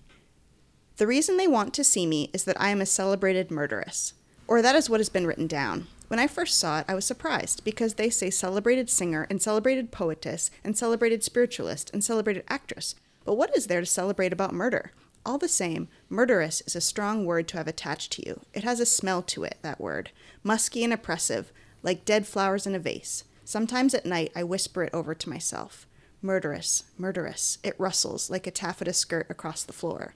The 0.97 1.05
reason 1.05 1.37
they 1.37 1.47
want 1.47 1.75
to 1.75 1.83
see 1.83 2.07
me 2.07 2.31
is 2.33 2.45
that 2.45 2.59
I 2.59 2.69
am 2.69 2.81
a 2.81 2.85
celebrated 2.87 3.51
murderess, 3.51 4.15
or 4.47 4.63
that 4.63 4.75
is 4.75 4.89
what 4.89 4.99
has 4.99 5.09
been 5.09 5.27
written 5.27 5.45
down. 5.45 5.85
When 6.07 6.19
I 6.19 6.25
first 6.25 6.57
saw 6.57 6.79
it, 6.79 6.85
I 6.87 6.95
was 6.95 7.05
surprised 7.05 7.63
because 7.63 7.93
they 7.93 8.09
say 8.09 8.31
celebrated 8.31 8.89
singer 8.89 9.27
and 9.29 9.39
celebrated 9.39 9.91
poetess 9.91 10.49
and 10.63 10.75
celebrated 10.75 11.23
spiritualist 11.23 11.91
and 11.93 12.03
celebrated 12.03 12.45
actress. 12.47 12.95
But 13.25 13.35
what 13.35 13.55
is 13.55 13.67
there 13.67 13.81
to 13.81 13.85
celebrate 13.85 14.33
about 14.33 14.53
murder? 14.53 14.93
All 15.27 15.37
the 15.37 15.49
same, 15.49 15.89
murderous 16.07 16.61
is 16.61 16.73
a 16.73 16.79
strong 16.79 17.25
word 17.25 17.49
to 17.49 17.57
have 17.57 17.67
attached 17.67 18.13
to 18.13 18.25
you. 18.25 18.39
It 18.53 18.63
has 18.63 18.79
a 18.79 18.85
smell 18.85 19.21
to 19.23 19.43
it, 19.43 19.57
that 19.61 19.81
word. 19.81 20.11
Musky 20.41 20.85
and 20.85 20.93
oppressive, 20.93 21.51
like 21.83 22.05
dead 22.05 22.25
flowers 22.25 22.65
in 22.65 22.73
a 22.73 22.79
vase. 22.79 23.25
Sometimes 23.43 23.93
at 23.93 24.05
night 24.05 24.31
I 24.37 24.45
whisper 24.45 24.85
it 24.85 24.93
over 24.93 25.13
to 25.13 25.29
myself. 25.29 25.85
Murderous, 26.21 26.83
murderous. 26.97 27.57
It 27.61 27.75
rustles 27.77 28.29
like 28.29 28.47
a 28.47 28.51
taffeta 28.51 28.93
skirt 28.93 29.27
across 29.29 29.65
the 29.65 29.73
floor. 29.73 30.15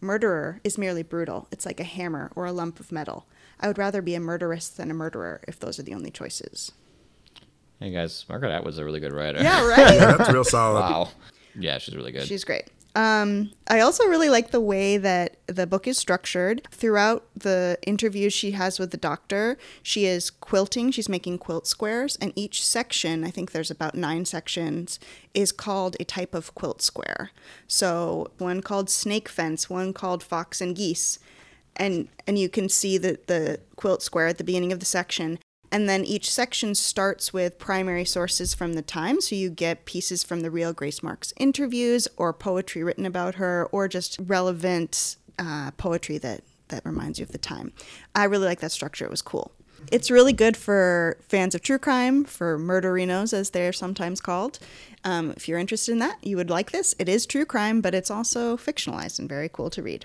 Murderer 0.00 0.60
is 0.64 0.76
merely 0.76 1.04
brutal. 1.04 1.46
It's 1.52 1.64
like 1.64 1.78
a 1.78 1.84
hammer 1.84 2.32
or 2.34 2.44
a 2.44 2.52
lump 2.52 2.80
of 2.80 2.90
metal. 2.90 3.26
I 3.60 3.68
would 3.68 3.78
rather 3.78 4.02
be 4.02 4.16
a 4.16 4.20
murderess 4.20 4.68
than 4.68 4.90
a 4.90 4.94
murderer 4.94 5.40
if 5.46 5.60
those 5.60 5.78
are 5.78 5.84
the 5.84 5.94
only 5.94 6.10
choices. 6.10 6.72
Hey 7.78 7.92
guys, 7.92 8.24
Margaret 8.28 8.50
Atwood's 8.50 8.78
a 8.78 8.84
really 8.84 8.98
good 8.98 9.12
writer. 9.12 9.40
Yeah, 9.40 9.64
right? 9.64 9.78
Yeah, 9.94 10.16
that's 10.16 10.32
real 10.32 10.42
solid. 10.42 10.80
Wow. 10.80 11.10
Yeah, 11.54 11.78
she's 11.78 11.94
really 11.94 12.10
good. 12.10 12.26
She's 12.26 12.42
great. 12.42 12.64
Um, 12.98 13.52
I 13.68 13.78
also 13.78 14.06
really 14.06 14.28
like 14.28 14.50
the 14.50 14.60
way 14.60 14.96
that 14.96 15.36
the 15.46 15.68
book 15.68 15.86
is 15.86 15.96
structured. 15.96 16.66
Throughout 16.72 17.28
the 17.36 17.78
interviews 17.82 18.32
she 18.32 18.50
has 18.50 18.80
with 18.80 18.90
the 18.90 18.96
doctor, 18.96 19.56
she 19.84 20.06
is 20.06 20.30
quilting, 20.30 20.90
she's 20.90 21.08
making 21.08 21.38
quilt 21.38 21.68
squares, 21.68 22.18
and 22.20 22.32
each 22.34 22.66
section, 22.66 23.22
I 23.22 23.30
think 23.30 23.52
there's 23.52 23.70
about 23.70 23.94
nine 23.94 24.24
sections, 24.24 24.98
is 25.32 25.52
called 25.52 25.96
a 26.00 26.04
type 26.04 26.34
of 26.34 26.56
quilt 26.56 26.82
square. 26.82 27.30
So 27.68 28.32
one 28.38 28.62
called 28.62 28.90
snake 28.90 29.28
fence, 29.28 29.70
one 29.70 29.92
called 29.92 30.24
fox 30.24 30.60
and 30.60 30.74
geese. 30.74 31.20
And, 31.76 32.08
and 32.26 32.36
you 32.36 32.48
can 32.48 32.68
see 32.68 32.98
the, 32.98 33.20
the 33.28 33.60
quilt 33.76 34.02
square 34.02 34.26
at 34.26 34.38
the 34.38 34.44
beginning 34.44 34.72
of 34.72 34.80
the 34.80 34.86
section. 34.86 35.38
And 35.70 35.88
then 35.88 36.04
each 36.04 36.32
section 36.32 36.74
starts 36.74 37.32
with 37.32 37.58
primary 37.58 38.04
sources 38.04 38.54
from 38.54 38.72
the 38.72 38.82
time. 38.82 39.20
So 39.20 39.34
you 39.34 39.50
get 39.50 39.84
pieces 39.84 40.22
from 40.24 40.40
the 40.40 40.50
real 40.50 40.72
Grace 40.72 41.02
Marks 41.02 41.32
interviews 41.36 42.08
or 42.16 42.32
poetry 42.32 42.82
written 42.82 43.04
about 43.04 43.34
her 43.36 43.68
or 43.70 43.88
just 43.88 44.18
relevant 44.20 45.16
uh, 45.38 45.70
poetry 45.72 46.18
that, 46.18 46.42
that 46.68 46.84
reminds 46.84 47.18
you 47.18 47.24
of 47.24 47.32
the 47.32 47.38
time. 47.38 47.72
I 48.14 48.24
really 48.24 48.46
like 48.46 48.60
that 48.60 48.72
structure. 48.72 49.04
It 49.04 49.10
was 49.10 49.22
cool. 49.22 49.52
It's 49.92 50.10
really 50.10 50.32
good 50.32 50.56
for 50.56 51.18
fans 51.20 51.54
of 51.54 51.62
true 51.62 51.78
crime, 51.78 52.24
for 52.24 52.58
murderinos, 52.58 53.32
as 53.32 53.50
they're 53.50 53.72
sometimes 53.72 54.20
called. 54.20 54.58
Um, 55.04 55.32
if 55.36 55.48
you're 55.48 55.58
interested 55.58 55.92
in 55.92 55.98
that, 56.00 56.18
you 56.22 56.36
would 56.36 56.50
like 56.50 56.72
this. 56.72 56.94
It 56.98 57.08
is 57.08 57.26
true 57.26 57.44
crime, 57.44 57.80
but 57.80 57.94
it's 57.94 58.10
also 58.10 58.56
fictionalized 58.56 59.18
and 59.18 59.28
very 59.28 59.48
cool 59.48 59.70
to 59.70 59.82
read. 59.82 60.04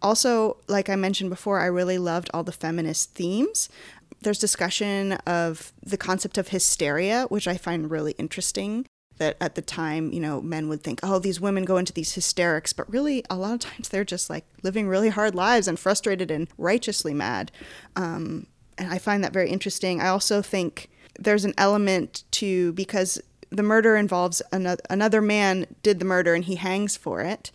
Also, 0.00 0.58
like 0.68 0.88
I 0.88 0.94
mentioned 0.94 1.30
before, 1.30 1.58
I 1.58 1.66
really 1.66 1.98
loved 1.98 2.30
all 2.32 2.44
the 2.44 2.52
feminist 2.52 3.14
themes 3.14 3.68
there's 4.22 4.38
discussion 4.38 5.12
of 5.26 5.72
the 5.82 5.96
concept 5.96 6.38
of 6.38 6.48
hysteria, 6.48 7.26
which 7.28 7.48
I 7.48 7.56
find 7.56 7.90
really 7.90 8.12
interesting. 8.12 8.86
That 9.18 9.36
at 9.40 9.56
the 9.56 9.62
time, 9.62 10.12
you 10.12 10.20
know, 10.20 10.40
men 10.40 10.68
would 10.68 10.84
think, 10.84 11.00
oh, 11.02 11.18
these 11.18 11.40
women 11.40 11.64
go 11.64 11.76
into 11.76 11.92
these 11.92 12.14
hysterics, 12.14 12.72
but 12.72 12.88
really, 12.88 13.24
a 13.28 13.36
lot 13.36 13.54
of 13.54 13.58
times 13.58 13.88
they're 13.88 14.04
just 14.04 14.30
like 14.30 14.44
living 14.62 14.86
really 14.86 15.08
hard 15.08 15.34
lives 15.34 15.66
and 15.66 15.76
frustrated 15.76 16.30
and 16.30 16.46
righteously 16.56 17.12
mad. 17.12 17.50
Um, 17.96 18.46
and 18.78 18.92
I 18.92 18.98
find 18.98 19.24
that 19.24 19.32
very 19.32 19.50
interesting. 19.50 20.00
I 20.00 20.06
also 20.06 20.40
think 20.40 20.88
there's 21.18 21.44
an 21.44 21.54
element 21.58 22.22
to 22.30 22.72
because 22.74 23.20
the 23.50 23.64
murder 23.64 23.96
involves 23.96 24.40
another, 24.52 24.82
another 24.88 25.20
man 25.20 25.66
did 25.82 25.98
the 25.98 26.04
murder 26.04 26.34
and 26.34 26.44
he 26.44 26.54
hangs 26.54 26.96
for 26.96 27.20
it, 27.20 27.50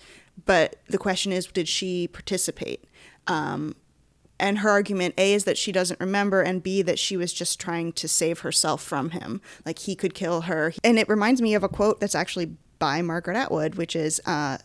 but 0.45 0.75
the 0.89 0.97
question 0.97 1.31
is, 1.31 1.47
did 1.47 1.67
she 1.67 2.07
participate? 2.07 2.83
Um, 3.27 3.75
and 4.39 4.59
her 4.59 4.69
argument 4.69 5.13
a 5.17 5.33
is 5.33 5.43
that 5.45 5.57
she 5.57 5.71
doesn't 5.71 5.99
remember 5.99 6.41
and 6.41 6.63
b 6.63 6.81
that 6.81 6.99
she 6.99 7.17
was 7.17 7.33
just 7.33 7.59
trying 7.59 7.93
to 7.93 8.07
save 8.07 8.39
herself 8.39 8.81
from 8.81 9.11
him. 9.11 9.41
Like 9.65 9.79
he 9.79 9.95
could 9.95 10.13
kill 10.13 10.41
her. 10.41 10.73
And 10.83 10.97
it 10.99 11.07
reminds 11.07 11.41
me 11.41 11.53
of 11.53 11.63
a 11.63 11.69
quote 11.69 11.99
that's 11.99 12.15
actually 12.15 12.57
by 12.79 13.01
margaret 13.01 13.37
atwood 13.37 13.75
which 13.75 13.95
is 13.95 14.19
uh, 14.25 14.57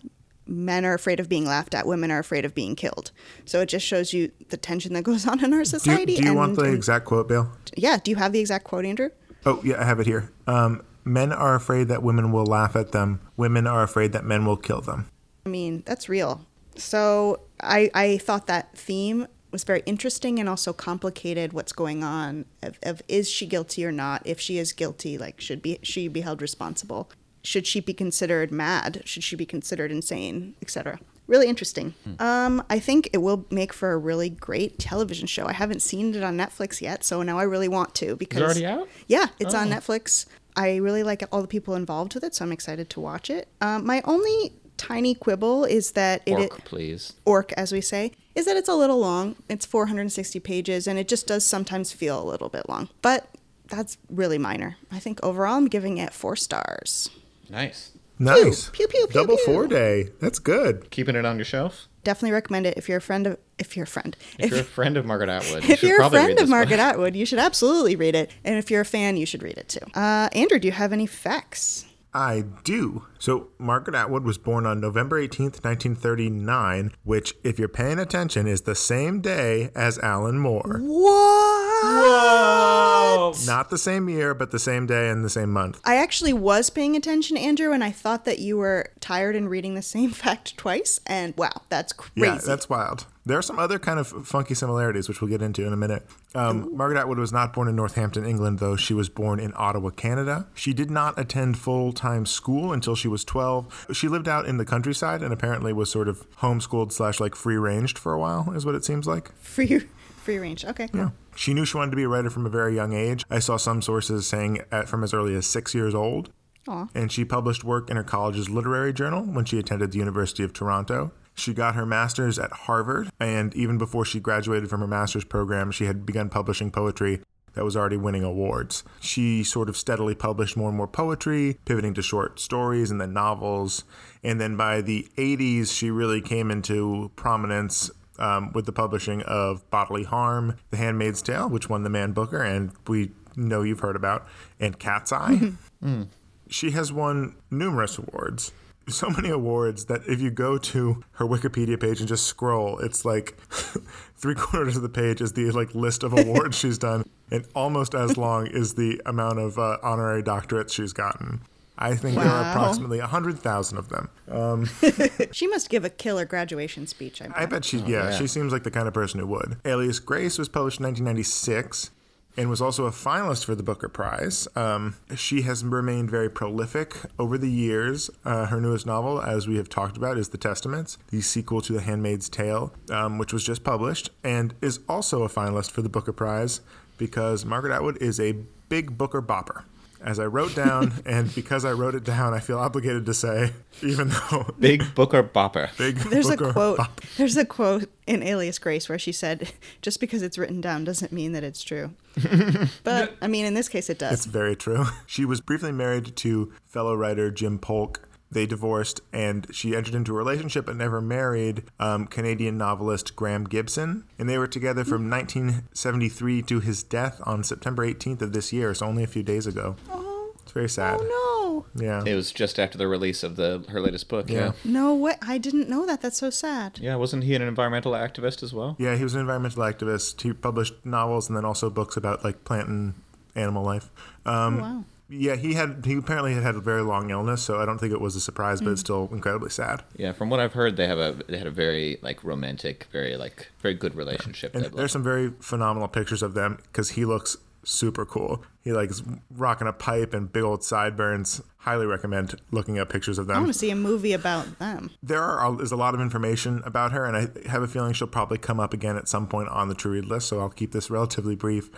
men 0.46 0.85
are 0.85 0.94
afraid 0.94 1.20
of 1.20 1.28
being 1.28 1.44
laughed 1.44 1.74
at 1.74 1.87
women 1.87 2.11
are 2.11 2.18
afraid 2.18 2.44
of 2.44 2.54
being 2.54 2.74
killed. 2.74 3.12
So 3.44 3.61
it 3.61 3.66
just 3.66 3.87
shows 3.87 4.12
you 4.12 4.33
the 4.48 4.57
tension 4.57 4.94
that 4.94 5.02
goes 5.02 5.26
on 5.28 5.44
in 5.44 5.52
our 5.52 5.64
society 5.64 6.07
do 6.07 6.12
you, 6.12 6.18
do 6.18 6.24
you 6.24 6.31
and, 6.31 6.38
want 6.38 6.57
the 6.57 6.64
and, 6.64 6.74
exact 6.74 7.04
quote 7.04 7.28
bill? 7.28 7.50
Yeah 7.76 7.98
do 8.02 8.11
you 8.11 8.16
have 8.16 8.33
the 8.33 8.40
exact 8.40 8.64
quote 8.64 8.85
andrew? 8.85 9.11
Oh 9.46 9.61
yeah 9.62 9.81
i 9.81 9.85
have 9.85 10.00
it 10.00 10.07
here. 10.07 10.33
Um, 10.46 10.83
men 11.04 11.33
are 11.33 11.54
afraid 11.54 11.88
that 11.88 12.02
women 12.02 12.33
will 12.33 12.46
laugh 12.46 12.76
at 12.76 12.92
them. 12.92 13.20
Women 13.37 13.66
are 13.66 13.83
afraid 13.83 14.12
that 14.12 14.24
men 14.24 14.44
will 14.44 14.57
kill 14.57 14.81
them. 14.81 15.11
I 15.46 15.50
mean 15.50 15.83
that's 15.87 16.09
real. 16.09 16.46
So 16.76 17.42
i 17.61 17.90
i 17.94 18.18
thought 18.18 18.46
that 18.46 18.76
theme 18.76 19.26
was 19.51 19.65
very 19.65 19.83
interesting 19.87 20.39
and 20.39 20.49
also 20.49 20.73
complicated 20.73 21.53
what's 21.53 21.73
going 21.73 22.05
on 22.05 22.45
of, 22.63 22.79
of, 22.83 23.03
is 23.09 23.31
she 23.31 23.47
guilty 23.47 23.85
or 23.85 23.93
not? 23.93 24.23
If 24.25 24.41
she 24.41 24.59
is 24.59 24.73
guilty 24.73 25.19
like 25.19 25.41
should 25.41 25.63
be 25.63 25.79
she 25.83 26.09
be 26.09 26.21
held 26.21 26.43
responsible? 26.43 27.11
Should 27.43 27.67
she 27.67 27.81
be 27.81 27.95
considered 27.95 28.51
mad? 28.51 29.03
Should 29.05 29.25
she 29.25 29.37
be 29.37 29.47
considered 29.47 29.91
insane 29.91 30.55
etc 30.61 30.99
really 31.29 31.47
interesting. 31.47 31.95
Hmm. 32.05 32.23
um, 32.23 32.63
i 32.69 32.81
think 32.81 33.11
it 33.13 33.19
will 33.19 33.47
make 33.51 33.73
for 33.73 33.93
a 33.93 33.99
really 33.99 34.31
great 34.31 34.79
television 34.81 35.29
show. 35.29 35.47
I 35.47 35.53
haven't 35.53 35.81
seen 35.81 36.15
it 36.15 36.25
on 36.25 36.37
netflix 36.37 36.81
yet 36.81 37.05
so 37.05 37.23
now 37.23 37.39
i 37.39 37.45
really 37.45 37.69
want 37.69 37.95
to 37.97 38.17
because 38.17 38.39
it's 38.39 38.45
already 38.45 38.67
out? 38.67 38.89
Yeah 39.07 39.27
it's 39.39 39.55
oh. 39.55 39.59
on 39.59 39.69
netflix. 39.69 40.27
I 40.57 40.77
really 40.77 41.05
like 41.05 41.23
all 41.31 41.41
the 41.41 41.47
people 41.47 41.77
involved 41.77 42.15
with 42.15 42.25
it 42.25 42.35
so 42.35 42.45
i'm 42.45 42.51
excited 42.51 42.91
to 42.91 43.01
watch 43.01 43.31
it. 43.31 43.47
Um, 43.61 43.87
my 43.87 44.03
only 44.05 44.55
tiny 44.79 45.14
quibble 45.14 45.64
is 45.64 45.93
that 45.93 46.23
it, 46.25 46.38
orc, 46.38 46.64
please 46.64 47.14
orc 47.27 47.53
as 47.53 47.73
we 47.73 47.81
say 47.81 48.12
is 48.35 48.47
that 48.47 48.57
it's 48.57 48.69
a 48.69 48.75
little 48.75 48.99
long. 48.99 49.37
It's 49.49 49.67
460 49.67 50.38
pages, 50.41 50.87
and 50.87 50.99
it 50.99 51.09
just 51.09 51.27
does 51.27 51.45
sometimes 51.45 51.93
feel 51.93 52.23
a 52.23 52.25
little 52.25 52.49
bit 52.49 52.69
long. 52.69 52.88
But 53.03 53.29
that's 53.69 53.99
really 54.09 54.38
minor. 54.38 54.77
I 54.93 55.01
think 55.01 55.19
overall, 55.25 55.57
I'm 55.57 55.67
giving 55.67 55.99
it 55.99 56.14
four 56.14 56.37
stars. 56.37 57.11
Nice. 57.51 57.91
Nice. 58.19 58.71
Pew, 58.71 58.87
pew, 58.88 59.07
pew, 59.09 59.12
Double 59.12 59.37
pew. 59.37 59.45
four 59.45 59.67
day. 59.67 60.11
That's 60.21 60.38
good. 60.38 60.91
Keeping 60.91 61.17
it 61.17 61.25
on 61.25 61.37
your 61.37 61.45
shelf. 61.45 61.88
Definitely 62.05 62.33
recommend 62.33 62.67
it 62.67 62.75
if 62.77 62.88
you're 62.88 62.99
a 62.99 63.03
friend 63.03 63.27
of 63.27 63.38
if 63.59 63.77
you're 63.77 63.85
a 63.85 63.87
friend. 63.87 64.17
If, 64.38 64.47
if 64.47 64.51
you're 64.53 64.61
a 64.61 64.64
friend 64.79 64.97
of 64.97 65.05
Margaret 65.05 65.29
Atwood, 65.29 65.64
you 65.64 65.75
if 65.75 65.83
you're 65.83 66.01
a 66.01 66.11
friend 66.11 66.38
of 66.38 66.49
Margaret 66.49 66.77
book. 66.77 66.87
Atwood, 66.87 67.17
you 67.17 67.27
should 67.27 67.38
absolutely 67.38 67.97
read 67.97 68.14
it. 68.14 68.31
And 68.45 68.57
if 68.57 68.71
you're 68.71 68.81
a 68.81 68.87
fan, 68.87 69.17
you 69.17 69.27
should 69.27 69.43
read 69.43 69.59
it 69.59 69.69
too. 69.69 69.85
Uh, 69.95 70.29
Andrew, 70.33 70.59
do 70.59 70.67
you 70.67 70.73
have 70.73 70.93
any 70.93 71.07
facts? 71.07 71.85
I 72.14 72.45
do. 72.64 73.05
So, 73.18 73.48
Margaret 73.59 73.96
Atwood 73.96 74.24
was 74.24 74.38
born 74.38 74.66
on 74.66 74.81
November 74.81 75.20
18th, 75.20 75.64
1939, 75.64 76.92
which, 77.04 77.35
if 77.42 77.59
you're 77.59 77.68
paying 77.68 77.98
attention, 77.98 78.46
is 78.46 78.62
the 78.62 78.74
same 78.74 79.20
day 79.20 79.70
as 79.74 79.98
Alan 79.98 80.38
Moore. 80.38 80.81
What? 80.81 81.68
Whoa! 81.83 83.35
Not 83.46 83.70
the 83.70 83.78
same 83.78 84.09
year, 84.09 84.35
but 84.35 84.50
the 84.50 84.59
same 84.59 84.87
day 84.87 85.09
and 85.11 85.24
the 85.24 85.31
same 85.31 85.52
month. 85.52 85.81
I 85.85 85.96
actually 85.96 86.33
was 86.33 86.70
paying 86.70 86.96
attention, 86.96 87.37
Andrew, 87.37 87.72
and 87.72 87.85
I 87.85 87.90
thought 87.90 88.24
that 88.24 88.38
you 88.38 88.57
were 88.57 88.90
tired 89.00 89.37
and 89.37 89.48
reading 89.48 89.74
the 89.74 89.83
same 89.83 90.11
fact 90.24 90.57
twice. 90.57 91.00
And 91.07 91.37
wow, 91.37 91.62
that's 91.68 91.92
crazy. 91.92 92.26
Yeah, 92.26 92.38
that's 92.38 92.68
wild. 92.68 93.07
There 93.26 93.37
are 93.37 93.42
some 93.42 93.59
other 93.59 93.78
kind 93.78 93.98
of 93.98 94.26
funky 94.26 94.54
similarities, 94.54 95.07
which 95.07 95.20
we'll 95.20 95.28
get 95.28 95.42
into 95.42 95.66
in 95.66 95.72
a 95.74 95.76
minute. 95.76 96.07
Um, 96.35 96.74
Margaret 96.74 96.98
Atwood 96.98 97.18
was 97.18 97.31
not 97.31 97.52
born 97.52 97.68
in 97.68 97.76
Northampton, 97.76 98.24
England, 98.24 98.59
though. 98.59 98.74
She 98.74 98.94
was 98.94 99.11
born 99.11 99.38
in 99.38 99.52
Ottawa, 99.54 99.90
Canada. 99.90 100.46
She 100.54 100.72
did 100.72 100.90
not 100.90 101.18
attend 101.18 101.59
full 101.59 101.92
time 101.92 102.24
school 102.24 102.72
until 102.72 102.94
she 102.94 103.07
was 103.09 103.25
12. 103.25 103.88
She 103.92 104.09
lived 104.09 104.29
out 104.29 104.47
in 104.47 104.57
the 104.57 104.64
countryside 104.64 105.23
and 105.23 105.33
apparently 105.33 105.73
was 105.73 105.90
sort 105.90 106.09
of 106.09 106.29
homeschooled 106.38 106.92
slash 106.92 107.21
like 107.21 107.35
free 107.35 107.57
ranged 107.57 107.99
for 107.99 108.12
a 108.12 108.18
while, 108.18 108.53
is 108.53 108.64
what 108.64 108.75
it 108.75 108.85
seems 108.85 109.07
like. 109.07 109.35
Free. 109.37 109.81
Free 110.16 110.38
range. 110.38 110.64
Okay. 110.64 110.88
Yeah. 110.92 111.11
She 111.37 111.55
knew 111.55 111.64
she 111.64 111.77
wanted 111.77 111.92
to 111.92 111.97
be 111.97 112.03
a 112.03 112.09
writer 112.09 112.31
from 112.31 112.44
a 112.44 112.51
very 112.51 112.75
young 112.75 112.92
age. 112.92 113.25
I 113.31 113.38
saw 113.38 113.57
some 113.57 113.81
sources 113.81 114.27
saying 114.27 114.61
at, 114.71 114.88
from 114.88 115.03
as 115.03 115.14
early 115.14 115.35
as 115.35 115.47
six 115.47 115.75
years 115.75 115.94
old. 115.94 116.31
Aww. 116.66 116.88
And 116.94 117.11
she 117.11 117.25
published 117.25 117.64
work 117.64 117.88
in 117.88 117.97
her 117.97 118.05
college's 118.05 118.51
literary 118.51 118.92
journal 118.92 119.23
when 119.23 119.44
she 119.44 119.59
attended 119.59 119.92
the 119.92 119.99
University 119.99 120.42
of 120.42 120.53
Toronto. 120.53 121.12
She 121.35 121.55
got 121.55 121.77
her 121.77 121.87
master's 121.87 122.38
at 122.38 122.51
Harvard, 122.51 123.11
and 123.21 123.55
even 123.55 123.79
before 123.79 124.05
she 124.05 124.18
graduated 124.18 124.68
from 124.68 124.81
her 124.81 124.88
master's 124.88 125.25
program, 125.25 125.71
she 125.71 125.85
had 125.85 126.05
begun 126.05 126.29
publishing 126.29 126.71
poetry 126.73 127.23
that 127.59 127.64
was 127.64 127.77
already 127.77 127.97
winning 127.97 128.23
awards. 128.23 128.85
She 129.01 129.42
sort 129.42 129.68
of 129.68 129.77
steadily 129.77 130.14
published 130.14 130.57
more 130.57 130.68
and 130.68 130.77
more 130.77 130.87
poetry, 130.87 131.59
pivoting 131.64 131.92
to 131.94 132.03
short 132.03 132.38
stories 132.38 132.92
and 132.92 133.01
then 133.01 133.12
novels. 133.12 133.83
And 134.23 134.40
then 134.40 134.57
by 134.57 134.81
the 134.81 135.09
80s, 135.16 135.77
she 135.77 135.90
really 135.90 136.21
came 136.21 136.53
into 136.53 137.11
prominence 137.16 137.90
um, 138.21 138.53
with 138.53 138.64
the 138.64 138.71
publishing 138.73 139.23
of 139.23 139.68
Bodily 139.71 140.05
Harm, 140.05 140.55
The 140.71 140.77
Handmaid's 140.77 141.21
Tale, 141.21 141.49
which 141.49 141.68
won 141.68 141.83
the 141.83 141.90
Man 141.90 142.12
Booker, 142.12 142.44
and 142.44 142.71
we 142.87 143.11
know 143.35 143.62
you've 143.62 143.81
heard 143.81 143.97
about, 143.97 144.29
and 144.61 144.79
Cat's 144.79 145.12
Eye. 145.12 145.55
mm. 145.83 146.07
She 146.49 146.71
has 146.71 146.92
won 146.92 147.35
numerous 147.51 147.99
awards 147.99 148.53
so 148.88 149.11
many 149.11 149.31
awards 149.31 149.87
that 149.87 150.03
if 150.07 150.20
you 150.20 150.31
go 150.31 150.59
to 150.59 151.03
her 151.12 151.24
Wikipedia 151.27 151.81
page 151.81 152.01
and 152.01 152.09
just 152.09 152.27
scroll, 152.27 152.79
it's 152.79 153.05
like 153.05 153.37
three 154.16 154.35
quarters 154.35 154.77
of 154.77 154.83
the 154.83 154.88
page 154.88 155.20
is 155.20 155.33
the 155.33 155.51
like 155.51 155.74
list 155.74 156.03
of 156.03 156.12
awards 156.12 156.57
she's 156.59 156.79
done, 156.79 157.09
and 157.31 157.46
almost 157.55 157.94
as 157.94 158.16
long 158.16 158.46
is 158.46 158.74
the 158.74 159.01
amount 159.07 159.38
of 159.38 159.59
uh, 159.59 159.79
honorary 159.83 160.22
doctorates 160.22 160.72
she's 160.72 160.92
gotten. 160.92 161.40
I 161.81 161.94
think 161.94 162.16
wow. 162.16 162.24
there 162.24 162.33
are 162.33 162.51
approximately 162.51 162.98
100,000 162.98 163.79
of 163.79 163.88
them. 163.88 164.09
Um, 164.29 164.68
she 165.31 165.46
must 165.46 165.70
give 165.70 165.85
a 165.85 165.90
killer 165.90 166.24
graduation 166.24 166.88
speech. 166.88 167.22
I 167.22 167.29
bet, 167.29 167.37
I 167.37 167.46
bet 167.46 167.64
she, 167.64 167.79
oh, 167.79 167.87
yeah, 167.87 168.11
yeah, 168.11 168.18
she 168.18 168.27
seems 168.27 168.53
like 168.53 168.64
the 168.64 168.70
kind 168.72 168.88
of 168.88 168.94
person 168.94 169.20
who 169.20 169.29
would. 169.29 169.59
Alias 169.64 170.01
Grace 170.01 170.38
was 170.38 170.48
published 170.48 170.81
in 170.81 170.87
1996 170.87 171.92
and 172.38 172.48
was 172.48 172.62
also 172.62 172.87
a 172.87 172.90
finalist 172.92 173.44
for 173.44 173.57
the 173.57 173.64
Booker 173.64 173.88
Prize. 173.88 174.46
Um, 174.55 174.94
she 175.16 175.42
has 175.42 175.64
remained 175.64 176.09
very 176.09 176.31
prolific 176.31 176.96
over 177.18 177.37
the 177.37 177.51
years. 177.51 178.11
Uh, 178.24 178.46
her 178.46 178.61
newest 178.61 178.87
novel, 178.87 179.20
as 179.20 179.48
we 179.48 179.57
have 179.57 179.68
talked 179.68 179.96
about, 179.96 180.16
is 180.16 180.29
The 180.29 180.38
Testaments, 180.38 180.98
the 181.11 181.20
sequel 181.20 181.61
to 181.62 181.72
The 181.72 181.81
Handmaid's 181.81 182.29
Tale, 182.29 182.72
um, 182.90 183.18
which 183.18 183.33
was 183.33 183.42
just 183.42 183.64
published, 183.64 184.11
and 184.22 184.55
is 184.62 184.79
also 184.88 185.25
a 185.25 185.29
finalist 185.29 185.73
for 185.73 185.83
the 185.83 185.88
Booker 185.88 186.13
Prize 186.13 186.60
because 186.96 187.44
Margaret 187.44 187.75
Atwood 187.75 188.00
is 188.00 188.21
a 188.21 188.37
big 188.69 188.96
Booker 188.96 189.21
bopper 189.21 189.65
as 190.01 190.19
I 190.19 190.27
wrote 190.27 190.55
down, 190.55 190.92
and 191.07 191.35
because 191.35 191.65
I 191.65 191.73
wrote 191.73 191.94
it 191.94 192.05
down, 192.05 192.35
I 192.35 192.40
feel 192.40 192.59
obligated 192.59 193.07
to 193.07 193.15
say, 193.15 193.53
even 193.83 194.09
though 194.09 194.55
big 194.59 194.94
Booker 194.94 195.23
bopper. 195.23 195.77
Big 195.77 195.96
there's 195.96 196.29
Booker 196.29 196.51
a 196.51 196.53
quote. 196.53 196.77
Bop. 196.79 197.01
There's 197.17 197.37
a 197.37 197.44
quote 197.44 197.90
in 198.07 198.23
Alias 198.23 198.59
Grace 198.59 198.88
where 198.88 198.99
she 198.99 199.13
said, 199.13 199.53
"Just 199.83 200.01
because 200.01 200.23
it's 200.23 200.38
written 200.38 200.61
down 200.61 200.85
doesn't 200.85 201.13
mean 201.13 201.33
that 201.33 201.44
it's 201.44 201.63
true." 201.63 201.90
but 202.85 203.17
I 203.21 203.29
mean, 203.29 203.44
in 203.44 203.55
this 203.55 203.69
case, 203.69 203.90
it 203.90 203.99
does. 203.99 204.13
It's 204.13 204.27
very 204.27 204.57
true. 204.57 204.87
She 205.07 205.25
was 205.25 205.40
briefly 205.40 205.73
married 205.73 206.17
to 206.17 206.53
fellow 206.67 206.94
writer 206.94 207.31
Jim 207.31 207.59
Polk. 207.59 208.08
They 208.31 208.44
divorced, 208.44 209.00
and 209.12 209.46
she 209.52 209.74
entered 209.74 209.94
into 209.94 210.12
a 210.12 210.16
relationship 210.16 210.66
but 210.66 210.76
never 210.76 211.00
married 211.00 211.62
um, 211.81 212.06
Canadian 212.06 212.58
novelist 212.58 213.16
Graeme 213.16 213.44
Gibson. 213.44 214.04
And 214.18 214.29
they 214.29 214.37
were 214.37 214.46
together 214.46 214.85
from 214.85 215.08
1973 215.08 216.42
to 216.42 216.60
his 216.60 216.83
death 216.83 217.20
on 217.24 217.42
September 217.44 217.87
18th 217.87 218.22
of 218.22 218.33
this 218.33 218.52
year, 218.52 218.74
so 218.74 218.87
only 218.87 219.02
a 219.02 219.06
few 219.06 219.22
days 219.22 219.46
ago. 219.46 219.76
Oh, 219.90 220.33
It's 220.42 220.52
very 220.52 220.68
sad. 220.68 221.00
oh 221.02 221.64
no. 221.74 221.83
Yeah. 221.83 222.02
It 222.04 222.14
was 222.14 222.31
just 222.33 222.58
after 222.58 222.79
the 222.79 222.87
release 222.87 223.22
of 223.22 223.37
the 223.37 223.64
her 223.68 223.81
latest 223.81 224.08
book. 224.08 224.29
Yeah. 224.31 224.38
Yeah. 224.38 224.52
no. 224.64 224.79
No 224.88 224.94
way. 224.94 225.14
I 225.22 225.38
didn't 225.38 225.68
know 225.68 225.87
that. 225.87 226.00
That's 226.02 226.18
so 226.18 226.31
sad. 226.31 226.79
Yeah, 226.81 226.96
wasn't 226.96 227.24
he 227.24 227.35
an 227.35 227.42
environmental 227.42 227.92
activist 227.92 228.42
as 228.42 228.52
well? 228.52 228.76
Yeah, 228.79 228.94
he 228.96 229.02
was 229.04 229.14
an 229.14 229.20
environmental 229.20 229.62
activist. 229.62 230.20
He 230.20 230.33
published 230.33 230.74
novels 230.85 231.29
and 231.29 231.37
then 231.37 231.44
also 231.44 231.68
books 231.70 231.96
about 231.96 232.24
like 232.24 232.44
plant 232.44 232.68
and 232.68 232.94
animal 233.35 233.64
life. 233.64 233.90
Um, 234.24 234.58
Oh, 234.58 234.60
wow. 234.62 234.85
Yeah, 235.11 235.37
he 235.37 235.54
had 235.54 235.85
he 235.87 235.94
apparently 235.94 236.35
had 236.35 236.42
had 236.42 236.54
a 236.54 236.61
very 236.61 236.83
long 236.83 237.11
illness, 237.11 237.42
so 237.42 237.61
I 237.61 237.65
don't 237.65 237.79
think 237.79 237.92
it 237.92 238.00
was 238.00 238.15
a 238.15 238.21
surprise, 238.21 238.61
but 238.61 238.71
it's 238.71 238.83
mm. 238.83 238.85
still 238.85 239.09
incredibly 239.11 239.50
sad. 239.50 239.83
Yeah, 239.96 240.13
from 240.13 240.29
what 240.29 240.38
I've 240.38 240.52
heard, 240.52 240.77
they 240.77 240.87
have 240.87 240.98
a 240.98 241.17
they 241.29 241.38
had 241.38 241.46
a 241.46 241.52
very 241.52 241.98
like 242.02 242.23
romantic, 242.23 242.87
very 242.92 243.17
like 243.17 243.50
very 243.61 243.75
good 243.75 243.94
relationship. 243.94 244.54
And 244.54 244.67
there's 244.67 244.92
some 244.92 245.02
very 245.02 245.33
phenomenal 245.40 245.88
pictures 245.88 246.23
of 246.23 246.35
them 246.35 246.59
because 246.65 246.90
he 246.90 247.06
looks 247.06 247.38
super 247.65 248.04
cool. 248.04 248.42
He 248.63 248.73
like 248.73 248.90
is 248.90 249.02
rocking 249.31 249.67
a 249.67 249.73
pipe 249.73 250.13
and 250.15 250.31
big 250.31 250.42
old 250.42 250.63
sideburns. 250.63 251.40
Highly 251.59 251.87
recommend 251.87 252.35
looking 252.50 252.79
up 252.79 252.90
pictures 252.90 253.19
of 253.19 253.27
them. 253.27 253.37
I 253.37 253.40
want 253.40 253.52
to 253.52 253.59
see 253.59 253.71
a 253.71 253.77
movie 253.77 254.13
about 254.13 254.59
them. 254.59 254.90
There 255.02 255.23
are 255.23 255.63
is 255.63 255.73
a 255.73 255.77
lot 255.77 255.94
of 255.94 256.00
information 256.00 256.63
about 256.65 256.92
her, 256.92 257.04
and 257.04 257.17
I 257.17 257.48
have 257.48 257.63
a 257.63 257.67
feeling 257.67 257.92
she'll 257.92 258.09
probably 258.09 258.38
come 258.38 258.61
up 258.61 258.75
again 258.75 258.96
at 258.96 259.09
some 259.09 259.27
point 259.27 259.48
on 259.48 259.69
the 259.69 259.75
to 259.77 259.88
read 259.88 260.04
list. 260.04 260.29
So 260.29 260.40
I'll 260.40 260.50
keep 260.50 260.73
this 260.73 260.90
relatively 260.90 261.35
brief. 261.35 261.71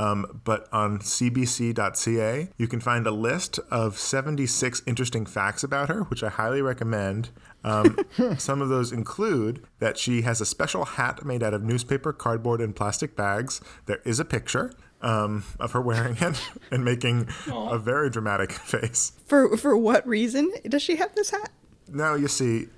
Um, 0.00 0.40
but 0.44 0.66
on 0.72 1.00
cbc.ca, 1.00 2.48
you 2.56 2.66
can 2.66 2.80
find 2.80 3.06
a 3.06 3.10
list 3.10 3.58
of 3.70 3.98
76 3.98 4.82
interesting 4.86 5.26
facts 5.26 5.62
about 5.62 5.90
her, 5.90 6.04
which 6.04 6.22
I 6.22 6.30
highly 6.30 6.62
recommend. 6.62 7.28
Um, 7.62 7.98
some 8.38 8.62
of 8.62 8.70
those 8.70 8.92
include 8.92 9.62
that 9.78 9.98
she 9.98 10.22
has 10.22 10.40
a 10.40 10.46
special 10.46 10.86
hat 10.86 11.22
made 11.26 11.42
out 11.42 11.52
of 11.52 11.62
newspaper, 11.62 12.14
cardboard, 12.14 12.62
and 12.62 12.74
plastic 12.74 13.14
bags. 13.14 13.60
There 13.84 14.00
is 14.06 14.18
a 14.18 14.24
picture 14.24 14.72
um, 15.02 15.44
of 15.58 15.72
her 15.72 15.82
wearing 15.82 16.16
it 16.18 16.48
and 16.70 16.82
making 16.82 17.28
a 17.46 17.78
very 17.78 18.08
dramatic 18.08 18.52
face. 18.72 19.12
For 19.26 19.54
for 19.58 19.76
what 19.76 20.08
reason 20.08 20.50
does 20.66 20.80
she 20.80 20.96
have 20.96 21.14
this 21.14 21.28
hat? 21.28 21.50
Now, 21.92 22.14
you 22.14 22.28
see, 22.28 22.68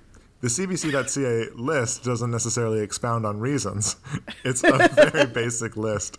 the 0.43 0.49
CBC.ca 0.49 1.51
list 1.55 2.03
doesn't 2.03 2.29
necessarily 2.29 2.81
expound 2.81 3.25
on 3.25 3.39
reasons. 3.39 3.95
It's 4.43 4.61
a 4.61 4.89
very 4.89 5.25
basic 5.25 5.77
list. 5.77 6.17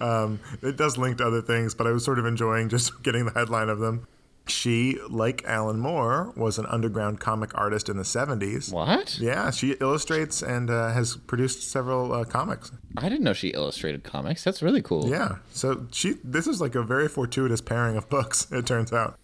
Um, 0.00 0.38
it 0.60 0.76
does 0.76 0.98
link 0.98 1.16
to 1.16 1.26
other 1.26 1.40
things, 1.40 1.74
but 1.74 1.86
I 1.86 1.92
was 1.92 2.04
sort 2.04 2.18
of 2.18 2.26
enjoying 2.26 2.68
just 2.68 3.02
getting 3.02 3.24
the 3.24 3.30
headline 3.32 3.70
of 3.70 3.78
them. 3.78 4.06
She, 4.46 4.98
like 5.08 5.42
Alan 5.46 5.78
Moore, 5.80 6.34
was 6.36 6.58
an 6.58 6.66
underground 6.66 7.20
comic 7.20 7.56
artist 7.56 7.88
in 7.88 7.96
the 7.96 8.02
70s. 8.02 8.70
what? 8.70 9.18
Yeah, 9.18 9.50
she 9.50 9.72
illustrates 9.80 10.42
and 10.42 10.68
uh, 10.68 10.92
has 10.92 11.16
produced 11.16 11.70
several 11.70 12.12
uh, 12.12 12.24
comics. 12.24 12.70
I 12.98 13.08
didn't 13.08 13.24
know 13.24 13.32
she 13.32 13.48
illustrated 13.48 14.04
comics. 14.04 14.44
That's 14.44 14.60
really 14.62 14.82
cool. 14.82 15.08
Yeah, 15.08 15.36
so 15.52 15.86
she 15.90 16.16
this 16.22 16.46
is 16.46 16.60
like 16.60 16.74
a 16.74 16.82
very 16.82 17.08
fortuitous 17.08 17.62
pairing 17.62 17.96
of 17.96 18.10
books, 18.10 18.46
it 18.52 18.66
turns 18.66 18.92
out. 18.92 19.18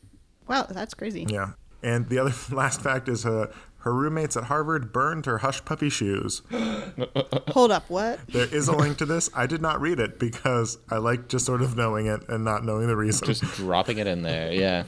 Wow, 0.48 0.66
that's 0.70 0.94
crazy. 0.94 1.26
Yeah. 1.28 1.52
And 1.82 2.08
the 2.08 2.18
other 2.18 2.32
last 2.50 2.80
fact 2.80 3.10
is 3.10 3.26
uh, 3.26 3.52
her 3.84 3.92
roommates 3.94 4.34
at 4.34 4.44
Harvard 4.44 4.92
burned 4.94 5.26
her 5.26 5.38
hush 5.38 5.62
puppy 5.66 5.90
shoes. 5.90 6.40
Hold 7.50 7.70
up, 7.70 7.88
what? 7.90 8.18
There 8.28 8.46
is 8.46 8.66
a 8.66 8.72
link 8.76 8.96
to 8.98 9.06
this. 9.06 9.28
I 9.34 9.46
did 9.46 9.60
not 9.60 9.78
read 9.78 10.00
it 10.00 10.18
because 10.18 10.78
I 10.90 10.96
like 10.96 11.28
just 11.28 11.44
sort 11.44 11.60
of 11.60 11.76
knowing 11.76 12.06
it 12.06 12.26
and 12.28 12.44
not 12.44 12.64
knowing 12.64 12.86
the 12.86 12.96
reason. 12.96 13.26
Just 13.26 13.42
dropping 13.42 13.98
it 13.98 14.06
in 14.06 14.22
there. 14.22 14.52
Yeah. 14.52 14.84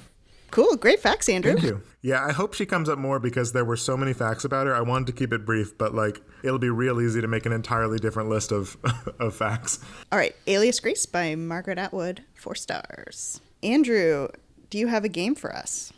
Cool, 0.50 0.76
great 0.76 1.00
facts, 1.00 1.28
Andrew. 1.28 1.52
Thank 1.52 1.64
you. 1.64 1.82
Yeah, 2.00 2.24
I 2.24 2.32
hope 2.32 2.54
she 2.54 2.64
comes 2.64 2.88
up 2.88 2.98
more 2.98 3.18
because 3.18 3.52
there 3.52 3.64
were 3.66 3.76
so 3.76 3.98
many 3.98 4.14
facts 4.14 4.44
about 4.46 4.66
her. 4.66 4.74
I 4.74 4.80
wanted 4.80 5.08
to 5.08 5.12
keep 5.12 5.32
it 5.32 5.44
brief, 5.44 5.76
but 5.76 5.94
like 5.94 6.22
it'll 6.42 6.58
be 6.58 6.70
real 6.70 6.98
easy 7.00 7.20
to 7.20 7.28
make 7.28 7.44
an 7.44 7.52
entirely 7.52 7.98
different 7.98 8.30
list 8.30 8.50
of 8.50 8.78
of 9.20 9.36
facts. 9.36 9.80
All 10.10 10.18
right, 10.18 10.34
Alias 10.46 10.80
Grace 10.80 11.04
by 11.04 11.34
Margaret 11.34 11.76
Atwood, 11.76 12.22
four 12.34 12.54
stars. 12.54 13.42
Andrew, 13.62 14.28
do 14.70 14.78
you 14.78 14.86
have 14.86 15.04
a 15.04 15.10
game 15.10 15.34
for 15.34 15.54
us? 15.54 15.92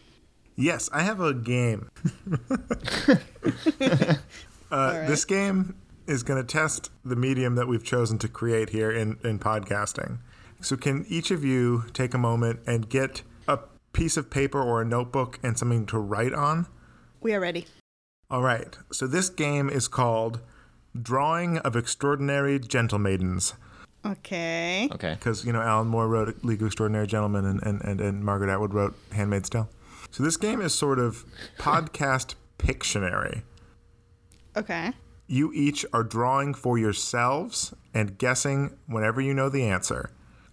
Yes, 0.58 0.90
I 0.92 1.02
have 1.02 1.20
a 1.20 1.32
game. 1.32 1.88
uh, 4.72 5.06
This 5.06 5.24
game 5.24 5.76
is 6.08 6.24
going 6.24 6.44
to 6.44 6.46
test 6.46 6.90
the 7.04 7.14
medium 7.14 7.54
that 7.54 7.68
we've 7.68 7.84
chosen 7.84 8.18
to 8.18 8.28
create 8.28 8.70
here 8.70 8.90
in, 8.90 9.18
in 9.22 9.38
podcasting. 9.38 10.18
So, 10.60 10.76
can 10.76 11.06
each 11.08 11.30
of 11.30 11.44
you 11.44 11.84
take 11.92 12.12
a 12.12 12.18
moment 12.18 12.58
and 12.66 12.88
get 12.88 13.22
a 13.46 13.60
piece 13.92 14.16
of 14.16 14.30
paper 14.30 14.60
or 14.60 14.82
a 14.82 14.84
notebook 14.84 15.38
and 15.44 15.56
something 15.56 15.86
to 15.86 15.98
write 15.98 16.32
on? 16.34 16.66
We 17.20 17.32
are 17.34 17.40
ready. 17.40 17.66
All 18.28 18.42
right. 18.42 18.76
So, 18.90 19.06
this 19.06 19.28
game 19.28 19.70
is 19.70 19.86
called 19.86 20.40
Drawing 21.00 21.58
of 21.58 21.76
Extraordinary 21.76 22.58
Gentlemaidens. 22.58 23.52
Okay. 24.04 24.88
Okay. 24.90 25.14
Because, 25.14 25.44
you 25.44 25.52
know, 25.52 25.60
Alan 25.60 25.86
Moore 25.86 26.08
wrote 26.08 26.42
League 26.42 26.62
of 26.62 26.66
Extraordinary 26.66 27.06
Gentlemen 27.06 27.44
and, 27.44 27.62
and, 27.62 27.80
and, 27.82 28.00
and 28.00 28.24
Margaret 28.24 28.50
Atwood 28.50 28.74
wrote 28.74 28.96
Handmaid's 29.12 29.48
Tale. 29.48 29.68
So, 30.10 30.22
this 30.22 30.36
game 30.36 30.60
is 30.60 30.74
sort 30.74 30.98
of 30.98 31.24
podcast 31.58 32.34
Pictionary. 32.58 33.42
Okay. 34.56 34.92
You 35.26 35.52
each 35.52 35.84
are 35.92 36.02
drawing 36.02 36.54
for 36.54 36.78
yourselves 36.78 37.74
and 37.94 38.18
guessing 38.18 38.76
whenever 38.86 39.20
you 39.20 39.34
know 39.34 39.48
the 39.48 39.64
answer. 39.64 40.10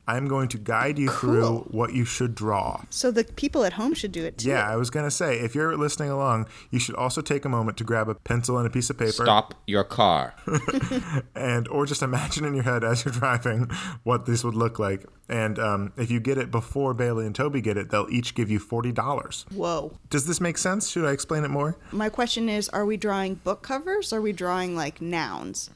I'm 0.07 0.27
going 0.27 0.49
to 0.49 0.57
guide 0.57 0.99
you 0.99 1.09
through 1.09 1.67
what 1.71 1.93
you 1.93 2.05
should 2.05 2.35
draw. 2.35 2.81
So 2.89 3.11
the 3.11 3.23
people 3.23 3.63
at 3.63 3.73
home 3.73 3.93
should 3.93 4.11
do 4.11 4.23
it 4.23 4.37
too. 4.39 4.49
Yeah, 4.49 4.69
I 4.69 4.75
was 4.75 4.89
going 4.89 5.05
to 5.05 5.11
say, 5.11 5.39
if 5.39 5.55
you're 5.55 5.75
listening 5.77 6.09
along, 6.09 6.47
you 6.69 6.79
should 6.79 6.95
also 6.95 7.21
take 7.21 7.45
a 7.45 7.49
moment 7.49 7.77
to 7.77 7.83
grab 7.83 8.07
a 8.07 8.15
pencil 8.15 8.57
and 8.57 8.67
a 8.67 8.69
piece 8.69 8.89
of 8.89 8.97
paper. 8.97 9.11
Stop 9.11 9.55
your 9.65 9.83
car. 9.83 10.35
and 11.35 11.67
or 11.69 11.85
just 11.85 12.03
imagine 12.03 12.45
in 12.45 12.53
your 12.53 12.63
head 12.63 12.83
as 12.83 13.03
you're 13.03 13.13
driving 13.13 13.69
what 14.03 14.25
this 14.25 14.43
would 14.43 14.55
look 14.55 14.79
like. 14.79 15.05
And 15.27 15.57
um, 15.57 15.93
if 15.97 16.11
you 16.11 16.19
get 16.19 16.37
it 16.37 16.51
before 16.51 16.93
Bailey 16.93 17.25
and 17.25 17.33
Toby 17.33 17.61
get 17.61 17.77
it, 17.77 17.89
they'll 17.89 18.09
each 18.11 18.35
give 18.35 18.51
you 18.51 18.59
forty 18.59 18.91
dollars. 18.91 19.45
Whoa. 19.51 19.97
Does 20.09 20.27
this 20.27 20.39
make 20.39 20.57
sense? 20.57 20.89
Should 20.89 21.05
I 21.05 21.11
explain 21.11 21.43
it 21.43 21.49
more? 21.49 21.77
My 21.91 22.09
question 22.09 22.47
is 22.47 22.69
are 22.69 22.85
we 22.85 22.97
drawing 22.97 23.35
book 23.35 23.63
covers 23.63 24.13
or 24.13 24.17
are 24.17 24.21
we 24.21 24.33
drawing 24.33 24.75
like 24.75 25.01
nouns? 25.01 25.71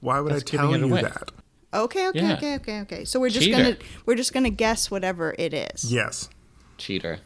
Why 0.00 0.20
would 0.20 0.32
That's 0.32 0.52
I 0.52 0.56
tell 0.56 0.76
you 0.76 0.84
away. 0.84 1.02
that? 1.02 1.30
Okay, 1.74 2.08
okay, 2.08 2.20
Yeah. 2.20 2.34
okay, 2.34 2.54
okay, 2.56 2.80
okay. 2.82 3.04
So 3.04 3.18
we're 3.20 3.30
just 3.30 3.46
Cheater. 3.46 3.62
gonna 3.62 3.76
we're 4.06 4.14
just 4.16 4.32
gonna 4.34 4.50
guess 4.50 4.90
whatever 4.90 5.34
it 5.38 5.54
is. 5.54 5.90
Yes, 5.92 6.28
Cheater. 6.78 7.18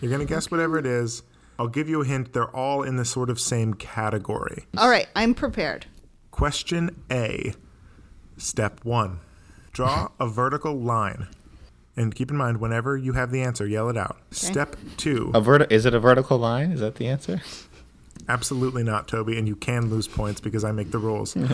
you're 0.00 0.10
gonna 0.10 0.24
guess 0.24 0.50
whatever 0.50 0.78
it 0.78 0.86
is. 0.86 1.22
I'll 1.58 1.68
give 1.68 1.88
you 1.88 2.00
a 2.02 2.04
hint. 2.04 2.32
They're 2.32 2.50
all 2.54 2.82
in 2.82 2.96
the 2.96 3.04
sort 3.04 3.30
of 3.30 3.38
same 3.38 3.74
category. 3.74 4.66
All 4.76 4.88
right, 4.88 5.06
I'm 5.14 5.34
prepared. 5.34 5.86
Question 6.32 7.02
A. 7.10 7.54
Step 8.36 8.84
one: 8.84 9.20
Draw 9.72 10.08
a 10.18 10.26
vertical 10.28 10.74
line. 10.78 11.28
And 11.94 12.14
keep 12.14 12.30
in 12.30 12.38
mind, 12.38 12.56
whenever 12.58 12.96
you 12.96 13.12
have 13.12 13.30
the 13.30 13.42
answer, 13.42 13.66
yell 13.66 13.90
it 13.90 13.98
out. 13.98 14.16
Step 14.30 14.76
two. 14.96 15.30
A 15.34 15.42
vert- 15.42 15.70
is 15.70 15.84
it 15.84 15.92
a 15.92 16.00
vertical 16.00 16.38
line? 16.38 16.72
Is 16.72 16.80
that 16.80 16.94
the 16.94 17.06
answer? 17.06 17.42
Absolutely 18.32 18.82
not, 18.82 19.08
Toby, 19.08 19.36
and 19.38 19.46
you 19.46 19.54
can 19.54 19.90
lose 19.90 20.08
points 20.08 20.40
because 20.40 20.64
I 20.64 20.72
make 20.72 20.90
the 20.90 20.98
rules. 20.98 21.36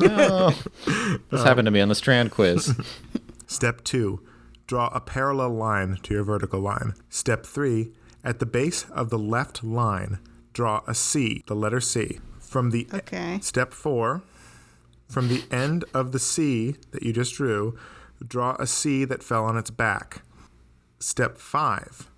No. 0.00 0.50
this 0.50 1.40
uh, 1.40 1.44
happened 1.44 1.66
to 1.66 1.70
me 1.70 1.80
on 1.80 1.88
the 1.88 1.94
Strand 1.94 2.32
quiz. 2.32 2.74
Step 3.46 3.82
two, 3.84 4.20
draw 4.66 4.88
a 4.88 5.00
parallel 5.00 5.50
line 5.54 5.98
to 6.02 6.12
your 6.12 6.24
vertical 6.24 6.60
line. 6.60 6.92
Step 7.08 7.46
three, 7.46 7.92
at 8.24 8.38
the 8.40 8.46
base 8.46 8.84
of 8.90 9.08
the 9.10 9.18
left 9.18 9.62
line, 9.64 10.18
draw 10.52 10.82
a 10.86 10.94
C, 10.94 11.42
the 11.46 11.54
letter 11.54 11.80
C. 11.80 12.18
From 12.40 12.70
the 12.72 12.86
Okay. 12.92 13.38
step 13.40 13.72
four, 13.72 14.22
from 15.08 15.28
the 15.28 15.44
end 15.50 15.84
of 15.94 16.12
the 16.12 16.18
C 16.18 16.76
that 16.90 17.02
you 17.04 17.12
just 17.12 17.34
drew, 17.36 17.78
draw 18.26 18.56
a 18.58 18.66
C 18.66 19.04
that 19.04 19.22
fell 19.22 19.44
on 19.44 19.56
its 19.56 19.70
back. 19.70 20.22
Step 20.98 21.38
five, 21.38 22.08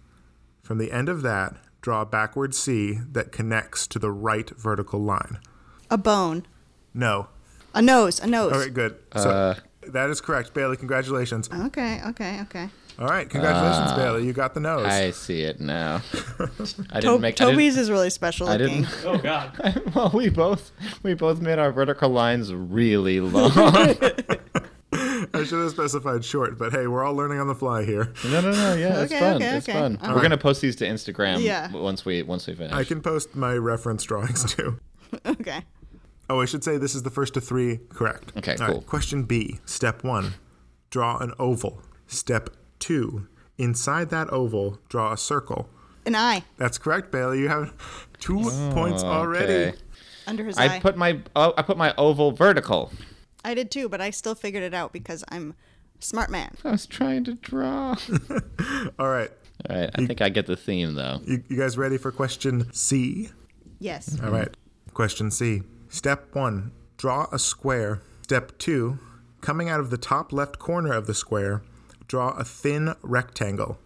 from 0.62 0.78
the 0.78 0.90
end 0.90 1.08
of 1.08 1.22
that, 1.22 1.56
draw 1.88 2.02
a 2.02 2.06
backward 2.06 2.54
C 2.54 2.98
that 3.12 3.32
connects 3.32 3.86
to 3.86 3.98
the 3.98 4.10
right 4.10 4.50
vertical 4.50 5.00
line. 5.00 5.38
A 5.90 5.96
bone. 5.96 6.44
No. 6.92 7.28
A 7.72 7.80
nose. 7.80 8.20
A 8.20 8.26
nose. 8.26 8.52
All 8.52 8.58
right, 8.58 8.74
good. 8.74 8.98
So 9.16 9.30
uh, 9.30 9.54
that 9.86 10.10
is 10.10 10.20
correct, 10.20 10.52
Bailey. 10.52 10.76
Congratulations. 10.76 11.48
Okay, 11.50 12.02
okay, 12.08 12.42
okay. 12.42 12.68
All 12.98 13.06
right, 13.06 13.26
congratulations, 13.30 13.92
uh, 13.92 13.96
Bailey. 13.96 14.26
You 14.26 14.34
got 14.34 14.52
the 14.52 14.60
nose. 14.60 14.84
I 14.84 15.12
see 15.12 15.40
it 15.42 15.62
now. 15.62 16.02
I 16.90 17.00
didn't 17.00 17.22
make. 17.22 17.40
I 17.40 17.46
didn't- 17.46 17.52
Toby's 17.52 17.78
is 17.78 17.90
really 17.90 18.10
special 18.10 18.48
I 18.48 18.56
looking. 18.58 18.82
didn't. 18.82 19.04
Oh 19.06 19.16
God. 19.16 19.82
well, 19.94 20.10
we 20.12 20.28
both 20.28 20.72
we 21.02 21.14
both 21.14 21.40
made 21.40 21.58
our 21.58 21.72
vertical 21.72 22.10
lines 22.10 22.52
really 22.52 23.20
long. 23.20 23.50
I 25.34 25.44
should 25.44 25.60
have 25.62 25.70
specified 25.70 26.24
short, 26.24 26.58
but 26.58 26.72
hey, 26.72 26.86
we're 26.86 27.04
all 27.04 27.14
learning 27.14 27.38
on 27.40 27.46
the 27.48 27.54
fly 27.54 27.84
here. 27.84 28.12
no, 28.24 28.40
no, 28.40 28.50
no. 28.52 28.74
Yeah, 28.74 29.02
it's 29.02 29.12
Okay, 29.12 29.20
fun. 29.20 29.36
okay, 29.36 29.56
it's 29.56 29.68
okay. 29.68 29.78
fun. 29.78 29.98
All 30.02 30.14
We're 30.14 30.22
gonna 30.22 30.38
post 30.38 30.60
these 30.60 30.76
to 30.76 30.86
Instagram. 30.86 31.42
Yeah. 31.42 31.70
Once 31.72 32.04
we 32.04 32.22
once 32.22 32.46
we 32.46 32.54
finish. 32.54 32.72
I 32.72 32.84
can 32.84 33.00
post 33.02 33.34
my 33.36 33.54
reference 33.54 34.04
drawings 34.04 34.44
too. 34.54 34.78
okay. 35.26 35.64
Oh, 36.30 36.40
I 36.40 36.44
should 36.44 36.62
say 36.62 36.76
this 36.76 36.94
is 36.94 37.02
the 37.02 37.10
first 37.10 37.36
of 37.36 37.44
three. 37.44 37.78
Correct. 37.88 38.32
Okay, 38.36 38.52
All 38.60 38.66
right, 38.66 38.72
cool. 38.74 38.82
question 38.82 39.24
B. 39.24 39.58
Step 39.64 40.04
one: 40.04 40.34
draw 40.90 41.18
an 41.18 41.32
oval. 41.38 41.80
Step 42.06 42.50
two: 42.78 43.26
inside 43.56 44.10
that 44.10 44.28
oval, 44.30 44.78
draw 44.88 45.12
a 45.12 45.16
circle. 45.16 45.68
An 46.06 46.14
eye 46.14 46.42
That's 46.56 46.78
correct, 46.78 47.10
Bailey. 47.12 47.40
You 47.40 47.48
have 47.48 47.74
two 48.18 48.40
points 48.72 49.02
oh, 49.02 49.08
already. 49.08 49.52
Oh, 49.52 49.68
Okay. 49.68 49.76
under 50.26 50.44
his 50.44 50.56
I 50.58 50.76
eye. 50.76 50.80
put 50.80 50.96
my 50.96 51.20
oh, 51.36 51.52
I 51.56 51.62
put 51.62 51.76
my 51.76 51.94
oval 51.98 52.32
vertical. 52.32 52.90
I 53.44 53.54
did 53.54 53.70
too, 53.70 53.88
but 53.88 54.00
I 54.00 54.10
still 54.10 54.34
figured 54.34 54.62
it 54.62 54.74
out 54.74 54.92
because 54.92 55.24
I'm 55.28 55.54
a 55.98 56.04
smart 56.04 56.30
man. 56.30 56.54
I 56.64 56.72
was 56.72 56.86
trying 56.86 57.24
to 57.24 57.34
draw. 57.34 57.96
All 58.98 59.08
right. 59.08 59.30
All 59.68 59.76
right, 59.76 59.90
I 59.92 60.06
think 60.06 60.22
I 60.22 60.28
get 60.28 60.46
the 60.46 60.56
theme 60.56 60.94
though. 60.94 61.20
You, 61.24 61.42
you 61.48 61.56
guys 61.56 61.76
ready 61.76 61.98
for 61.98 62.12
question 62.12 62.72
C? 62.72 63.30
Yes. 63.80 64.16
All 64.22 64.30
right. 64.30 64.56
Question 64.94 65.30
C. 65.30 65.62
Step 65.88 66.34
one 66.34 66.72
draw 66.96 67.26
a 67.32 67.38
square. 67.38 68.02
Step 68.22 68.58
two 68.58 68.98
coming 69.40 69.68
out 69.68 69.80
of 69.80 69.90
the 69.90 69.98
top 69.98 70.32
left 70.32 70.58
corner 70.58 70.92
of 70.92 71.06
the 71.06 71.14
square, 71.14 71.62
draw 72.06 72.30
a 72.30 72.44
thin 72.44 72.94
rectangle. 73.02 73.78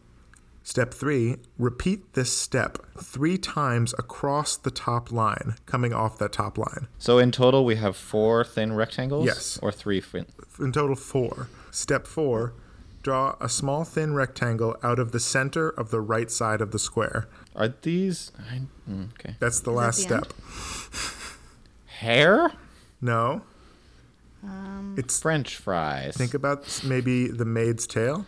Step 0.65 0.95
three 0.95 1.37
repeat 1.59 2.15
this 2.15 2.37
step 2.37 2.79
three 2.99 3.37
times 3.37 3.95
across 3.99 4.57
the 4.57 4.71
top 4.71 5.11
line, 5.11 5.57
coming 5.67 5.93
off 5.93 6.19
that 6.19 6.33
top 6.33 6.57
line. 6.57 6.89
So 6.99 7.19
in 7.19 7.33
total, 7.33 7.65
we 7.65 7.77
have 7.77 7.97
four 7.97 8.45
thin 8.45 8.73
rectangles. 8.73 9.27
Yes. 9.27 9.59
Or 9.63 9.73
three 9.73 10.01
thin. 10.01 10.27
In 10.61 10.73
total, 10.73 10.95
four. 10.95 11.49
Step 11.71 12.07
four 12.07 12.55
draw 13.03 13.37
a 13.41 13.49
small 13.49 13.85
thin 13.85 14.15
rectangle 14.15 14.77
out 14.83 14.99
of 14.99 15.13
the 15.13 15.21
center 15.21 15.69
of 15.69 15.91
the 15.91 16.01
right 16.01 16.31
side 16.31 16.61
of 16.61 16.71
the 16.71 16.79
square. 16.79 17.29
Are 17.55 17.69
these 17.83 18.33
I, 18.39 18.63
mm, 18.89 19.13
okay? 19.15 19.37
That's 19.41 19.61
the 19.61 19.71
that 19.71 19.77
last 19.77 20.09
the 20.09 20.25
step. 20.25 20.33
Hair? 21.87 22.53
No. 23.01 23.43
Um, 24.43 24.95
it's 24.99 25.21
French 25.21 25.57
fries. 25.57 26.17
think 26.17 26.35
about 26.35 26.83
maybe 26.85 27.29
the 27.29 27.45
maid's 27.45 27.87
tail. 27.87 28.27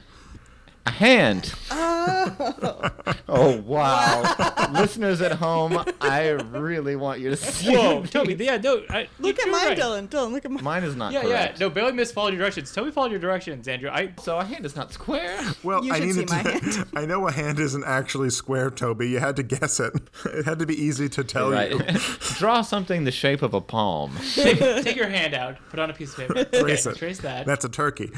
A 0.87 0.91
hand. 0.91 1.55
Oh. 1.71 2.91
oh, 3.29 3.61
wow. 3.63 4.69
Listeners 4.73 5.23
at 5.23 5.33
home, 5.33 5.83
I 6.01 6.29
really 6.29 6.95
want 6.95 7.21
you 7.21 7.31
to 7.31 7.37
see. 7.37 7.75
Whoa, 7.75 8.05
Toby. 8.05 8.35
Yeah, 8.35 8.59
no. 8.59 8.83
I, 8.91 9.09
Look 9.19 9.39
at 9.39 9.47
you're 9.47 9.53
mine, 9.55 9.67
right. 9.69 9.79
Dylan. 9.79 10.09
Dylan, 10.09 10.33
look 10.33 10.45
at 10.45 10.51
mine. 10.51 10.63
Mine 10.63 10.85
is 10.85 10.95
not 10.95 11.13
Yeah, 11.13 11.23
correct. 11.23 11.59
yeah. 11.61 11.67
No, 11.67 11.71
Bailey 11.71 11.93
misfollowed 11.93 12.31
your 12.33 12.39
directions. 12.41 12.71
Toby 12.73 12.91
followed 12.91 13.11
your 13.13 13.21
directions, 13.21 13.67
Andrew. 13.67 13.89
I 13.91 14.13
So 14.21 14.39
a 14.39 14.45
hand 14.45 14.67
is 14.67 14.77
not 14.77 14.93
square. 14.93 15.41
Well, 15.63 15.83
You 15.85 15.93
I 15.93 15.99
should 16.01 16.07
needed 16.09 16.29
see 16.31 16.37
my 16.37 16.43
to. 16.43 16.51
hand. 16.59 16.89
I 16.95 17.07
know 17.07 17.27
a 17.29 17.33
hand 17.33 17.59
isn't 17.61 17.85
actually 17.85 18.31
square, 18.31 18.71
Toby. 18.71 19.09
You 19.09 19.21
had 19.21 19.37
to 19.37 19.43
guess 19.43 19.81
it. 19.81 19.95
It 20.27 20.45
had 20.45 20.59
to 20.59 20.67
be 20.67 20.75
easy 20.75 21.09
to 21.11 21.25
tell 21.25 21.51
right. 21.51 21.71
you. 21.71 21.79
Draw 22.39 22.61
something 22.63 23.05
the 23.05 23.11
shape 23.13 23.41
of 23.43 23.55
a 23.55 23.61
palm. 23.63 24.15
take, 24.35 24.59
take 24.59 24.97
your 24.97 25.09
hand 25.09 25.33
out. 25.35 25.57
Put 25.71 25.79
on 25.81 25.89
a 25.89 25.95
piece 25.95 26.11
of 26.19 26.29
paper. 26.29 26.45
Trace 26.45 26.87
Okay, 26.87 26.95
it. 26.95 26.99
Trace 26.99 27.19
that. 27.21 27.47
That's 27.47 27.65
a 27.65 27.69
turkey. 27.71 28.11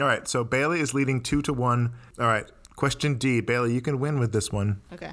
All 0.00 0.06
right, 0.06 0.26
so 0.26 0.42
Bailey 0.42 0.80
is 0.80 0.92
leading 0.94 1.20
two 1.22 1.40
to 1.42 1.52
one. 1.52 1.92
All 2.18 2.26
right, 2.26 2.46
question 2.76 3.14
D. 3.14 3.40
Bailey, 3.40 3.72
you 3.74 3.80
can 3.80 4.00
win 4.00 4.18
with 4.18 4.32
this 4.32 4.50
one. 4.50 4.80
Okay. 4.92 5.12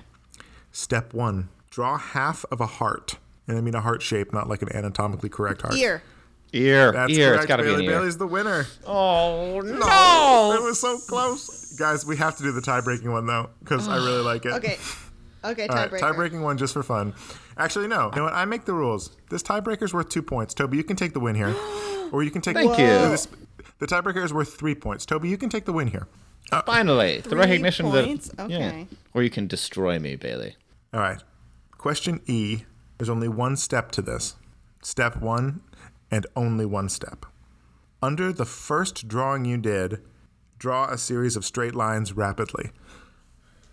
Step 0.72 1.14
one: 1.14 1.50
draw 1.70 1.98
half 1.98 2.46
of 2.52 2.60
a 2.62 2.66
heart, 2.66 3.18
and 3.48 3.58
I 3.58 3.62
mean 3.62 3.76
a 3.76 3.82
heart 3.82 4.02
shape, 4.02 4.34
not 4.34 4.50
like 4.50 4.62
an 4.62 4.70
anatomically 4.76 5.30
correct 5.30 5.62
heart. 5.62 5.76
Ear. 5.76 6.02
Ear. 6.54 6.92
That's 6.92 7.14
ear. 7.14 7.28
correct. 7.30 7.44
It's 7.44 7.48
got 7.48 7.58
to 7.58 7.64
be 7.64 7.70
Bailey. 7.70 7.86
an 7.86 7.92
ear. 7.92 7.98
Bailey's 8.00 8.18
the 8.18 8.28
winner. 8.28 8.66
Oh 8.88 9.62
no! 9.64 9.78
No, 9.78 10.54
it 10.56 10.64
was 10.64 10.80
so 10.82 10.98
close. 11.08 11.74
Guys, 11.78 12.06
we 12.06 12.18
have 12.18 12.36
to 12.38 12.44
do 12.44 12.52
the 12.52 12.62
tie-breaking 12.62 13.12
one 13.12 13.26
though, 13.28 13.50
because 13.60 13.88
I 13.88 13.98
really 13.98 14.24
like 14.24 14.46
it. 14.46 14.54
Okay. 14.54 14.78
Okay, 15.44 15.68
All 15.68 15.76
right, 15.76 15.90
tiebreaker. 15.92 16.00
tie-breaking 16.00 16.42
one 16.42 16.58
just 16.58 16.74
for 16.74 16.84
fun. 16.84 17.14
Actually, 17.58 17.88
no. 17.88 18.10
You 18.12 18.18
know 18.18 18.24
what? 18.26 18.34
I 18.34 18.46
make 18.46 18.66
the 18.66 18.74
rules. 18.74 19.16
This 19.30 19.42
tiebreaker's 19.42 19.94
worth 19.94 20.10
two 20.10 20.22
points. 20.22 20.54
Toby, 20.54 20.78
you 20.78 20.84
can 20.84 20.96
take 20.96 21.14
the 21.14 21.20
win 21.20 21.36
here, 21.36 21.56
or 22.12 22.22
you 22.24 22.32
can 22.32 22.42
take. 22.42 22.56
Thank 22.56 22.78
you. 22.78 22.86
This- 22.86 23.28
the 23.82 23.88
tiebreaker 23.88 24.24
is 24.24 24.32
worth 24.32 24.54
three 24.54 24.76
points. 24.76 25.08
Toby, 25.08 25.28
you 25.28 25.38
can 25.40 25.50
take 25.50 25.66
the 25.66 25.74
win 25.74 25.88
here. 25.88 26.08
Uh, 26.52 26.62
Finally, 26.62 27.22
the 27.22 27.30
Three 27.32 27.40
recognition 27.40 27.90
points? 27.90 28.30
that. 28.30 28.44
Okay. 28.46 28.88
Or 29.16 29.24
you 29.24 29.32
can 29.32 29.48
destroy 29.48 29.98
me, 29.98 30.16
Bailey. 30.16 30.56
All 30.94 31.00
right. 31.00 31.18
Question 31.80 32.22
E. 32.28 32.60
There's 33.00 33.10
only 33.10 33.28
one 33.28 33.58
step 33.58 33.92
to 33.94 34.04
this. 34.04 34.36
Step 34.84 35.18
one, 35.18 35.62
and 36.12 36.28
only 36.36 36.66
one 36.66 36.90
step. 36.90 37.26
Under 38.04 38.32
the 38.32 38.46
first 38.46 39.08
drawing 39.08 39.46
you 39.46 39.58
did, 39.58 40.04
draw 40.60 40.86
a 40.86 40.98
series 41.00 41.36
of 41.36 41.44
straight 41.44 41.74
lines 41.74 42.14
rapidly. 42.14 42.70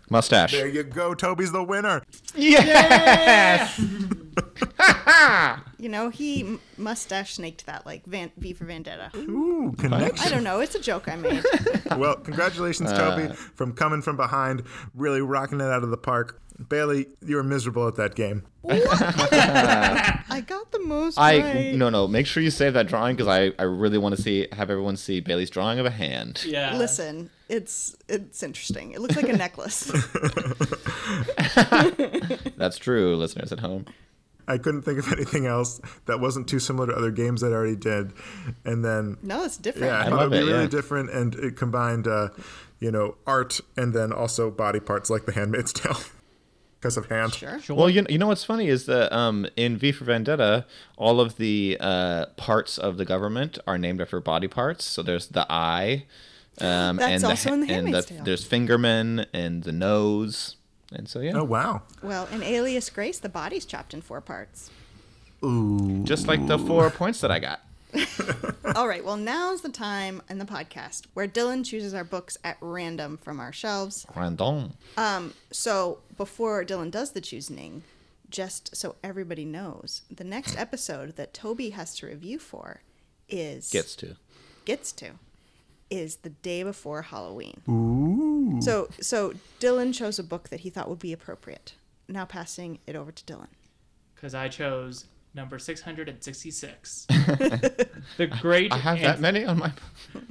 Mustache. 0.09 0.53
There 0.53 0.67
you 0.69 0.85
go. 0.85 1.13
Toby's 1.15 1.53
the 1.53 1.63
winner. 1.63 2.03
Yes. 2.35 3.79
You 5.79 5.89
know, 5.89 6.11
he 6.11 6.59
mustache 6.77 7.35
snaked 7.35 7.67
that 7.67 7.87
like 7.87 8.05
Van- 8.05 8.33
V 8.37 8.53
for 8.53 8.65
Vendetta. 8.65 9.11
Ooh, 9.17 9.75
connection. 9.79 10.27
I 10.27 10.31
don't 10.31 10.43
know. 10.43 10.61
It's 10.61 10.75
a 10.75 10.81
joke 10.81 11.09
I 11.09 11.17
made. 11.17 11.45
well, 11.97 12.17
congratulations, 12.17 12.93
Toby, 12.93 13.25
uh. 13.25 13.33
from 13.33 13.73
coming 13.73 14.03
from 14.03 14.17
behind, 14.17 14.65
really 14.95 15.21
rocking 15.21 15.61
it 15.61 15.65
out 15.65 15.85
of 15.85 15.91
the 15.91 15.97
park. 15.97 16.41
Bailey, 16.69 17.07
you 17.25 17.37
were 17.37 17.45
miserable 17.45 17.87
at 17.87 17.95
that 17.97 18.17
game. 18.17 18.43
I 18.69 20.43
got 20.45 20.73
the 20.73 20.81
most 20.81 21.17
I 21.17 21.41
right. 21.41 21.75
no 21.75 21.89
no. 21.89 22.09
Make 22.09 22.27
sure 22.27 22.43
you 22.43 22.51
save 22.51 22.75
that 22.75 22.89
drawing 22.89 23.17
because 23.17 23.29
I, 23.29 23.53
I 23.59 23.63
really 23.63 23.99
want 23.99 24.17
to 24.17 24.21
see 24.21 24.49
have 24.53 24.69
everyone 24.69 24.97
see 24.97 25.21
Bailey's 25.21 25.51
drawing 25.51 25.79
of 25.79 25.87
a 25.87 25.91
hand. 25.91 26.43
yeah. 26.45 26.77
Listen, 26.77 27.31
it's 27.49 27.97
it's 28.09 28.43
interesting. 28.43 28.93
It 28.93 29.01
looks 29.01 29.17
like 29.17 29.29
a 29.29 29.37
necklace. 29.37 29.85
That's 32.57 32.79
true, 32.79 33.17
listeners 33.17 33.53
at 33.53 33.61
home. 33.61 33.87
I 34.49 34.59
couldn't 34.59 34.83
think 34.83 34.99
of 34.99 35.13
anything 35.13 35.47
else 35.47 35.81
that 36.07 36.19
wasn't 36.21 36.49
too 36.49 36.59
similar 36.59 36.87
to 36.89 36.95
other 36.95 37.11
games 37.11 37.41
that 37.43 37.53
I 37.53 37.55
already 37.55 37.77
did. 37.77 38.13
And 38.65 38.85
then 38.85 39.19
No, 39.23 39.45
it's 39.45 39.57
different. 39.57 39.87
Yeah, 39.87 39.99
I, 39.99 40.07
I 40.07 40.11
thought 40.11 40.21
it'd 40.21 40.33
be 40.33 40.39
it, 40.39 40.45
really 40.45 40.63
yeah. 40.63 40.69
different, 40.69 41.11
and 41.11 41.35
it 41.37 41.57
combined, 41.57 42.07
uh, 42.09 42.31
you 42.81 42.91
know, 42.91 43.17
art 43.27 43.61
and 43.77 43.93
then 43.95 44.13
also 44.13 44.51
body 44.51 44.81
parts 44.81 45.11
like 45.11 45.27
the 45.27 45.33
Handmaid's 45.33 45.73
Tale 45.81 45.99
because 46.81 46.97
of 46.97 47.07
hand. 47.07 47.35
Sure. 47.35 47.61
Sure. 47.61 47.77
Well, 47.77 47.91
you 47.91 48.07
you 48.09 48.19
know 48.19 48.29
what's 48.29 48.45
funny 48.45 48.69
is 48.69 48.87
that 48.87 49.13
um, 49.13 49.47
in 49.57 49.77
V 49.77 49.93
for 49.93 50.05
Vendetta, 50.05 50.65
all 50.97 51.21
of 51.21 51.37
the 51.37 51.77
uh, 51.81 52.27
parts 52.37 52.79
of 52.79 52.97
the 52.97 53.05
government 53.05 53.59
are 53.67 53.79
named 53.79 54.01
after 54.01 54.21
body 54.21 54.49
parts. 54.49 54.85
So 54.85 55.03
there's 55.03 55.27
the 55.29 55.45
eye, 55.51 56.05
um, 56.61 56.97
That's 56.99 57.23
and 57.23 57.25
also 57.25 57.51
the, 57.51 57.55
in 57.55 57.61
The 57.61 57.67
and 57.67 57.71
Handmaid's 57.87 58.07
the, 58.07 58.15
Tale. 58.15 58.25
there's 58.25 58.49
fingerman 58.49 59.27
and 59.33 59.65
the 59.65 59.73
nose, 59.73 60.57
and 60.93 61.09
so 61.09 61.21
yeah, 61.21 61.33
Oh 61.37 61.45
wow! 61.45 61.83
Well, 62.03 62.27
in 62.33 62.43
Alias 62.43 62.89
Grace, 62.91 63.19
the 63.19 63.29
body's 63.29 63.65
chopped 63.65 63.95
in 63.95 64.01
four 64.03 64.21
parts. 64.21 64.71
Ooh, 65.45 66.03
just 66.05 66.27
like 66.27 66.47
the 66.47 66.59
four 66.59 66.91
points 66.91 67.21
that 67.21 67.31
I 67.31 67.39
got. 67.39 67.61
All 68.77 68.87
right. 68.89 69.05
Well, 69.05 69.17
now's 69.17 69.63
the 69.63 69.69
time 69.71 70.21
in 70.29 70.39
the 70.39 70.45
podcast 70.45 71.07
where 71.15 71.27
Dylan 71.29 71.65
chooses 71.65 71.95
our 71.95 72.05
books 72.05 72.37
at 72.45 72.57
random 72.61 73.17
from 73.17 73.41
our 73.41 73.53
shelves. 73.53 74.05
Random. 74.15 74.73
Um. 74.97 75.35
So 75.51 75.99
before 76.17 76.65
Dylan 76.65 76.91
does 76.91 77.13
the 77.13 77.21
choosing, 77.21 77.83
just 78.31 78.77
so 78.77 78.97
everybody 79.03 79.45
knows, 79.45 80.03
the 80.11 80.25
next 80.25 80.59
episode 80.59 81.17
that 81.17 81.33
Toby 81.33 81.71
has 81.71 81.95
to 81.97 82.07
review 82.07 82.39
for 82.39 82.83
is 83.29 83.71
Gets 83.71 83.95
to. 83.97 84.17
gets 84.65 84.93
to 84.93 85.13
is 85.91 86.17
the 86.17 86.31
day 86.31 86.63
before 86.63 87.03
Halloween. 87.03 87.61
Ooh. 87.69 88.61
So 88.61 88.89
so 89.01 89.35
Dylan 89.61 89.95
chose 89.95 90.19
a 90.19 90.25
book 90.25 90.49
that 90.51 90.61
he 90.61 90.71
thought 90.71 90.89
would 90.89 90.99
be 90.99 91.13
appropriate. 91.13 91.75
Now 92.09 92.25
passing 92.25 92.79
it 92.87 92.97
over 92.97 93.13
to 93.13 93.25
Dylan. 93.25 93.49
Because 94.15 94.35
I 94.35 94.49
chose 94.49 95.07
number 95.35 95.59
666. 95.59 97.07
the 97.09 98.27
Great. 98.41 98.73
I 98.73 98.79
have 98.79 98.97
and, 98.97 99.07
that 99.07 99.21
many 99.21 99.45
on 99.45 99.59
my. 99.59 99.73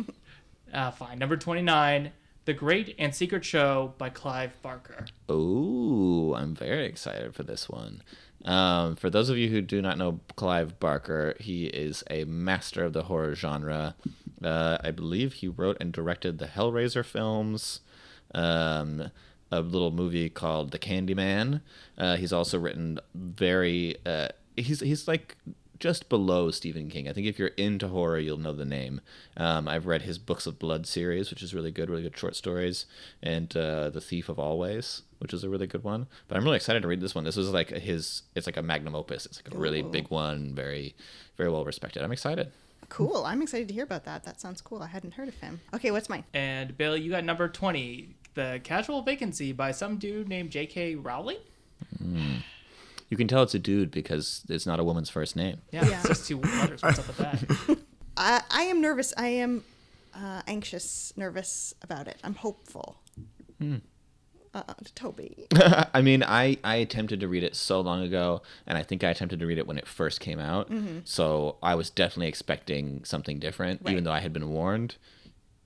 Uh, 0.73 0.91
fine. 0.91 1.17
Number 1.17 1.37
29. 1.37 2.11
The 2.43 2.53
Great 2.53 2.93
and 2.99 3.15
Secret 3.15 3.45
Show 3.45 3.93
by 3.97 4.09
Clive 4.09 4.61
Barker. 4.61 5.05
Ooh, 5.31 6.33
I'm 6.35 6.53
very 6.53 6.85
excited 6.85 7.33
for 7.33 7.43
this 7.43 7.69
one. 7.69 8.03
Um, 8.45 8.95
for 8.95 9.09
those 9.09 9.29
of 9.29 9.37
you 9.37 9.49
who 9.49 9.61
do 9.61 9.81
not 9.81 9.97
know 9.97 10.19
Clive 10.35 10.79
Barker, 10.79 11.35
he 11.39 11.65
is 11.67 12.03
a 12.09 12.23
master 12.25 12.83
of 12.83 12.93
the 12.93 13.03
horror 13.03 13.35
genre. 13.35 13.95
Uh, 14.43 14.77
I 14.83 14.91
believe 14.91 15.33
he 15.33 15.47
wrote 15.47 15.77
and 15.79 15.91
directed 15.91 16.37
the 16.37 16.45
Hellraiser 16.45 17.03
films, 17.03 17.81
um, 18.33 19.11
a 19.51 19.61
little 19.61 19.91
movie 19.91 20.29
called 20.29 20.71
The 20.71 20.79
Candyman. 20.79 21.61
Uh, 21.97 22.17
he's 22.17 22.33
also 22.33 22.59
written 22.59 22.99
very. 23.15 23.95
Uh, 24.05 24.29
he's 24.55 24.81
he's 24.81 25.07
like 25.07 25.37
just 25.79 26.09
below 26.09 26.51
Stephen 26.51 26.89
King. 26.89 27.07
I 27.07 27.13
think 27.13 27.27
if 27.27 27.37
you're 27.37 27.49
into 27.49 27.87
horror, 27.87 28.19
you'll 28.19 28.37
know 28.37 28.53
the 28.53 28.65
name. 28.65 29.01
Um, 29.35 29.67
I've 29.67 29.85
read 29.85 30.01
his 30.03 30.17
Books 30.17 30.47
of 30.47 30.59
Blood 30.59 30.87
series, 30.87 31.29
which 31.29 31.43
is 31.43 31.53
really 31.53 31.71
good, 31.71 31.89
really 31.89 32.03
good 32.03 32.17
short 32.17 32.35
stories, 32.35 32.85
and 33.21 33.55
uh, 33.55 33.89
The 33.89 34.01
Thief 34.01 34.29
of 34.29 34.39
Always, 34.39 35.03
which 35.19 35.33
is 35.33 35.43
a 35.43 35.49
really 35.49 35.67
good 35.67 35.83
one. 35.83 36.07
But 36.27 36.37
I'm 36.37 36.43
really 36.43 36.55
excited 36.57 36.81
to 36.81 36.87
read 36.87 37.01
this 37.01 37.15
one. 37.15 37.23
This 37.23 37.37
is 37.37 37.51
like 37.51 37.69
his. 37.69 38.23
It's 38.35 38.47
like 38.47 38.57
a 38.57 38.63
magnum 38.63 38.95
opus. 38.95 39.25
It's 39.25 39.41
like 39.43 39.53
a 39.53 39.57
really 39.57 39.81
Ooh. 39.81 39.89
big 39.89 40.09
one, 40.09 40.53
very, 40.53 40.95
very 41.37 41.49
well 41.49 41.65
respected. 41.65 42.03
I'm 42.03 42.11
excited. 42.11 42.51
Cool. 42.89 43.23
I'm 43.25 43.41
excited 43.41 43.67
to 43.67 43.73
hear 43.73 43.83
about 43.83 44.05
that. 44.05 44.23
That 44.23 44.39
sounds 44.39 44.61
cool. 44.61 44.81
I 44.81 44.87
hadn't 44.87 45.13
heard 45.15 45.27
of 45.27 45.35
him. 45.35 45.59
Okay, 45.73 45.91
what's 45.91 46.09
mine? 46.09 46.23
And 46.33 46.77
Bill, 46.77 46.95
you 46.95 47.11
got 47.11 47.23
number 47.23 47.47
20. 47.49 48.15
The 48.33 48.61
Casual 48.63 49.01
Vacancy 49.01 49.51
by 49.51 49.71
some 49.71 49.97
dude 49.97 50.29
named 50.29 50.51
J.K. 50.51 50.95
Rowling? 50.95 51.37
You 53.09 53.15
can 53.17 53.27
tell 53.27 53.41
it's 53.43 53.55
a 53.55 53.59
dude 53.59 53.89
because 53.91 54.43
it's 54.49 54.65
not 54.65 54.79
a 54.79 54.83
woman's 54.83 55.09
first 55.09 55.35
name. 55.35 55.61
Yeah, 55.71 55.87
Yeah. 55.87 55.99
it's 55.99 56.07
just 56.07 56.27
two 56.27 56.39
letters. 56.41 56.83
What's 56.83 56.99
up 56.99 57.07
with 57.07 57.17
that? 57.17 57.77
I 58.17 58.41
I 58.51 58.61
am 58.63 58.81
nervous. 58.81 59.13
I 59.17 59.27
am 59.27 59.63
uh, 60.13 60.41
anxious, 60.47 61.13
nervous 61.15 61.73
about 61.81 62.07
it. 62.07 62.17
I'm 62.23 62.35
hopeful. 62.35 62.97
Uh, 64.57 64.73
Toby. 64.95 65.45
I 65.93 66.01
mean, 66.01 66.23
I, 66.23 66.57
I 66.63 66.77
attempted 66.77 67.19
to 67.19 67.27
read 67.27 67.43
it 67.43 67.55
so 67.55 67.79
long 67.81 68.01
ago, 68.01 68.41
and 68.65 68.75
I 68.77 68.81
think 68.83 69.03
I 69.03 69.09
attempted 69.11 69.39
to 69.39 69.45
read 69.45 69.57
it 69.59 69.67
when 69.67 69.77
it 69.77 69.87
first 69.87 70.19
came 70.19 70.39
out. 70.39 70.71
So 71.03 71.57
I 71.61 71.75
was 71.75 71.89
definitely 71.91 72.27
expecting 72.27 73.03
something 73.03 73.37
different, 73.39 73.81
Right. 73.83 73.91
even 73.91 74.03
though 74.03 74.11
I 74.11 74.19
had 74.19 74.33
been 74.33 74.49
warned. 74.49 74.95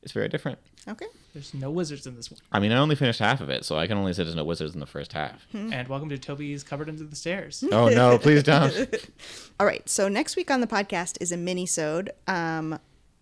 It's 0.03 0.11
very 0.11 0.27
different. 0.27 0.59
Okay. 0.87 1.05
There's 1.33 1.53
no 1.53 1.69
wizards 1.71 2.05
in 2.07 2.15
this 2.15 2.29
one. 2.29 2.39
I 2.51 2.59
mean, 2.59 2.71
I 2.73 2.77
only 2.77 2.95
finished 2.95 3.19
half 3.19 3.39
of 3.39 3.49
it, 3.49 3.63
so 3.63 3.77
I 3.77 3.87
can 3.87 3.97
only 3.97 4.11
say 4.13 4.23
there's 4.23 4.35
no 4.35 4.43
wizards 4.43 4.73
in 4.73 4.79
the 4.81 4.85
first 4.87 5.13
half. 5.13 5.45
And 5.53 5.87
welcome 5.87 6.09
to 6.09 6.17
Toby's 6.17 6.63
Covered 6.63 6.89
Under 6.89 7.03
the 7.05 7.15
Stairs. 7.15 7.63
oh 7.71 7.87
no, 7.87 8.17
please 8.17 8.43
don't. 8.43 8.73
All 9.59 9.65
right. 9.65 9.87
So 9.87 10.09
next 10.09 10.35
week 10.35 10.51
on 10.51 10.59
the 10.59 10.67
podcast 10.67 11.17
is 11.21 11.31
a 11.31 11.37
mini-sode. 11.37 12.09
Um, 12.27 12.77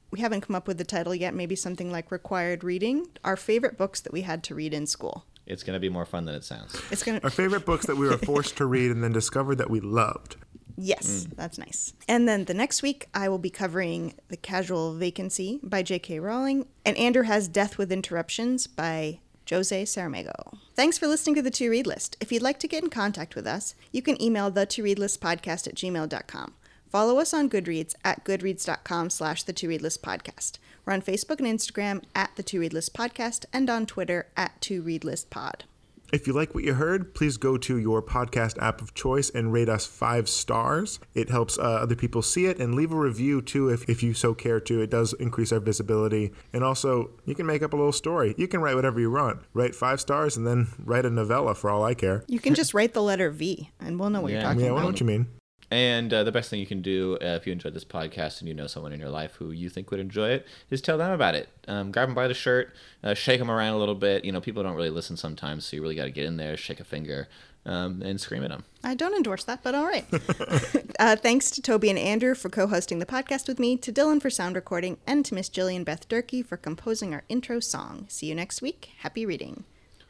we 0.10 0.22
haven't 0.22 0.42
come 0.42 0.56
up 0.56 0.68
with 0.68 0.80
the 0.80 0.84
title 0.86 1.14
yet. 1.14 1.36
Maybe 1.36 1.56
something 1.56 1.92
like 1.92 2.12
required 2.12 2.64
reading. 2.64 3.08
Our 3.24 3.36
favorite 3.38 3.78
books 3.78 4.00
that 4.02 4.12
we 4.14 4.22
had 4.22 4.42
to 4.46 4.56
read 4.56 4.74
in 4.74 4.88
school. 4.88 5.26
It's 5.50 5.64
gonna 5.64 5.80
be 5.80 5.90
more 5.90 6.06
fun 6.06 6.26
than 6.26 6.36
it 6.36 6.44
sounds. 6.44 6.80
It's 6.92 7.04
gonna. 7.04 7.20
Our 7.24 7.30
favorite 7.30 7.66
books 7.66 7.88
that 7.88 7.98
we 7.98 8.08
were 8.08 8.18
forced 8.18 8.58
to 8.58 8.66
read 8.66 8.92
and 8.92 9.04
then 9.04 9.12
discovered 9.12 9.56
that 9.56 9.70
we 9.70 9.80
loved. 9.80 10.38
Yes, 10.78 11.26
mm. 11.26 11.36
that's 11.36 11.58
nice. 11.58 11.94
And 12.08 12.28
then 12.28 12.46
the 12.46 12.54
next 12.54 12.82
week, 12.82 13.08
I 13.14 13.28
will 13.28 13.38
be 13.38 13.50
covering 13.50 14.14
The 14.30 14.38
Casual 14.38 14.94
Vacancy 14.94 15.60
by 15.62 15.84
J.K. 15.84 16.20
Rowling, 16.20 16.68
and 16.86 16.96
Andrew 16.96 17.24
has 17.24 17.50
Death 17.50 17.78
with 17.78 17.92
Interruptions 17.92 18.66
by 18.66 19.20
Jose 19.50 19.84
Saramago. 19.84 20.58
Thanks 20.76 20.98
for 20.98 21.08
listening 21.08 21.36
to 21.36 21.42
the 21.42 21.52
To 21.52 21.70
Read 21.70 21.86
List. 21.86 22.16
If 22.22 22.32
you'd 22.32 22.42
like 22.42 22.60
to 22.60 22.68
get 22.68 22.84
in 22.84 22.90
contact 22.90 23.36
with 23.36 23.46
us, 23.46 23.76
you 23.92 24.02
can 24.02 24.22
email 24.22 24.50
the 24.50 24.66
To 24.68 24.84
Read 24.84 25.00
List 25.00 25.20
podcast 25.20 25.68
at 25.68 25.76
gmail.com. 25.76 26.54
Follow 26.90 27.20
us 27.20 27.34
on 27.34 27.50
Goodreads 27.50 27.94
at 28.04 28.24
goodreads.com 28.24 29.10
slash 29.10 29.44
the 29.44 29.54
To 29.54 29.68
Read 29.68 29.82
List 29.82 30.02
podcast. 30.02 30.60
We're 30.90 30.96
on 30.96 31.02
Facebook 31.04 31.38
and 31.38 31.46
Instagram 31.46 32.02
at 32.16 32.32
the 32.36 32.42
To 32.42 32.60
Read 32.60 32.74
List 32.74 32.96
podcast 32.96 33.46
and 33.54 33.70
on 33.70 33.86
Twitter 33.86 34.26
at 34.36 34.60
To 34.62 34.82
Read 34.82 35.04
List 35.04 35.30
pod. 35.30 35.66
If 36.12 36.26
you 36.26 36.34
like 36.34 36.56
what 36.56 36.64
you 36.64 36.74
heard, 36.74 37.14
please 37.14 37.38
go 37.38 37.60
to 37.60 37.78
your 37.78 38.02
podcast 38.02 38.60
app 38.60 38.82
of 38.82 38.96
choice 38.96 39.30
and 39.30 39.54
rate 39.54 39.70
us 39.70 39.86
five 39.86 40.28
stars. 40.28 41.00
It 41.14 41.30
helps 41.30 41.60
uh, 41.60 41.62
other 41.62 41.94
people 41.96 42.24
see 42.24 42.48
it 42.48 42.58
and 42.58 42.74
leave 42.74 42.92
a 42.92 42.96
review 42.96 43.40
too 43.44 43.70
if, 43.70 43.88
if 43.88 44.02
you 44.02 44.16
so 44.16 44.34
care 44.34 44.60
to. 44.62 44.82
It 44.82 44.90
does 44.90 45.14
increase 45.14 45.52
our 45.52 45.60
visibility. 45.60 46.32
And 46.54 46.64
also, 46.64 47.12
you 47.24 47.36
can 47.36 47.46
make 47.46 47.62
up 47.62 47.74
a 47.74 47.76
little 47.76 47.92
story. 47.92 48.34
You 48.40 48.48
can 48.48 48.60
write 48.60 48.74
whatever 48.74 49.00
you 49.00 49.12
want. 49.12 49.42
Write 49.54 49.76
five 49.76 50.02
stars 50.02 50.38
and 50.38 50.48
then 50.48 50.70
write 50.84 51.06
a 51.06 51.12
novella 51.12 51.54
for 51.54 51.70
all 51.70 51.84
I 51.84 51.94
care. 51.94 52.24
You 52.28 52.40
can 52.40 52.56
just 52.56 52.74
write 52.74 52.96
the 52.96 53.04
letter 53.04 53.30
V 53.30 53.70
and 53.80 54.00
we'll 54.00 54.10
know 54.10 54.22
what 54.22 54.32
Yeah. 54.32 54.40
you're 54.40 54.42
talking 54.42 54.62
about. 54.62 54.66
Yeah, 54.66 54.72
I 54.72 54.74
about. 54.74 54.82
know 54.82 54.90
what 54.90 55.00
you 55.02 55.06
mean. 55.06 55.28
And 55.72 56.12
uh, 56.12 56.24
the 56.24 56.32
best 56.32 56.50
thing 56.50 56.60
you 56.60 56.66
can 56.66 56.82
do 56.82 57.18
uh, 57.22 57.36
if 57.36 57.46
you 57.46 57.54
enjoyed 57.54 57.74
this 57.76 57.86
podcast 57.86 58.40
and 58.40 58.48
you 58.48 58.56
know 58.56 58.66
someone 58.66 58.92
in 58.92 59.00
your 59.00 59.10
life 59.10 59.36
who 59.36 59.52
you 59.52 59.70
think 59.70 59.92
would 59.92 60.00
enjoy 60.00 60.30
it 60.30 60.48
is 60.72 60.82
tell 60.82 60.98
them 60.98 61.12
about 61.12 61.36
it. 61.36 61.48
Um, 61.68 61.92
grab 61.92 62.08
them 62.08 62.16
by 62.16 62.28
the 62.28 62.34
shirt, 62.34 62.74
uh, 63.04 63.14
shake 63.14 63.40
them 63.40 63.52
around 63.52 63.74
a 63.74 63.78
little 63.78 63.96
bit. 63.96 64.26
You 64.26 64.32
know, 64.32 64.42
people 64.42 64.64
don't 64.64 64.76
really 64.76 64.90
listen 64.90 65.16
sometimes, 65.16 65.66
so 65.66 65.76
you 65.76 65.82
really 65.84 65.96
got 65.96 66.06
to 66.06 66.12
get 66.12 66.26
in 66.26 66.38
there, 66.38 66.58
shake 66.58 66.80
a 66.80 66.84
finger, 66.84 67.28
um, 67.66 68.02
and 68.02 68.20
scream 68.20 68.44
at 68.44 68.50
them. 68.50 68.64
I 68.84 68.96
don't 68.96 69.14
endorse 69.14 69.44
that, 69.44 69.62
but 69.62 69.76
all 69.76 69.86
right. 69.86 70.06
uh, 71.00 71.16
thanks 71.18 71.52
to 71.52 71.62
Toby 71.62 71.90
and 71.92 72.00
Andrew 72.00 72.34
for 72.34 72.50
co 72.50 72.66
hosting 72.66 72.98
the 72.98 73.06
podcast 73.06 73.48
with 73.48 73.60
me, 73.60 73.78
to 73.78 73.92
Dylan 73.92 74.20
for 74.22 74.32
sound 74.32 74.56
recording, 74.56 74.98
and 75.06 75.24
to 75.26 75.36
Miss 75.36 75.50
Jillian 75.50 75.86
Beth 75.86 76.08
Durkee 76.08 76.42
for 76.42 76.58
composing 76.58 77.14
our 77.14 77.24
intro 77.30 77.60
song. 77.60 78.06
See 78.08 78.26
you 78.26 78.34
next 78.34 78.62
week. 78.64 78.90
Happy 79.00 79.26
reading. 79.26 79.66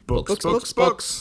Books, 0.06 0.28
Books, 0.28 0.44
books, 0.44 0.72
books, 0.72 0.72
books. 0.72 1.18